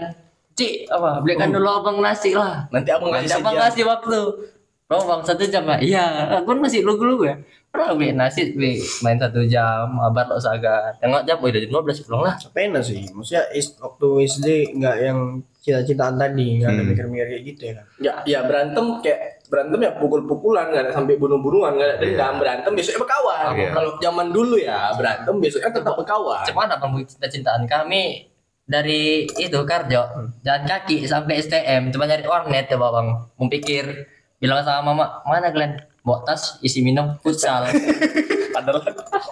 Ci, 0.51 0.83
apa? 0.89 1.23
Belikan 1.23 1.53
dulu 1.53 1.69
abang 1.69 1.97
nasi 2.03 2.35
lah. 2.35 2.67
Nanti 2.73 2.89
abang 2.91 3.09
Nanti 3.13 3.29
kasih 3.31 3.39
abang 3.39 3.55
ngasih 3.55 3.83
waktu. 3.87 4.19
Bang, 4.91 5.07
bang 5.07 5.21
satu 5.23 5.43
jam 5.47 5.63
ya? 5.63 5.77
Iya, 5.79 6.05
aku 6.43 6.51
masih 6.59 6.83
lugu-lugu 6.83 7.23
ya. 7.23 7.39
Pernah 7.71 7.95
beli 7.95 8.11
nasi, 8.11 8.51
beli 8.51 8.83
main 8.99 9.15
satu 9.15 9.47
jam, 9.47 9.95
abar 9.97 10.27
lo 10.27 10.35
saga. 10.35 10.91
Tengok 10.99 11.23
jam, 11.23 11.39
udah 11.39 11.55
jam 11.55 11.71
12 11.71 12.03
pulang 12.03 12.21
lah. 12.21 12.35
pena 12.51 12.79
sih 12.79 13.07
maksudnya 13.09 13.47
is- 13.51 13.79
waktu 13.79 14.07
SD 14.27 14.47
nggak 14.75 14.95
yang 15.01 15.19
cinta-cintaan 15.57 16.15
tadi 16.15 16.59
nggak 16.59 16.67
ada 16.67 16.77
Hmm. 16.77 16.89
mikir-mikir 16.89 17.25
kayak 17.27 17.43
gitu 17.45 17.61
ya 17.63 17.73
kan 17.73 17.85
Ya, 17.97 18.13
ya 18.25 18.39
berantem 18.43 18.85
kayak 18.99 19.19
berantem 19.47 19.79
ya 19.79 19.91
pukul-pukulan 19.95 20.65
nggak 20.67 20.83
ada 20.83 20.91
sampai 20.91 21.15
bunuh-bunuhan 21.15 21.71
nggak 21.71 21.87
ada 21.87 21.97
dendam 21.97 22.33
berantem 22.35 22.71
besoknya 22.73 22.99
berkawan 22.99 23.53
Iya. 23.53 23.69
kalau 23.71 23.91
zaman 23.97 24.27
dulu 24.31 24.55
ya 24.57 24.79
berantem 24.91 25.35
besoknya 25.37 25.71
tetap 25.71 25.93
berkawan 25.95 26.41
Cuman 26.43 26.67
apa 26.67 26.85
cinta-cintaan 26.99 27.63
kami 27.65 28.27
dari 28.63 29.01
itu 29.29 29.59
Karjo 29.61 30.01
jalan 30.41 30.63
kaki 30.65 31.05
sampai 31.05 31.39
STM 31.39 31.87
cuma 31.87 32.03
nyari 32.03 32.25
warnet 32.25 32.65
ya 32.65 32.75
bang 32.75 33.07
mau 33.31 33.47
pikir 33.47 33.85
bilang 34.39 34.59
sama 34.59 34.91
mama 34.91 35.05
mana 35.23 35.47
kalian 35.47 35.77
bawa 36.01 36.25
tas 36.25 36.57
isi 36.59 36.81
minum 36.81 37.13
futsal. 37.19 37.69
Padahal 38.51 38.81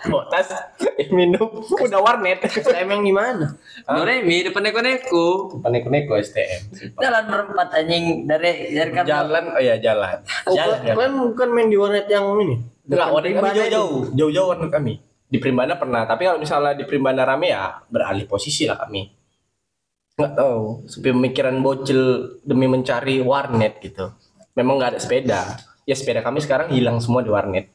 bawa 0.05 0.24
tas 0.30 0.47
eh, 0.95 1.09
minum 1.09 1.49
udah 1.59 1.99
warnet. 1.99 2.39
STM 2.45 2.88
yang 2.89 3.03
di 3.03 3.11
mana 3.11 3.45
Doremi 3.84 4.45
depan 4.45 4.63
neko-neko 4.63 5.26
neko-neko 5.61 6.13
STM 6.15 6.61
jalan 6.95 7.24
berempat 7.26 7.67
anjing. 7.76 8.24
Dari 8.24 8.72
dari 8.72 8.91
Karjo 8.91 9.09
jalan 9.09 9.43
oh 9.51 9.61
ya 9.61 9.76
jalan. 9.78 10.22
Oh, 10.45 10.53
jalan 10.53 10.78
kalian- 10.80 10.95
kalian 10.95 11.13
bukan 11.28 11.49
main 11.49 11.67
di 11.67 11.78
warnet 11.78 12.05
yang 12.05 12.26
ini? 12.39 12.55
Enggak, 12.86 12.88
Depan 12.88 13.09
warnet 13.11 13.32
kami 13.34 13.49
jauh-jauh. 13.51 13.99
jauh-jauh 14.13 14.47
warnet 14.47 14.72
kami. 14.72 14.93
Di 15.30 15.38
Primbana 15.38 15.74
pernah 15.76 16.05
tapi 16.05 16.26
kalau 16.26 16.38
misalnya 16.38 16.74
di 16.74 16.86
Primbana 16.86 17.22
rame 17.24 17.49
ya 17.49 17.82
beralih 17.86 18.26
posisi 18.26 18.65
lah 18.65 18.78
kami. 18.78 19.09
Nggak 20.15 20.34
tahu 20.36 20.84
pemikiran 20.99 21.55
bocil 21.59 22.01
demi 22.41 22.65
mencari 22.65 23.20
warnet 23.20 23.78
gitu. 23.80 24.09
Memang 24.53 24.78
nggak 24.78 24.91
ada 24.93 24.99
sepeda 24.99 25.41
ya 25.90 25.98
sepeda 25.98 26.22
kami 26.22 26.38
sekarang 26.38 26.70
hilang 26.70 27.02
semua 27.02 27.26
di 27.26 27.34
warnet 27.34 27.66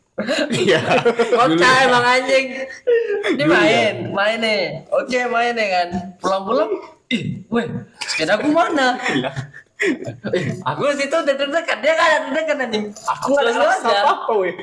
Iya. 0.54 0.78
Kocak 1.34 1.74
emang 1.90 2.04
anjing. 2.06 2.46
Dia 3.34 3.46
main, 3.50 4.14
main 4.14 4.38
nih. 4.38 4.86
Oke, 4.94 5.26
main 5.26 5.50
nih 5.58 5.68
kan. 5.74 5.88
Pulang-pulang, 6.22 6.70
ih, 7.10 7.42
weh, 7.50 7.66
sepeda 7.98 8.38
aku 8.38 8.46
mana? 8.54 8.94
Eh, 10.30 10.54
aku 10.62 10.94
di 10.94 11.02
situ 11.02 11.16
udah 11.18 11.34
dekat 11.34 11.78
dia 11.82 11.98
kan 11.98 12.08
ada 12.14 12.28
dekat 12.30 12.56
anjing. 12.62 12.84
Aku 12.94 13.34
nggak 13.34 13.58
ada 13.58 13.90
apa-apa, 14.06 14.32
weh. 14.38 14.54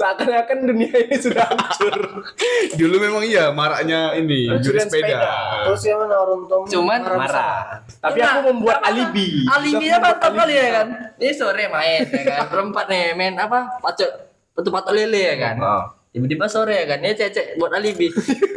Seakan-akan 0.00 0.58
dunia 0.64 0.88
ini 0.96 1.16
sudah 1.20 1.44
hancur. 1.44 2.24
Dulu 2.80 2.96
memang 2.96 3.20
iya 3.20 3.52
maraknya 3.52 4.16
ini 4.16 4.48
juri 4.64 4.80
sepeda. 4.80 4.96
sepeda. 4.96 5.20
Terus 5.68 5.82
yang 5.84 5.98
mana 6.00 6.16
orang 6.16 6.40
tua 6.48 6.58
Cuman 6.64 7.00
Marah. 7.04 7.84
Tapi 8.00 8.16
Enggak. 8.16 8.32
aku 8.32 8.40
membuat 8.48 8.78
alibi. 8.80 9.44
Alibinya 9.44 9.98
mantap 10.00 10.32
kali 10.32 10.54
ya 10.56 10.68
kan. 10.72 10.86
Ini 11.20 11.32
sore 11.36 11.64
main 11.68 12.08
ya 12.08 12.22
kan. 12.24 12.40
Berempat 12.48 12.84
nih 12.88 13.12
main 13.12 13.36
apa? 13.36 13.76
Pacot 13.84 14.10
patu 14.56 14.68
patok 14.72 14.92
lele 14.96 15.20
ya 15.20 15.36
kan. 15.36 15.56
Oh. 15.60 15.84
Tiba-tiba 16.10 16.50
sore 16.50 16.74
ya 16.74 16.84
kan, 16.90 16.98
dia 17.06 17.14
cecek 17.14 17.54
buat 17.54 17.70
alibi. 17.70 18.10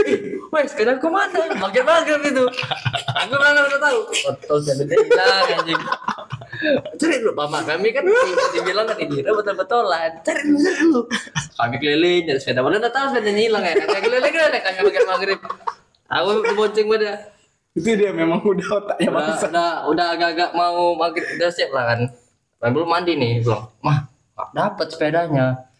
Weh, 0.53 0.65
sepeda 0.69 0.97
aku 0.97 1.09
mana? 1.09 1.49
Makin 1.53 1.81
maghrib 1.85 2.21
itu. 2.25 2.45
Aku 3.13 3.33
mana 3.37 3.65
udah 3.65 3.79
tahu. 3.81 3.99
Foto 4.09 4.53
sepeda 4.61 4.93
hilang 4.97 5.45
anjing. 5.61 5.81
Cari 6.97 7.15
dulu 7.21 7.33
mama 7.33 7.65
kami 7.65 7.89
kan 7.89 8.05
dibilang 8.53 8.85
kan 8.85 8.97
ini 9.01 9.25
betul-betulan. 9.25 10.21
Cari 10.21 10.41
dulu 10.45 10.57
cari 10.61 10.77
dulu. 10.81 11.01
Kami 11.57 11.75
keliling 11.81 12.21
cari 12.29 12.39
sepeda. 12.41 12.61
Mana 12.61 12.77
udah 12.81 12.93
tahu 12.93 13.05
sepedanya 13.13 13.41
hilang 13.41 13.63
ya. 13.65 13.73
Kami 13.81 13.99
keliling 14.01 14.33
keliling 14.33 14.61
kami 14.61 14.79
makin 14.85 15.03
maghrib. 15.09 15.39
Aku 16.09 16.29
bonceng 16.53 16.85
pada. 16.89 17.11
Itu 17.73 17.89
dia 17.97 18.13
memang 18.13 18.41
udah 18.45 18.69
otaknya 18.77 19.09
bangsa. 19.09 19.49
udah, 19.49 19.89
udah 19.89 20.05
agak-agak 20.13 20.49
mau 20.53 20.93
maghrib 20.93 21.25
udah 21.37 21.49
siap 21.49 21.73
lah 21.73 21.97
kan. 21.97 21.99
Belum 22.61 22.85
mandi 22.85 23.17
nih, 23.17 23.41
bilang, 23.41 23.73
mah 23.81 24.07
dapat 24.53 24.87
sepedanya. 24.93 25.72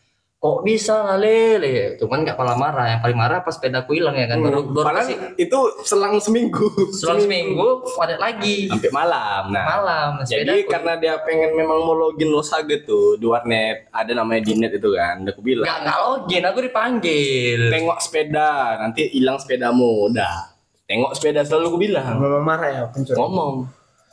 Kok 0.44 0.60
bisa 0.60 1.16
lele? 1.16 1.96
Cuman 1.96 2.28
nggak 2.28 2.36
malah 2.36 2.60
marah. 2.60 2.86
Yang 2.92 3.02
paling 3.08 3.16
marah 3.16 3.40
pas 3.48 3.56
sepedaku 3.56 3.96
hilang 3.96 4.12
ya 4.12 4.28
kan. 4.28 4.44
Baru 4.44 4.68
baru 4.68 4.92
Padahal 4.92 5.08
kasih 5.08 5.18
itu 5.40 5.60
selang 5.88 6.20
seminggu. 6.20 6.68
selang 6.92 7.24
seminggu 7.24 7.80
padat 7.96 8.20
lagi. 8.20 8.68
sampai 8.68 8.92
malam. 8.92 9.56
Nah, 9.56 9.64
Malam 9.80 10.10
Jadi 10.28 10.68
karena 10.68 11.00
dia 11.00 11.16
pengen 11.24 11.56
memang 11.56 11.80
mau 11.80 11.96
login 11.96 12.28
Losaga 12.28 12.76
tuh 12.84 13.16
di 13.16 13.24
warnet 13.24 13.88
ada 13.88 14.12
namanya 14.12 14.44
Dinet 14.44 14.76
itu 14.76 14.92
kan, 14.92 15.24
udah 15.24 15.32
aku 15.32 15.40
bilang. 15.40 15.64
nggak 15.64 15.80
nggak 15.80 16.00
login, 16.04 16.44
aku 16.44 16.60
dipanggil. 16.60 17.62
Tengok 17.72 17.98
sepeda, 18.04 18.52
nanti 18.84 19.02
hilang 19.16 19.40
sepedamu, 19.40 20.12
udah. 20.12 20.52
Tengok 20.84 21.16
sepeda 21.16 21.48
selalu 21.48 21.66
aku 21.72 21.80
bilang. 21.80 22.20
Memang 22.20 22.44
marah 22.44 22.68
ya 22.68 22.84
pencuri. 22.92 23.16
Ngomong, 23.16 23.64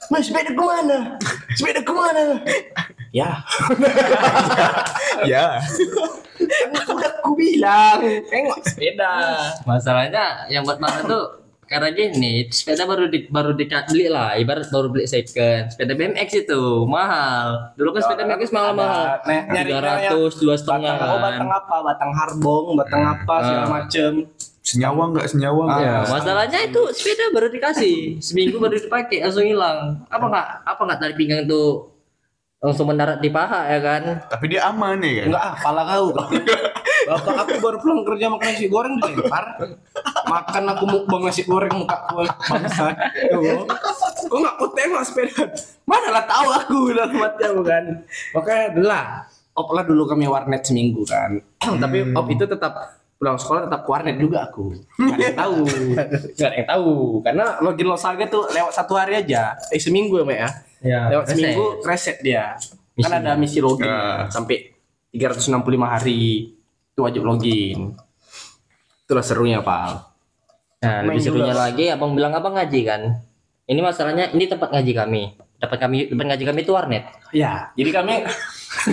Mas 0.06 0.30
sepeda 0.30 0.54
ke 0.54 0.62
mana? 0.62 1.18
Sepeda 1.58 1.82
ke 1.82 1.90
mana? 1.90 2.38
Ya, 3.10 3.42
Ya. 5.22 5.60
kan 6.40 6.68
udah 6.88 7.10
aku 7.20 7.30
bilang, 7.34 8.00
tengok 8.24 8.58
sepeda. 8.64 9.12
Masalahnya 9.62 10.48
yang 10.48 10.64
buat 10.64 10.78
marah 10.78 11.02
tuh 11.02 11.24
karena 11.62 11.92
gini, 11.92 12.48
sepeda 12.48 12.82
baru 12.82 13.06
di, 13.06 13.28
baru 13.28 13.52
dibeli 13.52 14.08
lah, 14.08 14.34
ibarat 14.34 14.66
baru 14.68 14.88
beli 14.88 15.06
second. 15.06 15.70
Sepeda 15.70 15.92
BMX 15.92 16.28
itu 16.40 16.62
mahal. 16.84 17.74
Dulu 17.76 17.94
kan 17.94 18.02
sepeda 18.02 18.22
BMX 18.24 18.50
mahal 18.50 18.72
mahal. 18.72 19.20
Tiga 19.22 19.78
ratus, 19.78 20.32
dua 20.36 20.56
setengah 20.56 20.96
Batang, 20.96 21.10
oh, 21.10 21.16
kan. 21.16 21.22
batang 21.22 21.50
apa? 21.52 21.76
Batang 21.84 22.12
harbong, 22.12 22.64
batang 22.74 23.02
apa 23.04 23.34
segala 23.40 23.62
Ah. 23.62 23.70
macem. 23.70 24.12
Senyawa 24.60 25.02
nggak 25.08 25.26
senyawa 25.26 25.62
nggak? 25.66 25.82
Ya, 25.82 25.96
masalahnya 26.06 26.60
itu 26.62 26.82
sepeda 26.92 27.32
baru 27.32 27.48
dikasih 27.48 28.18
seminggu 28.18 28.56
baru 28.56 28.76
dipakai 28.76 29.18
langsung 29.20 29.42
hilang. 29.42 30.04
Apa 30.06 30.24
nggak 30.26 30.46
apa 30.64 30.80
nggak 30.80 30.98
tali 31.00 31.14
pinggang 31.16 31.44
tuh 31.44 31.90
langsung 32.60 32.92
mendarat 32.92 33.24
di 33.24 33.32
paha 33.32 33.72
ya 33.72 33.80
kan? 33.80 34.02
Tapi 34.28 34.44
dia 34.52 34.68
aman 34.68 35.00
ya 35.00 35.24
kan? 35.24 35.26
Enggak 35.32 35.44
ah, 35.48 35.54
pala 35.56 35.82
kau. 35.88 36.06
Bapak 37.08 37.34
aku 37.48 37.54
baru 37.64 37.76
pulang 37.80 38.00
kerja 38.04 38.28
makan 38.28 38.48
nasi 38.52 38.66
goreng 38.68 38.94
dilempar. 39.00 39.44
Makan 40.28 40.62
aku 40.68 40.84
mukbang 40.84 41.22
nasi 41.24 41.42
goreng 41.48 41.72
muka 41.72 41.96
aku 42.04 42.28
bangsa. 42.28 42.92
Kok 44.28 44.36
nggak 44.36 44.54
kau 44.60 44.68
tengok 44.76 45.02
sepeda? 45.08 45.44
Mana 45.88 46.08
lah 46.12 46.24
tahu 46.28 46.48
aku 46.52 46.78
dalam 46.92 47.16
hati 47.16 47.42
aku 47.48 47.62
kan. 47.64 47.84
Makanya 48.36 48.62
adalah 48.76 49.02
op 49.56 49.68
lah 49.72 49.84
dulu 49.88 50.04
kami 50.04 50.28
warnet 50.28 50.60
seminggu 50.60 51.02
kan. 51.08 51.40
Tapi 51.64 52.12
op 52.12 52.26
itu 52.28 52.44
tetap 52.44 53.00
pulang 53.16 53.40
sekolah 53.40 53.68
tetap 53.68 53.84
ke 53.84 53.88
warnet 53.88 54.16
juga 54.20 54.48
aku. 54.52 54.76
Gak 55.00 55.16
ada 55.16 55.24
yang 55.24 55.38
tahu. 55.40 55.60
Gak 56.36 56.48
ada 56.52 56.56
yang 56.60 56.68
tahu. 56.68 56.92
Karena 57.24 57.44
login 57.64 57.88
Losaga 57.88 58.24
tuh 58.28 58.44
lewat 58.52 58.72
satu 58.76 58.92
hari 59.00 59.16
aja. 59.24 59.56
Eh 59.72 59.80
seminggu 59.80 60.20
ya, 60.20 60.24
Mek 60.28 60.38
ya. 60.44 60.50
Ya, 60.80 61.12
Lewat 61.12 61.28
seminggu 61.28 61.84
reset 61.84 62.18
dia. 62.20 62.56
Kan 62.96 63.12
ada 63.16 63.36
misi 63.36 63.60
login 63.60 63.88
Ah. 63.88 64.28
sampai 64.28 64.72
365 65.12 65.56
hari 65.88 66.52
itu 66.92 67.00
wajib 67.00 67.22
login. 67.24 67.96
Itulah 69.04 69.24
serunya, 69.24 69.60
Pal. 69.60 70.00
Nah, 70.80 71.04
lebih 71.04 71.20
serunya 71.20 71.52
lagi 71.52 71.92
abang 71.92 72.16
bilang 72.16 72.32
abang 72.32 72.56
ngaji 72.56 72.80
kan. 72.84 73.02
Ini 73.68 73.80
masalahnya 73.80 74.32
ini 74.32 74.48
tempat 74.48 74.72
ngaji 74.72 74.92
kami. 74.96 75.22
Dapat 75.60 75.76
kami 75.76 76.08
tempat 76.08 76.24
ngaji 76.32 76.44
kami 76.48 76.60
itu 76.64 76.72
warnet. 76.72 77.04
Ya, 77.30 77.68
jadi 77.76 77.90
kami 77.92 78.24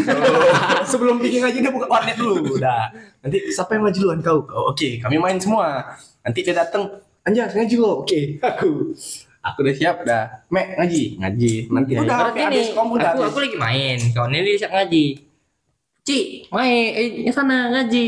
sebelum 0.91 1.17
bikin 1.17 1.43
ngaji 1.43 1.57
dia 1.63 1.71
buka 1.71 1.87
warnet 1.87 2.19
dulu. 2.19 2.59
Udah. 2.59 2.91
Nanti 3.23 3.39
siapa 3.49 3.75
yang 3.75 3.87
ngaji 3.87 3.99
duluan 4.03 4.19
kau? 4.19 4.43
Oh, 4.51 4.71
Oke, 4.71 4.99
kami 4.99 5.15
main 5.15 5.39
semua. 5.39 5.95
Nanti 6.21 6.43
dia 6.43 6.51
datang, 6.51 6.91
Anjas 7.23 7.55
ngaji 7.55 7.75
lo. 7.79 8.03
Oke, 8.03 8.35
aku. 8.39 8.91
Aku 9.47 9.63
udah 9.63 9.73
siap 9.73 9.97
dah. 10.03 10.43
Mek 10.47 10.75
ngaji, 10.75 11.03
ngaji. 11.17 11.51
Nanti 11.67 11.91
udah 11.95 12.17
gini, 12.29 12.43
habis 12.43 12.67
kamu 12.71 12.91
udah 12.93 13.09
aku, 13.09 13.21
habis. 13.21 13.31
aku 13.31 13.39
lagi 13.41 13.57
main, 13.57 13.97
kawan 14.11 14.31
ini 14.33 14.51
siap 14.55 14.71
ngaji. 14.71 15.05
Ci, 16.03 16.19
main, 16.49 16.87
eh, 17.23 17.31
sana 17.31 17.67
ngaji. 17.69 18.05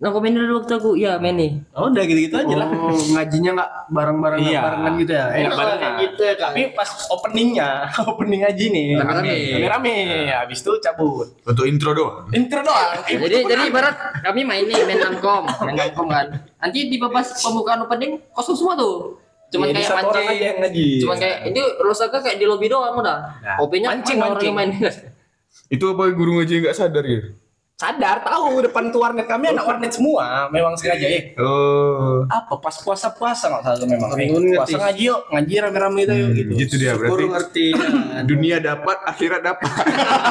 Nah, 0.00 0.08
komen 0.08 0.32
dulu 0.32 0.64
waktu 0.64 0.72
aku, 0.72 0.90
ya 0.96 1.20
main 1.20 1.36
nih. 1.36 1.60
Oh, 1.76 1.92
udah 1.92 2.00
gitu-gitu 2.00 2.32
aja 2.32 2.54
lah. 2.56 2.72
Oh, 2.72 2.88
ngajinya 2.88 3.50
nggak 3.52 3.70
bareng-bareng 3.92 4.40
Iya. 4.40 4.60
barengan 4.64 4.92
gitu 4.96 5.12
ya? 5.12 5.26
Enak 5.28 5.52
banget. 5.52 5.92
gitu 6.00 6.22
ya? 6.24 6.34
Tapi 6.40 6.60
pas 6.72 6.88
openingnya, 7.12 7.68
opening 8.08 8.40
ngaji 8.40 8.64
nih. 8.72 8.86
Rame-rame. 8.96 9.34
Rame-rame. 9.60 9.96
Habis 10.32 10.64
itu 10.64 10.72
cabut. 10.80 11.28
Untuk 11.44 11.68
intro 11.68 11.92
doang. 11.92 12.32
Intro 12.32 12.64
doang. 12.64 12.96
Eh, 13.04 13.20
Jadi 13.20 13.44
jadi 13.44 13.62
ibarat 13.68 13.92
kami 14.24 14.40
main 14.40 14.64
nih 14.64 14.80
main 14.82 14.98
namkom, 14.98 15.44
main 15.60 15.76
namkom 15.76 16.08
kan. 16.08 16.26
Nanti 16.56 16.88
di 16.88 16.96
pas 16.96 17.28
pembukaan 17.36 17.84
opening 17.84 18.24
kosong 18.32 18.56
semua 18.56 18.74
tuh. 18.74 19.20
Cuman 19.50 19.66
Jadi 19.66 19.76
kayak 19.76 19.90
satu 19.90 20.06
orang 20.06 20.22
mancing. 20.22 20.30
aja 20.32 20.44
yang 20.46 20.58
ngaji. 20.62 20.86
Cuman 21.02 21.16
kayak 21.18 21.38
ini 21.44 21.60
Rosaga 21.78 22.18
kayak 22.22 22.38
di 22.38 22.46
lobby 22.46 22.66
doang 22.66 22.94
udah. 22.94 23.18
Nah, 23.36 23.56
Kopinya 23.58 23.88
mancing, 23.92 24.16
mancing. 24.16 24.46
yang 24.46 24.56
main. 24.56 24.70
Itu 25.74 25.84
apa 25.90 26.02
guru 26.10 26.38
ngaji 26.38 26.54
nggak 26.62 26.76
sadar 26.76 27.02
ya? 27.02 27.20
Sadar 27.80 28.20
tahu 28.20 28.60
depan 28.60 28.92
tuh 28.92 29.00
warnet 29.00 29.24
kami 29.24 29.48
anak 29.48 29.64
warnet 29.64 29.88
semua 29.88 30.44
memang 30.48 30.76
sengaja 30.76 31.06
eh 31.08 31.32
Oh. 31.34 32.28
apa 32.28 32.60
pas 32.60 32.76
puasa 32.76 33.08
puasa 33.08 33.48
nggak 33.48 33.62
salah 33.64 33.88
memang 33.88 34.12
eh, 34.14 34.28
puasa 34.52 34.76
ngaji 34.76 35.02
yuk 35.02 35.20
ngaji 35.26 35.54
rame-rame 35.58 36.00
itu 36.02 36.12
yuk 36.12 36.28
Hmm, 36.28 36.36
gitu 36.36 36.52
gitu 36.58 36.74
dia 36.76 36.92
berarti. 36.92 37.24
ngerti. 37.24 37.66
Dunia 38.30 38.56
dapat, 38.60 38.96
akhirat 39.06 39.40
dapat. 39.40 39.64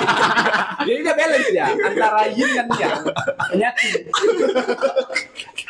jadi 0.85 0.99
dia 1.01 1.15
balance 1.15 1.49
ya 1.49 1.65
antara 1.73 2.21
yin 2.29 2.49
dan 2.53 2.67
yang 2.71 3.01
penyakit 3.49 4.01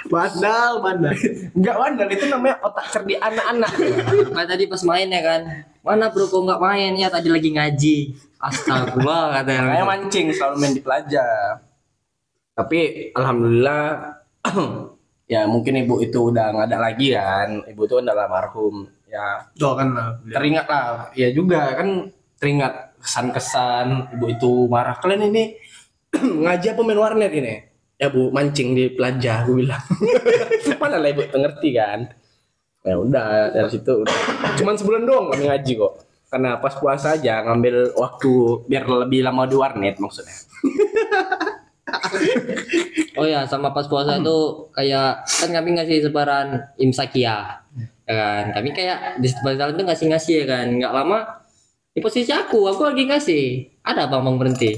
Bandal, 0.05 0.71
bandal. 0.81 1.13
nggak 1.53 1.75
bandel 1.75 2.07
itu 2.09 2.25
namanya 2.27 2.55
otak 2.59 2.85
cerdik 2.89 3.19
anak-anak 3.19 3.71
Nah, 4.29 4.43
tadi 4.43 4.63
pas 4.65 4.81
main 4.83 5.07
ya 5.07 5.21
kan. 5.21 5.41
Mana 5.79 6.09
bro 6.09 6.25
kok 6.25 6.41
nggak 6.41 6.59
main 6.59 6.91
ya 6.93 7.07
tadi 7.07 7.27
lagi 7.27 7.49
ngaji. 7.51 7.97
Astagfirullah 8.37 9.23
katanya. 9.37 9.61
Makanya 9.65 9.85
mancing 9.87 10.25
selalu 10.31 10.55
main 10.57 10.73
di 10.73 10.81
pelajar. 10.81 11.68
Tapi 12.59 12.79
alhamdulillah 13.15 13.83
ya 15.33 15.47
mungkin 15.47 15.79
ibu 15.79 16.03
itu 16.03 16.27
udah 16.27 16.51
nggak 16.51 16.67
ada 16.67 16.77
lagi 16.83 17.15
kan. 17.15 17.63
Ibu 17.63 17.81
itu 17.87 17.93
udah 18.03 18.11
almarhum. 18.11 18.83
Ya 19.07 19.47
Doakan 19.55 19.87
lah. 19.95 20.07
teringat 20.27 20.67
lah. 20.67 21.07
Ya 21.15 21.31
juga 21.31 21.71
kan 21.79 22.11
teringat 22.35 22.99
kesan-kesan 22.99 24.11
ibu 24.19 24.25
itu 24.27 24.51
marah. 24.67 24.99
Kalian 24.99 25.31
ini 25.31 25.55
ngaji 26.43 26.75
apa 26.75 26.81
main 26.83 26.99
warnet 26.99 27.31
ini? 27.31 27.55
Ya 27.95 28.11
bu 28.11 28.27
mancing 28.31 28.75
di 28.75 28.91
pelajar 28.91 29.47
gue 29.47 29.63
bilang. 29.63 29.83
Mana 30.83 30.99
lah 30.99 31.09
ibu 31.15 31.23
ngerti 31.23 31.69
kan? 31.79 32.11
Ya 32.83 32.95
udah 32.99 33.55
dari 33.55 33.69
situ 33.71 34.03
udah. 34.03 34.15
Cuman 34.59 34.75
sebulan 34.75 35.07
doang 35.07 35.31
kami 35.31 35.47
ngaji 35.47 35.79
kok. 35.79 35.93
Karena 36.29 36.61
pas 36.61 36.75
puasa 36.77 37.15
aja 37.17 37.41
ngambil 37.41 37.95
waktu 37.97 38.31
biar 38.69 38.83
lebih 38.85 39.23
lama 39.23 39.47
di 39.47 39.55
warnet 39.55 39.95
maksudnya. 39.97 40.35
Oh 43.19 43.27
ya, 43.27 43.43
sama 43.43 43.75
pas 43.75 43.83
puasa 43.83 44.15
itu 44.15 44.37
kayak 44.71 45.27
kan 45.27 45.49
kami 45.51 45.75
ngasih 45.75 46.07
sebaran 46.07 46.71
imsakia. 46.79 47.59
Ya 48.07 48.13
kan? 48.15 48.45
Kami 48.55 48.69
kayak 48.71 49.19
di 49.19 49.27
sebaran 49.27 49.75
itu 49.75 49.83
ngasih-ngasih 49.83 50.35
ya 50.39 50.45
kan. 50.47 50.65
Nggak 50.71 50.93
lama 50.95 51.19
di 51.91 51.99
posisi 51.99 52.31
aku, 52.31 52.71
aku 52.71 52.87
lagi 52.87 53.03
ngasih. 53.11 53.43
Ada 53.83 54.07
bang 54.07 54.23
bang 54.23 54.35
berhenti. 54.39 54.71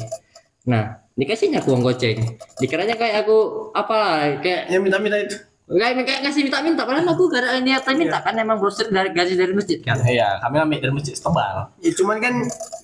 Nah, 0.66 1.06
dikasihnya 1.14 1.62
aku 1.62 1.70
uang 1.78 1.86
goceng. 1.86 2.18
Dikiranya 2.58 2.98
kayak 2.98 3.30
aku 3.30 3.70
apa 3.78 3.98
kayak 4.42 4.74
Yang 4.74 4.82
minta-minta 4.90 5.18
itu. 5.22 5.38
Kayak 5.72 6.04
kayak 6.04 6.20
ngasih 6.28 6.42
minta-minta 6.52 6.84
padahal 6.84 7.16
aku 7.16 7.32
gak 7.32 7.48
ada 7.48 7.64
niatan 7.64 7.96
minta 7.96 8.20
kan 8.20 8.36
emang 8.36 8.60
brosur 8.60 8.92
dari 8.92 9.16
gaji 9.16 9.40
dari 9.40 9.56
masjid 9.56 9.80
kan. 9.80 10.04
Iya, 10.04 10.44
kami 10.44 10.56
ambil 10.60 10.78
dari 10.84 10.94
masjid 10.94 11.16
setebal. 11.16 11.72
Ya, 11.80 11.92
cuman 11.96 12.18
kan 12.20 12.34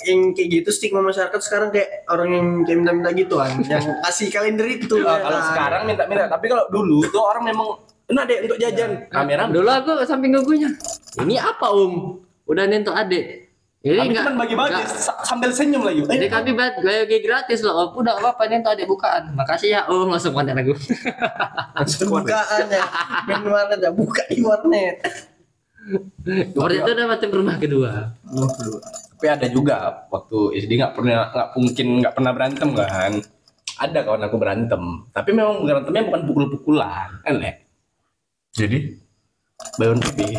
yang 0.07 0.31
kayak 0.31 0.47
gitu 0.63 0.69
stigma 0.71 1.03
masyarakat 1.03 1.39
sekarang 1.43 1.75
kayak 1.75 2.07
orang 2.07 2.29
yang 2.31 2.47
kayak 2.63 2.77
minta-minta 2.79 3.09
gitu 3.11 3.35
kan, 3.35 3.51
yang 3.75 3.83
kasih 4.07 4.27
kalender 4.31 4.67
itu. 4.71 4.95
Ya 5.03 5.19
kalau 5.19 5.39
sekarang 5.51 5.81
minta-minta, 5.83 6.31
tapi 6.31 6.45
kalau 6.47 6.63
dulu 6.71 7.03
tuh 7.11 7.19
orang 7.19 7.43
memang 7.51 7.75
Nah, 8.07 8.23
dek 8.23 8.47
untuk 8.47 8.55
jajan. 8.55 9.11
Kamera 9.11 9.51
Dulu 9.51 9.67
aku 9.67 9.91
samping 10.07 10.31
gugunya. 10.31 10.71
Ini 11.19 11.43
apa 11.43 11.67
om? 11.75 12.23
Udah 12.47 12.63
nentok 12.63 12.95
adik. 12.95 13.46
Jadi 13.87 13.99
kami 14.03 14.11
enggak 14.11 14.35
bagi-bagi 14.35 14.83
sambil 15.23 15.49
senyum 15.55 15.81
lah 15.87 15.93
yuk. 15.95 16.05
Jadi 16.11 16.27
kami 16.27 16.49
buat 16.51 16.75
bagi 16.83 17.19
gratis 17.23 17.59
loh. 17.63 17.87
Om. 17.87 18.03
Udah 18.03 18.19
apa 18.19 18.43
nentok 18.51 18.75
adik 18.75 18.87
bukaan. 18.87 19.31
Makasih 19.31 19.79
ya 19.79 19.81
om 19.87 20.11
langsung 20.11 20.35
konten 20.35 20.59
aku. 20.59 20.75
Bukaan 22.07 22.65
ya, 22.67 22.85
main 23.29 23.43
warnet 23.47 23.79
ya, 23.79 23.91
buka 23.95 24.23
di 24.27 24.43
warnet. 24.43 24.97
Waktu 26.59 26.83
itu 26.83 26.91
udah 26.91 27.05
batin 27.07 27.31
rumah 27.31 27.55
kedua. 27.55 27.91
Tapi 29.15 29.25
ada 29.31 29.47
juga 29.47 30.03
waktu 30.11 30.59
SD 30.59 30.77
nggak 30.77 30.93
pernah 30.99 31.31
nggak 31.31 31.49
mungkin 31.55 31.87
nggak 32.03 32.13
pernah 32.13 32.31
berantem 32.35 32.69
kan. 32.75 33.13
Ada 33.77 34.03
kawan 34.03 34.25
aku 34.27 34.37
berantem, 34.41 34.83
tapi 35.13 35.37
memang 35.37 35.61
berantemnya 35.61 36.09
bukan 36.09 36.21
pukul-pukulan, 36.25 37.21
kan 37.21 37.37
Le? 37.37 37.61
Jadi 38.57 39.07
Bayon 39.77 39.97
pipi. 40.01 40.25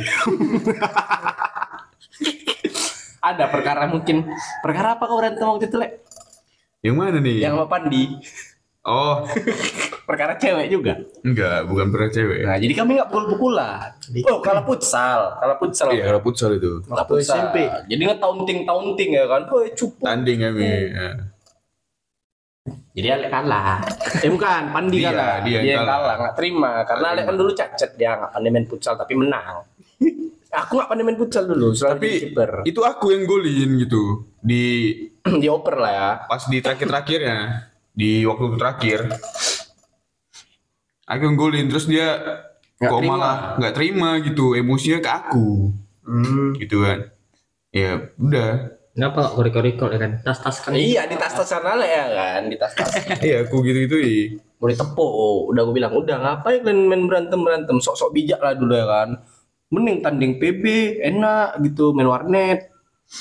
ada 3.30 3.44
perkara 3.46 3.84
mungkin 3.84 4.28
perkara 4.58 4.94
apa 4.94 5.04
kau 5.04 5.16
berantem 5.16 5.44
waktu 5.44 5.66
itu 5.66 5.76
Le? 5.76 5.88
yang 6.78 6.94
mana 6.94 7.18
nih? 7.18 7.42
Yang 7.42 7.52
sama 7.54 7.66
Pandi. 7.66 8.02
Oh, 8.82 9.20
Perkara 10.08 10.32
cewek 10.34 10.72
juga. 10.72 10.96
enggak, 11.20 11.68
bukan 11.68 11.92
pernah 11.92 12.08
cewek. 12.08 12.40
Nah, 12.40 12.56
jadi 12.56 12.72
kami 12.72 12.96
nggak 12.96 13.10
pukul-pukulan. 13.10 13.92
Oh, 14.24 14.40
kalau 14.40 14.64
futsal, 14.64 15.36
kalau 15.36 15.54
futsal. 15.60 15.92
Iya, 15.92 16.08
kalau 16.08 16.20
futsal 16.22 16.50
itu. 16.56 16.80
Kalau 16.80 17.04
futsal. 17.04 17.36
SMP. 17.52 17.56
Jadi 17.84 18.02
ngetaunting-taunting 18.06 19.10
ya 19.12 19.24
kan. 19.28 19.42
Oh, 19.44 19.60
cupu. 19.68 20.00
Tanding 20.00 20.38
kami. 20.40 20.64
ya. 20.88 21.08
Jadi 22.94 23.08
Alek 23.10 23.28
kalah. 23.28 23.84
Eh 24.18 24.30
bukan, 24.32 24.62
Pandi 24.72 24.96
Dia, 24.98 25.12
kalah. 25.12 25.36
dia 25.40 25.52
yang 25.52 25.64
yang 25.66 25.80
kalah. 25.82 25.92
kalah, 25.98 26.14
nggak 26.16 26.34
terima. 26.34 26.72
Karena 26.82 27.06
Alek 27.12 27.24
kan 27.24 27.34
dulu 27.36 27.50
cacat 27.52 27.90
dia 27.92 28.10
nggak 28.14 28.30
pandai 28.32 28.50
main 28.50 28.64
futsal 28.64 28.94
tapi 28.96 29.12
menang. 29.12 29.56
Aku 30.48 30.80
nggak 30.80 30.88
pandai 30.88 31.04
main 31.04 31.18
futsal 31.20 31.44
dulu, 31.44 31.76
Tapi 31.76 32.32
itu 32.64 32.80
aku 32.80 33.12
yang 33.12 33.28
golin 33.28 33.76
gitu 33.78 34.24
di 34.40 34.64
Dioper 35.42 35.76
lah 35.76 35.92
ya. 35.92 36.10
pas 36.24 36.40
di 36.42 36.58
terakhir-terakhirnya 36.58 37.68
di 37.92 38.24
waktu 38.24 38.56
terakhir 38.56 39.00
aku 41.04 41.22
yang 41.24 41.36
golin 41.36 41.66
terus 41.68 41.84
dia 41.84 42.16
Nggak 42.78 42.88
kok 42.88 43.00
terima. 43.02 43.10
malah 43.10 43.36
nggak 43.58 43.74
terima 43.74 44.08
gitu 44.22 44.54
emosinya 44.54 44.98
ke 45.00 45.10
aku 45.10 45.48
Hmm. 46.08 46.56
gitu 46.56 46.80
kan 46.80 47.12
ya 47.68 48.08
udah 48.16 48.72
Kenapa 48.96 49.30
kok 49.30 49.38
korek-korek 49.38 49.78
ya 49.94 49.98
kan? 50.02 50.12
Tas-tas 50.26 50.58
kan. 50.58 50.74
Iya 50.74 51.06
di 51.06 51.14
tas-tasan 51.14 51.62
Alek 51.62 51.86
ya 51.86 52.06
kan, 52.10 52.42
di 52.50 52.58
tas-tas. 52.58 52.90
iya 53.22 53.46
aku 53.46 53.62
gitu 53.62 53.86
gitu 53.86 53.94
Mau 54.58 54.66
ditepuk, 54.66 54.98
oh, 55.06 55.54
udah 55.54 55.62
gue 55.62 55.74
bilang, 55.78 55.94
udah 55.94 56.18
ngapain 56.18 56.66
kalian 56.66 56.90
main 56.90 57.06
berantem-berantem, 57.06 57.78
sok-sok 57.78 58.10
bijak 58.10 58.42
lah 58.42 58.58
dulu 58.58 58.74
ya 58.74 58.90
kan. 58.90 59.22
Mending 59.68 60.00
tanding 60.00 60.32
PB, 60.36 60.64
enak 61.04 61.60
gitu, 61.60 61.92
main 61.92 62.08
warnet. 62.08 62.72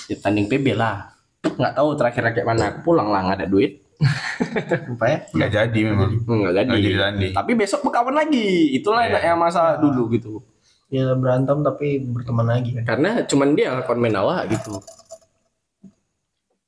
Ya, 0.08 0.16
tanding 0.18 0.48
PB 0.48 0.72
lah. 0.74 1.12
Nggak 1.44 1.74
tahu 1.76 1.90
terakhir 2.00 2.24
kayak 2.32 2.48
mana, 2.48 2.64
aku 2.72 2.80
pulang 2.88 3.12
lah, 3.12 3.20
nggak 3.28 3.38
ada 3.44 3.48
duit. 3.48 3.84
Apa 4.94 5.06
ya? 5.10 5.18
nggak 5.34 5.50
jadi 5.50 5.80
memang 5.90 6.22
Nggak 6.22 6.54
jadi. 6.54 6.68
nggak 6.70 6.82
jadi 6.86 6.98
tanding 7.02 7.34
Tapi 7.34 7.52
besok 7.58 7.82
berkawan 7.82 8.14
lagi. 8.14 8.78
Itulah 8.78 9.10
Iya. 9.10 9.18
enaknya 9.18 9.34
masa 9.36 9.62
dulu 9.82 10.14
gitu. 10.14 10.46
Ya 10.88 11.12
berantem 11.18 11.66
tapi 11.66 12.00
berteman 12.00 12.48
lagi 12.48 12.78
kan. 12.78 12.84
Karena 12.88 13.26
cuman 13.26 13.58
dia 13.58 13.76
main 13.98 14.16
awak 14.16 14.48
gitu. 14.54 14.80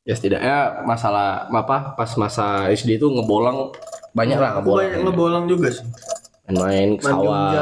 Ya 0.04 0.18
setidaknya 0.18 0.84
masalah 0.84 1.46
apa 1.48 1.94
pas 1.94 2.10
masa 2.18 2.68
SD 2.68 2.98
itu 2.98 3.08
ngebolang 3.08 3.72
banyak 4.12 4.42
lah 4.42 4.58
ngebolang. 4.58 4.80
banyak 4.90 5.02
ngebolang 5.06 5.46
juga 5.46 5.68
sih. 5.70 5.86
Main-main 6.50 6.98
ke 6.98 7.06
sawah. 7.06 7.54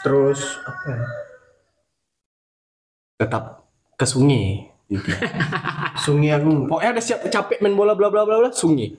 Terus 0.00 0.40
apa 0.64 0.82
ya? 0.88 0.98
Tetap 3.20 3.44
ke 4.00 4.06
sungai. 4.08 4.72
Sungai 6.04 6.34
aku 6.34 6.66
Pokoknya 6.66 6.98
ada 6.98 7.02
siap 7.04 7.22
capek 7.30 7.62
main 7.62 7.78
bola 7.78 7.94
bla 7.94 8.10
bla 8.10 8.26
bla 8.26 8.42
bla 8.42 8.50
sungai. 8.50 8.96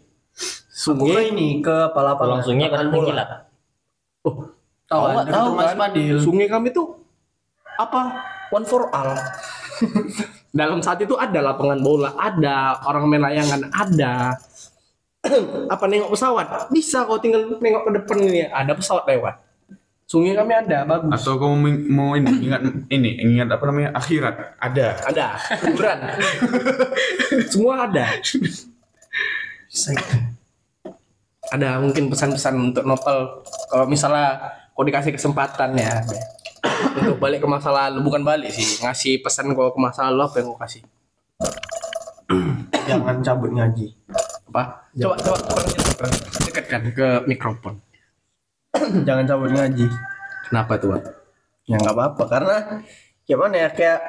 Sungai. 0.71 1.33
ini 1.33 1.59
ke 1.59 1.91
pala-pala. 1.91 2.39
Pulang 2.39 2.45
sungai 2.47 2.67
kan 2.71 2.87
kilat. 2.87 3.29
Oh, 4.23 4.47
Tahu 4.87 5.01
nggak 5.03 5.25
ada 5.27 5.39
Mas 5.51 5.71
kan? 5.73 5.77
Padil. 5.89 6.17
Sungai 6.19 6.47
kami 6.47 6.71
tuh 6.71 6.99
apa? 7.75 8.23
One 8.51 8.67
for 8.67 8.87
all. 8.91 9.15
Dalam 10.59 10.83
saat 10.83 10.99
itu 10.99 11.15
ada 11.15 11.39
lapangan 11.39 11.79
bola, 11.79 12.11
ada 12.19 12.83
orang 12.83 13.07
main 13.07 13.23
layangan, 13.23 13.71
ada. 13.71 14.35
apa 15.73 15.83
nengok 15.87 16.11
pesawat? 16.11 16.67
Bisa 16.75 17.07
kau 17.07 17.15
tinggal 17.23 17.55
nengok 17.63 17.87
ke 17.87 17.91
depan 18.03 18.17
ini, 18.19 18.51
ada 18.51 18.75
pesawat 18.75 19.07
lewat. 19.07 19.39
Sungai 20.11 20.35
kami 20.35 20.51
ada, 20.51 20.83
bagus. 20.83 21.23
atau 21.23 21.39
kamu 21.39 21.87
mau 21.87 22.19
ini 22.19 22.43
ingat 22.43 22.61
ini 22.91 23.15
ingat 23.23 23.47
apa 23.55 23.63
namanya 23.63 23.95
akhirat? 23.95 24.59
Ada. 24.59 25.07
Ada, 25.07 25.27
kuburan. 25.63 25.97
Semua 27.47 27.87
ada. 27.87 28.11
Ada 31.55 31.79
mungkin 31.79 32.11
pesan-pesan 32.11 32.59
untuk 32.59 32.83
novel 32.83 33.39
kalau 33.71 33.87
misalnya 33.87 34.51
kau 34.75 34.83
dikasih 34.83 35.15
kesempatan 35.15 35.79
ya 35.79 36.03
untuk 36.99 37.15
balik 37.15 37.39
ke 37.39 37.47
masa 37.47 37.71
lalu. 37.71 38.03
Bukan 38.03 38.27
balik 38.27 38.51
sih 38.51 38.83
ngasih 38.83 39.23
pesan 39.23 39.55
kau 39.55 39.71
ke 39.71 39.79
masa 39.79 40.11
lalu 40.11 40.27
apa 40.27 40.35
yang 40.43 40.47
kau 40.51 40.59
kasih? 40.59 40.83
Jangan 42.83 43.23
cabut 43.23 43.55
ngaji. 43.55 43.95
apa? 44.51 44.91
Coba 44.91 45.15
coba 45.23 45.39
coba. 45.39 46.05
Dekatkan 46.43 46.91
ke 46.91 47.07
mikrofon 47.31 47.79
Jangan 49.07 49.25
cabut 49.25 49.51
ngaji. 49.51 49.85
kenapa 50.47 50.75
tuh 50.75 50.87
Bang? 50.91 51.03
Ya 51.63 51.75
nggak 51.75 51.93
apa-apa 51.93 52.23
karena 52.27 52.57
gimana 53.23 53.55
ya 53.57 53.69
kayak 53.69 53.99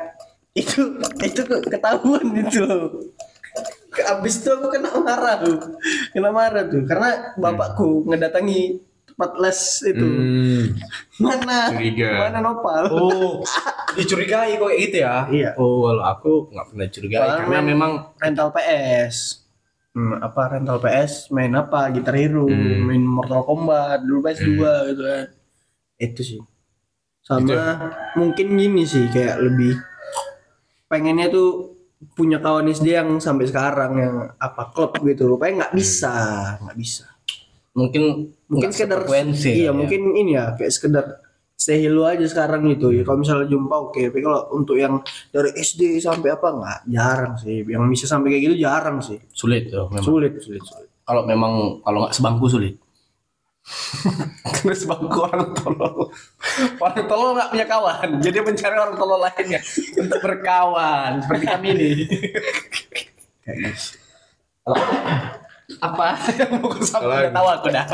itu 0.53 0.99
itu 1.21 1.41
ke- 1.41 1.65
ketahuan 1.65 2.27
itu 2.35 2.65
Abis 3.93 4.41
itu 4.41 4.49
aku 4.49 4.73
kena 4.73 4.89
marah 4.97 5.37
tuh, 5.39 5.77
kena 6.11 6.33
marah 6.33 6.65
tuh 6.65 6.81
karena 6.83 7.37
bapakku 7.37 8.03
ngedatangi 8.05 8.81
tempat 9.05 9.31
les 9.37 9.61
itu. 9.85 10.01
hmm, 10.09 10.65
Mana? 11.21 11.69
Curiga. 11.69 12.11
Mana 12.27 12.39
nopal? 12.41 12.89
oh 12.89 13.45
dicurigai 13.93 14.57
kok 14.57 14.73
gitu 14.73 14.97
ya 14.99 15.29
Iya. 15.29 15.51
oh 15.55 15.85
kalau 15.85 16.01
aku 16.03 16.33
nggak 16.49 16.67
pernah 16.67 16.87
curigai 16.89 17.21
Soalnya 17.21 17.37
karena 17.45 17.59
memang 17.63 17.93
rental 18.17 18.49
PS. 18.51 19.42
Hmm, 19.93 20.17
apa 20.25 20.57
rental 20.57 20.81
PS 20.81 21.29
main 21.29 21.53
apa 21.53 21.93
Guitar 21.93 22.17
Hero, 22.17 22.49
Hmm. 22.49 22.89
main 22.89 23.05
Mortal 23.05 23.45
Kombat, 23.45 24.01
dulu 24.09 24.25
PS2 24.25 24.61
gitu 24.89 25.03
kan. 25.05 25.27
Itu 26.01 26.21
sih. 26.25 26.41
Sama 27.23 27.45
Gitu 27.45 27.55
mungkin 28.19 28.47
gini 28.59 28.83
sih 28.83 29.07
kayak 29.07 29.39
lebih 29.39 29.79
pengennya 30.91 31.31
tuh 31.31 31.79
punya 32.19 32.43
kawan 32.43 32.67
SD 32.67 32.99
yang 32.99 33.23
sampai 33.23 33.47
sekarang 33.47 33.93
yang 33.95 34.17
apa 34.43 34.75
klub 34.75 34.91
gitu 35.07 35.31
rupanya 35.31 35.65
nggak 35.65 35.75
bisa 35.79 36.13
nggak 36.59 36.75
bisa 36.75 37.07
mungkin 37.73 38.35
mungkin 38.51 38.75
sekedar 38.75 39.07
iya 39.07 39.71
ya. 39.71 39.73
mungkin 39.73 40.13
ini 40.19 40.35
ya 40.35 40.53
kayak 40.59 40.73
sekedar 40.75 41.22
say 41.63 41.79
hello 41.79 42.03
aja 42.03 42.27
sekarang 42.27 42.67
gitu. 42.75 42.91
Ya 42.91 43.07
kalau 43.07 43.23
misalnya 43.23 43.47
jumpa 43.47 43.75
oke. 43.91 44.03
Tapi 44.11 44.19
kalau 44.19 44.51
untuk 44.51 44.75
yang 44.75 44.99
dari 45.31 45.55
SD 45.55 46.03
sampai 46.03 46.35
apa 46.35 46.49
nggak. 46.51 46.79
Jarang 46.91 47.35
sih. 47.39 47.63
Yang 47.63 47.83
bisa 47.95 48.05
sampai 48.11 48.35
kayak 48.35 48.43
gitu 48.51 48.57
jarang 48.67 48.99
sih. 48.99 49.23
Sulit 49.31 49.71
tuh 49.71 49.87
memang. 49.87 50.03
sulit 50.03 50.33
sulit 50.43 50.63
sulit. 50.67 50.89
Kalau 51.07 51.23
memang 51.23 51.79
kalau 51.87 51.99
nggak 52.03 52.15
sebangku 52.19 52.51
sulit. 52.51 52.75
Karena 54.59 54.75
sebangku 54.75 55.19
orang 55.23 55.55
tolol. 55.55 56.11
Orang 56.83 57.05
tolol 57.07 57.31
nggak 57.39 57.51
punya 57.55 57.67
kawan. 57.71 58.09
Jadi 58.19 58.39
mencari 58.43 58.75
orang 58.75 58.97
tolol 58.99 59.21
lainnya 59.23 59.61
untuk 60.03 60.19
berkawan 60.19 61.23
seperti 61.23 61.45
kami 61.47 61.67
ini. 61.71 61.91
Apa? 65.79 66.07
Yang 66.35 66.51
mau 66.59 66.75
udah 66.75 67.31
tahu 67.31 67.49
aku 67.55 67.67
dah. 67.71 67.87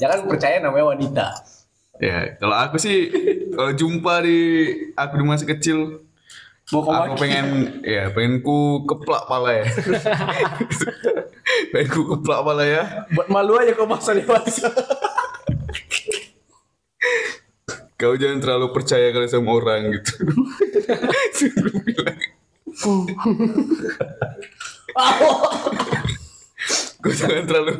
Jangan 0.00 0.18
percaya 0.26 0.56
namanya 0.64 0.86
wanita 0.96 1.26
ya 2.02 2.34
kalau 2.42 2.56
aku 2.58 2.76
sih 2.80 3.10
kalau 3.54 3.70
jumpa 3.74 4.24
di 4.26 4.40
aku 4.98 5.12
di 5.20 5.24
masa 5.24 5.46
kecil 5.46 6.02
mau 6.72 6.82
aku 6.88 7.20
pengen 7.20 7.78
ya 7.84 8.10
pengen 8.10 8.40
ku 8.40 8.88
keplak 8.88 9.28
pala 9.28 9.52
ya. 9.52 9.66
Pengen 11.70 11.88
ku 11.92 12.08
keplak 12.08 12.40
pala 12.40 12.64
ya. 12.64 13.04
Buat 13.12 13.28
malu 13.28 13.60
aja 13.60 13.76
kau 13.76 13.84
masa 13.84 14.16
dewasa 14.16 14.72
kau 17.94 18.16
jangan 18.18 18.42
terlalu 18.42 18.74
percaya 18.74 19.12
kali 19.14 19.28
sama 19.30 19.54
orang 19.54 19.92
gitu. 19.96 20.12
Suruh 21.38 21.78
bilang. 21.84 22.18
Kau 27.00 27.12
jangan 27.12 27.44
terlalu 27.44 27.72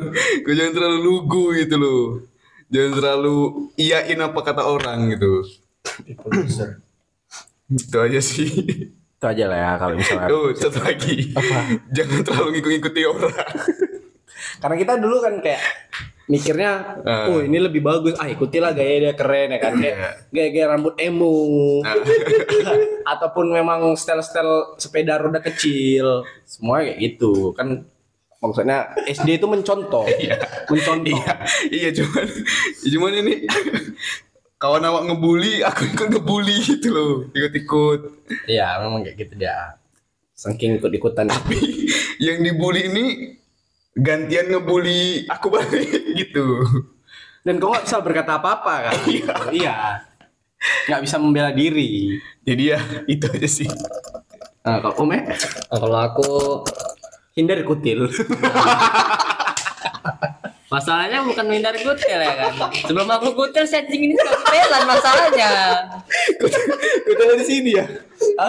kau 0.45 0.53
jangan 0.53 0.73
terlalu 0.77 0.97
lugu 1.03 1.43
gitu 1.57 1.75
loh 1.77 2.34
jangan 2.75 2.91
terlalu 2.99 3.37
iyain 3.79 4.19
apa 4.19 4.39
kata 4.43 4.67
orang 4.67 5.15
gitu. 5.15 5.47
Itu 7.71 7.97
aja 7.97 8.19
sih. 8.19 8.49
Itu 9.15 9.25
aja 9.25 9.47
lah 9.47 9.57
ya 9.57 9.71
kalau 9.79 9.95
misalnya. 9.95 10.27
oh 10.29 10.51
satu 10.51 10.83
lagi. 10.83 11.31
Jangan 11.95 12.19
terlalu 12.21 12.59
ngikut-ngikuti 12.59 13.01
orang. 13.07 13.33
Karena 14.59 14.75
kita 14.75 14.93
dulu 14.99 15.17
kan 15.23 15.33
kayak 15.39 15.61
mikirnya, 16.25 16.71
Ah. 17.05 17.29
oh 17.29 17.37
ini 17.37 17.61
lebih 17.61 17.85
bagus, 17.85 18.17
ah 18.17 18.25
ikutilah 18.25 18.73
gaya 18.73 18.97
dia 18.97 19.13
keren 19.13 19.53
ya 19.53 19.59
kan, 19.61 19.77
kayak 19.77 19.97
gaya-gaya 20.33 20.73
rambut 20.73 20.97
emo, 20.97 21.85
ataupun 23.13 23.53
memang 23.53 23.93
style-style 23.93 24.73
sepeda 24.81 25.21
roda 25.21 25.37
kecil, 25.37 26.25
semua 26.41 26.81
kayak 26.81 26.97
gitu. 26.97 27.53
Kan. 27.53 27.85
Maksudnya 28.45 28.79
SD 29.05 29.37
itu 29.37 29.45
mencontoh, 29.45 30.05
mencontoh. 30.71 31.09
iya 31.09 31.33
iya 31.69 31.89
cuman 31.91 32.25
cuman 32.81 33.13
ini 33.19 33.33
kawan 34.55 34.83
awak 34.83 35.03
ngebully 35.05 35.61
aku 35.61 35.81
ikut 35.87 36.07
ngebully 36.09 36.55
gitu 36.59 36.89
loh 36.89 37.13
ikut-ikut 37.31 37.99
Iya, 38.45 38.81
memang 38.81 39.03
kayak 39.03 39.17
gitu 39.19 39.33
dia. 39.37 39.77
Saking 40.33 40.79
ikut-ikutan. 40.79 41.29
yang 42.17 42.39
dibully 42.39 42.87
ini 42.87 43.05
gantian 43.93 44.49
ngebully 44.49 45.27
aku 45.27 45.47
balik 45.47 45.87
gitu 46.13 46.65
Dan 47.41 47.59
kau 47.59 47.69
nggak 47.69 47.85
bisa 47.85 48.01
berkata 48.01 48.41
apa-apa 48.41 48.73
kan? 48.89 48.95
iya. 49.53 50.01
Nggak 50.89 51.01
bisa 51.03 51.15
membela 51.17 51.51
diri. 51.51 52.17
jadi 52.41 52.63
ya 52.73 52.79
itu 53.05 53.25
aja 53.27 53.45
sih 53.47 53.69
Nah, 54.65 54.81
kalau 54.81 55.05
Ome, 55.05 55.21
Nah, 55.21 55.77
kalau 55.77 55.99
aku 56.01 56.29
hindari 57.35 57.63
kutil. 57.67 58.07
masalahnya 60.65 61.23
bukan 61.23 61.43
menghindari 61.45 61.79
kutil 61.83 62.19
ya 62.19 62.33
kan. 62.35 62.53
Sebelum 62.83 63.07
aku 63.07 63.31
kutil 63.37 63.63
setting 63.63 64.11
ini 64.11 64.13
sudah 64.17 64.35
kutelan 64.39 64.83
masalahnya. 64.87 65.51
Kita 67.05 67.23
dari 67.31 67.45
sini 67.45 67.71
ya? 67.75 67.85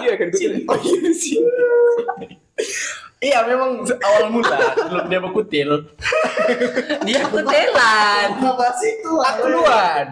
Iya 0.01 0.13
kan 0.17 0.27
kutil. 0.33 0.51
Oh 0.67 0.77
iya 0.79 0.99
di 1.03 1.13
sini. 1.13 1.49
iya 3.17 3.41
memang 3.45 3.85
awal 3.85 4.25
mula 4.33 4.59
sebelum 4.75 5.05
dia 5.07 5.19
berkutil. 5.21 5.69
Dia 7.05 7.21
kutelan. 7.31 8.27
Apa 8.43 8.67
sih 8.75 8.91
itu? 8.97 9.13
Aku 9.19 9.39
duluan. 9.47 10.07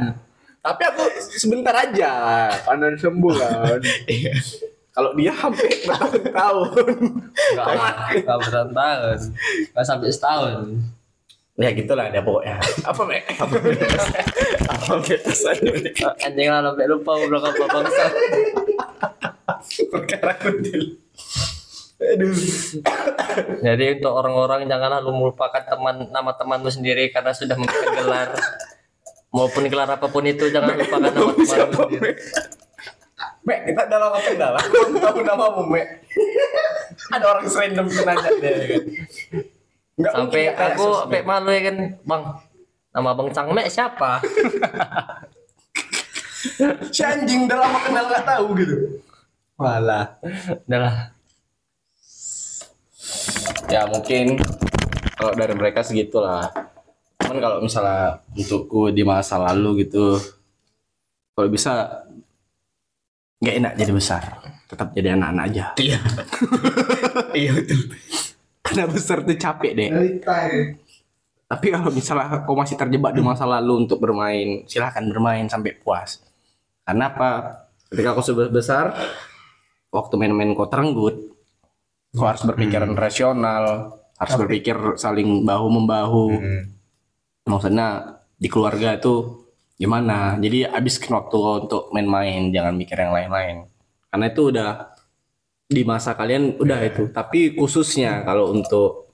Tapi 0.65 0.81
aku 0.81 1.03
sebentar 1.35 1.73
aja 1.77 2.11
karena 2.65 2.95
sembuh 2.95 3.33
kan. 3.39 3.79
Kalau 4.95 5.11
dia 5.19 5.33
sampai 5.35 5.67
bertahun-tahun. 5.83 6.71
Enggak, 7.51 7.67
enggak 8.15 8.37
bertahun. 8.39 8.67
Enggak 8.71 9.85
sampai 9.85 10.07
setahun. 10.07 10.79
ya 11.55 11.71
gitulah 11.71 12.11
dia 12.11 12.23
pokoknya. 12.23 12.59
Apa 12.83 13.01
me? 13.03 13.19
Apa 13.35 13.55
me? 13.59 13.75
Apa 14.71 14.93
me? 14.99 15.15
Anjing 16.23 16.47
lah 16.51 16.61
sampai 16.63 16.87
lupa 16.87 17.11
goblok 17.15 17.43
apa 17.43 17.63
bangsa. 17.67 18.05
Perkara. 19.91 20.31
Aduh. 21.95 22.35
Jadi 23.63 23.83
untuk 23.99 24.13
orang-orang 24.15 24.67
janganlah 24.67 24.99
lu 24.99 25.15
melupakan 25.15 25.63
teman 25.63 26.11
nama 26.11 26.31
temanmu 26.35 26.67
sendiri 26.71 27.11
karena 27.11 27.31
sudah 27.31 27.55
mengikuti 27.55 27.87
gelar 27.99 28.35
maupun 29.31 29.63
gelar 29.67 29.89
apa 29.91 30.07
pun 30.11 30.23
itu 30.27 30.51
jangan 30.51 30.75
lupakan 30.75 30.99
nama 31.03 31.11
temanmu 31.35 31.43
sendiri. 31.47 32.11
Me? 33.45 33.53
Me, 33.53 33.55
kita 33.69 33.85
dalam 33.85 34.09
apa 34.09 34.29
dalam? 34.33 34.57
Kamu 34.57 34.97
tahu 34.97 35.19
namamu 35.21 35.63
me? 35.69 35.81
Ada 37.13 37.25
orang 37.29 37.45
random 37.45 37.87
nanya 37.93 38.31
dia 38.41 38.49
ya 38.49 38.65
kan. 38.65 38.83
Nggak 39.95 40.11
Sampai 40.11 40.43
aku 40.51 40.85
sampai 41.05 41.21
malu 41.23 41.49
ya 41.53 41.61
kan, 41.71 41.77
Bang. 42.03 42.23
Nama 42.95 43.09
Bang 43.13 43.29
Cangmek 43.29 43.67
siapa? 43.69 44.23
si 46.93 47.01
anjing 47.01 47.49
udah 47.49 47.57
lama 47.57 47.79
kenal 47.83 48.05
nggak 48.09 48.25
tahu 48.25 48.45
gitu. 48.57 48.75
Walah. 49.59 50.17
Udah 50.65 50.79
lah. 50.79 50.95
Ya 53.69 53.85
mungkin 53.89 54.39
kalau 55.15 55.33
dari 55.37 55.53
mereka 55.53 55.85
segitulah. 55.85 56.49
Cuman 57.21 57.37
kalau 57.41 57.57
misalnya 57.63 58.21
untukku 58.37 58.93
di 58.93 59.01
masa 59.01 59.41
lalu 59.41 59.87
gitu, 59.87 60.21
kalau 61.33 61.49
bisa 61.49 62.04
nggak 63.45 63.57
enak 63.61 63.73
jadi 63.77 63.91
besar, 63.93 64.23
tetap 64.65 64.89
jadi 64.97 65.13
anak-anak 65.13 65.43
aja. 65.53 65.65
iya 65.77 65.99
iya 67.45 67.51
betul 67.53 67.79
Karena 68.65 68.89
besar 68.89 69.21
tuh 69.21 69.37
capek 69.37 69.71
deh. 69.77 69.89
Time. 70.25 70.81
Tapi 71.45 71.67
kalau 71.69 71.93
misalnya 71.93 72.41
kau 72.41 72.57
masih 72.57 72.73
terjebak 72.73 73.13
di 73.13 73.21
masa 73.21 73.45
lalu 73.45 73.85
untuk 73.85 74.01
bermain, 74.01 74.65
silahkan 74.65 75.05
bermain 75.05 75.45
sampai 75.45 75.77
puas. 75.77 76.25
Karena 76.81 77.13
apa? 77.13 77.29
Ketika 77.93 78.17
kau 78.17 78.25
sudah 78.25 78.49
besar, 78.49 78.97
waktu 79.93 80.13
main-main 80.17 80.57
kau 80.57 80.65
terenggut, 80.65 81.37
kau 82.17 82.25
harus 82.25 82.41
berpikiran 82.41 82.97
rasional, 82.97 83.93
harus 84.17 84.33
berpikir 84.41 84.97
saling 84.97 85.45
bahu 85.45 85.65
membahu. 85.69 86.25
Hmm. 86.33 86.63
Maksudnya 87.45 88.17
di 88.41 88.49
keluarga 88.49 88.97
itu 88.97 89.44
gimana? 89.75 90.39
Jadi 90.39 90.67
habiskan 90.67 91.19
waktu 91.19 91.35
kau 91.35 91.55
untuk 91.67 91.83
main-main, 91.91 92.51
jangan 92.51 92.73
mikir 92.75 92.97
yang 92.99 93.13
lain-lain. 93.15 93.67
Karena 94.11 94.25
itu 94.31 94.41
udah 94.51 94.71
di 95.67 95.81
masa 95.83 96.15
kalian 96.15 96.57
udah 96.61 96.79
itu. 96.85 97.03
Tapi 97.11 97.55
khususnya 97.57 98.23
kalau 98.23 98.51
untuk 98.55 99.05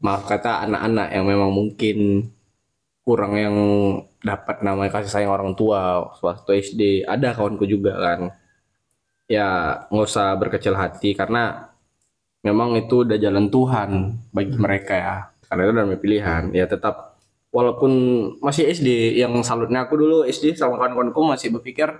maaf 0.00 0.24
kata 0.24 0.64
anak-anak 0.64 1.08
yang 1.12 1.24
memang 1.28 1.50
mungkin 1.52 2.28
kurang 3.04 3.36
yang 3.36 3.56
dapat 4.20 4.60
namanya 4.64 5.00
kasih 5.00 5.12
sayang 5.12 5.32
orang 5.32 5.52
tua 5.56 6.12
waktu 6.20 6.60
SD 6.60 6.82
ada 7.08 7.32
kawanku 7.32 7.64
juga 7.64 7.96
kan 7.96 8.20
ya 9.24 9.80
nggak 9.88 10.08
usah 10.08 10.36
berkecil 10.36 10.76
hati 10.76 11.16
karena 11.16 11.72
memang 12.44 12.76
itu 12.76 13.04
udah 13.04 13.16
jalan 13.16 13.48
Tuhan 13.48 13.90
bagi 14.32 14.56
mereka 14.56 14.94
ya 14.96 15.16
karena 15.48 15.60
itu 15.64 15.72
udah 15.72 16.00
pilihan 16.00 16.42
ya 16.52 16.64
tetap 16.68 17.09
walaupun 17.50 17.92
masih 18.38 18.70
SD 18.70 19.18
yang 19.18 19.34
salutnya 19.42 19.86
aku 19.86 19.98
dulu 19.98 20.18
SD 20.26 20.54
sama 20.54 20.78
kawan-kawanku 20.78 21.20
masih 21.26 21.50
berpikir 21.50 21.90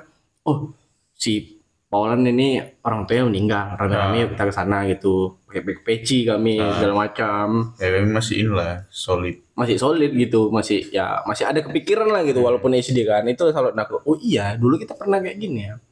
oh 0.46 0.74
si 1.14 1.60
Paulan 1.90 2.22
ini 2.22 2.62
orang 2.86 3.02
tuanya 3.02 3.26
meninggal 3.26 3.74
rame-rame 3.74 4.22
yuk 4.22 4.38
kita 4.38 4.46
ke 4.46 4.54
sana 4.54 4.86
gitu 4.86 5.42
pakai 5.42 5.66
pakai 5.66 5.82
peci 5.82 6.22
kami 6.22 6.62
segala 6.78 6.94
macam. 7.02 7.74
Ya 7.82 7.90
kami 7.90 8.14
masih 8.14 8.46
inilah 8.46 8.86
solid. 8.94 9.42
Masih 9.58 9.74
solid 9.74 10.14
gitu 10.14 10.54
masih 10.54 10.86
ya 10.94 11.18
masih 11.26 11.50
ada 11.50 11.58
kepikiran 11.58 12.06
lah 12.06 12.22
gitu 12.22 12.46
walaupun 12.46 12.78
SD 12.78 13.02
kan 13.02 13.26
itu 13.26 13.50
salut 13.50 13.74
aku. 13.74 14.06
Oh 14.06 14.14
iya 14.22 14.54
dulu 14.54 14.78
kita 14.78 14.94
pernah 14.94 15.18
kayak 15.18 15.34
gini 15.42 15.66
ya. 15.66 15.82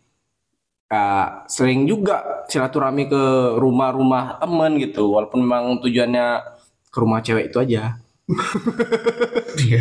Kak, 0.87 1.51
sering 1.51 1.83
juga 1.91 2.47
silaturahmi 2.47 3.11
ke 3.11 3.23
rumah-rumah 3.59 4.39
temen 4.39 4.79
gitu 4.79 5.19
walaupun 5.19 5.43
memang 5.43 5.83
tujuannya 5.83 6.27
ke 6.95 6.99
rumah 7.03 7.21
cewek 7.27 7.51
itu 7.51 7.59
aja 7.59 7.99
iya 9.65 9.81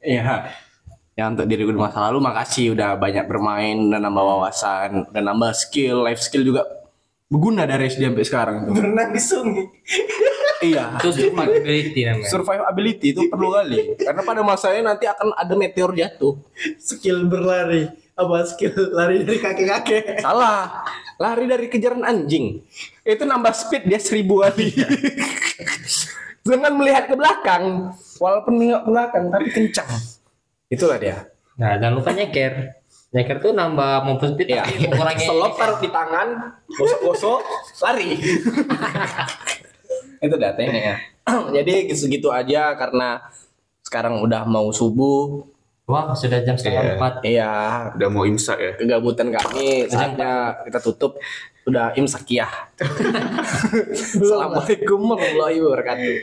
Iya. 0.00 0.48
Ya 1.18 1.28
untuk 1.28 1.44
diriku 1.44 1.74
di 1.74 1.80
masa 1.80 2.08
lalu 2.08 2.24
makasih 2.24 2.72
udah 2.72 2.96
banyak 2.96 3.28
bermain, 3.28 3.76
udah 3.92 4.00
nambah 4.00 4.24
wawasan, 4.24 5.12
udah 5.12 5.22
nambah 5.22 5.52
skill, 5.52 6.00
life 6.00 6.22
skill 6.24 6.40
juga 6.40 6.64
berguna 7.28 7.68
dari 7.68 7.92
SD 7.92 8.08
sampai 8.08 8.24
sekarang 8.24 8.56
tuh. 8.64 8.72
Berenang 8.72 9.12
di 9.12 9.20
sungai. 9.20 9.68
iya. 10.64 10.96
Itu 10.96 11.12
survivability 11.12 12.00
namanya. 12.08 12.30
Survive 12.32 12.62
ability 12.64 13.06
itu 13.12 13.22
perlu 13.28 13.52
kali. 13.52 14.00
Karena 14.00 14.22
pada 14.24 14.40
masanya 14.40 14.82
nanti 14.94 15.04
akan 15.04 15.36
ada 15.36 15.54
meteor 15.54 15.92
jatuh. 15.92 16.40
Skill 16.80 17.28
berlari. 17.28 17.84
Apa 18.16 18.44
skill 18.48 18.72
lari 18.96 19.20
dari 19.20 19.38
kakek-kakek? 19.44 20.24
Salah. 20.24 20.88
Lari 21.20 21.44
dari 21.44 21.68
kejaran 21.68 22.00
anjing. 22.00 22.64
Itu 23.04 23.28
nambah 23.28 23.52
speed 23.52 23.84
dia 23.92 24.00
seribu 24.00 24.40
kali. 24.40 24.72
Jangan 26.44 26.72
melihat 26.72 27.04
ke 27.06 27.14
belakang. 27.14 27.92
Walaupun 28.16 28.52
nengok 28.56 28.82
ke 28.84 28.90
belakang 28.90 29.24
tapi 29.28 29.46
kencang. 29.52 29.90
Itulah 30.70 30.96
dia. 30.96 31.16
Nah, 31.60 31.76
jangan 31.76 31.94
lupa 32.00 32.10
nyeker. 32.12 32.52
Nyeker 33.10 33.36
tuh 33.42 33.52
nambah 33.52 34.06
speed 34.22 34.48
Iya. 34.48 34.62
tapi 34.62 34.86
mengurangi 34.86 35.26
Selop 35.26 35.52
taruh 35.58 35.78
di 35.82 35.90
tangan, 35.90 36.28
gosok-gosok, 36.70 37.40
lari. 37.82 38.10
Itu 40.24 40.34
dah 40.36 40.52
tekniknya. 40.54 40.96
Jadi 41.56 41.90
segitu 41.92 42.30
aja 42.30 42.76
karena 42.78 43.18
sekarang 43.82 44.22
udah 44.22 44.46
mau 44.46 44.70
subuh. 44.70 45.42
Wah, 45.90 46.14
sudah 46.14 46.38
jam 46.46 46.54
setengah 46.54 46.86
Iya. 46.86 46.92
empat. 46.94 47.14
Iya, 47.26 47.50
udah 47.98 48.08
mau 48.14 48.22
imsak 48.22 48.58
ya 48.62 48.72
kegabutan 48.78 49.34
kami 49.34 49.90
saatnya 49.90 50.54
kita 50.62 50.78
tutup. 50.78 51.18
Udah 51.70 51.94
imsak 51.94 52.26
ya. 52.26 52.50
Assalamualaikum 54.18 54.98
warahmatullahi 55.06 55.62
wabarakatuh. 55.62 56.14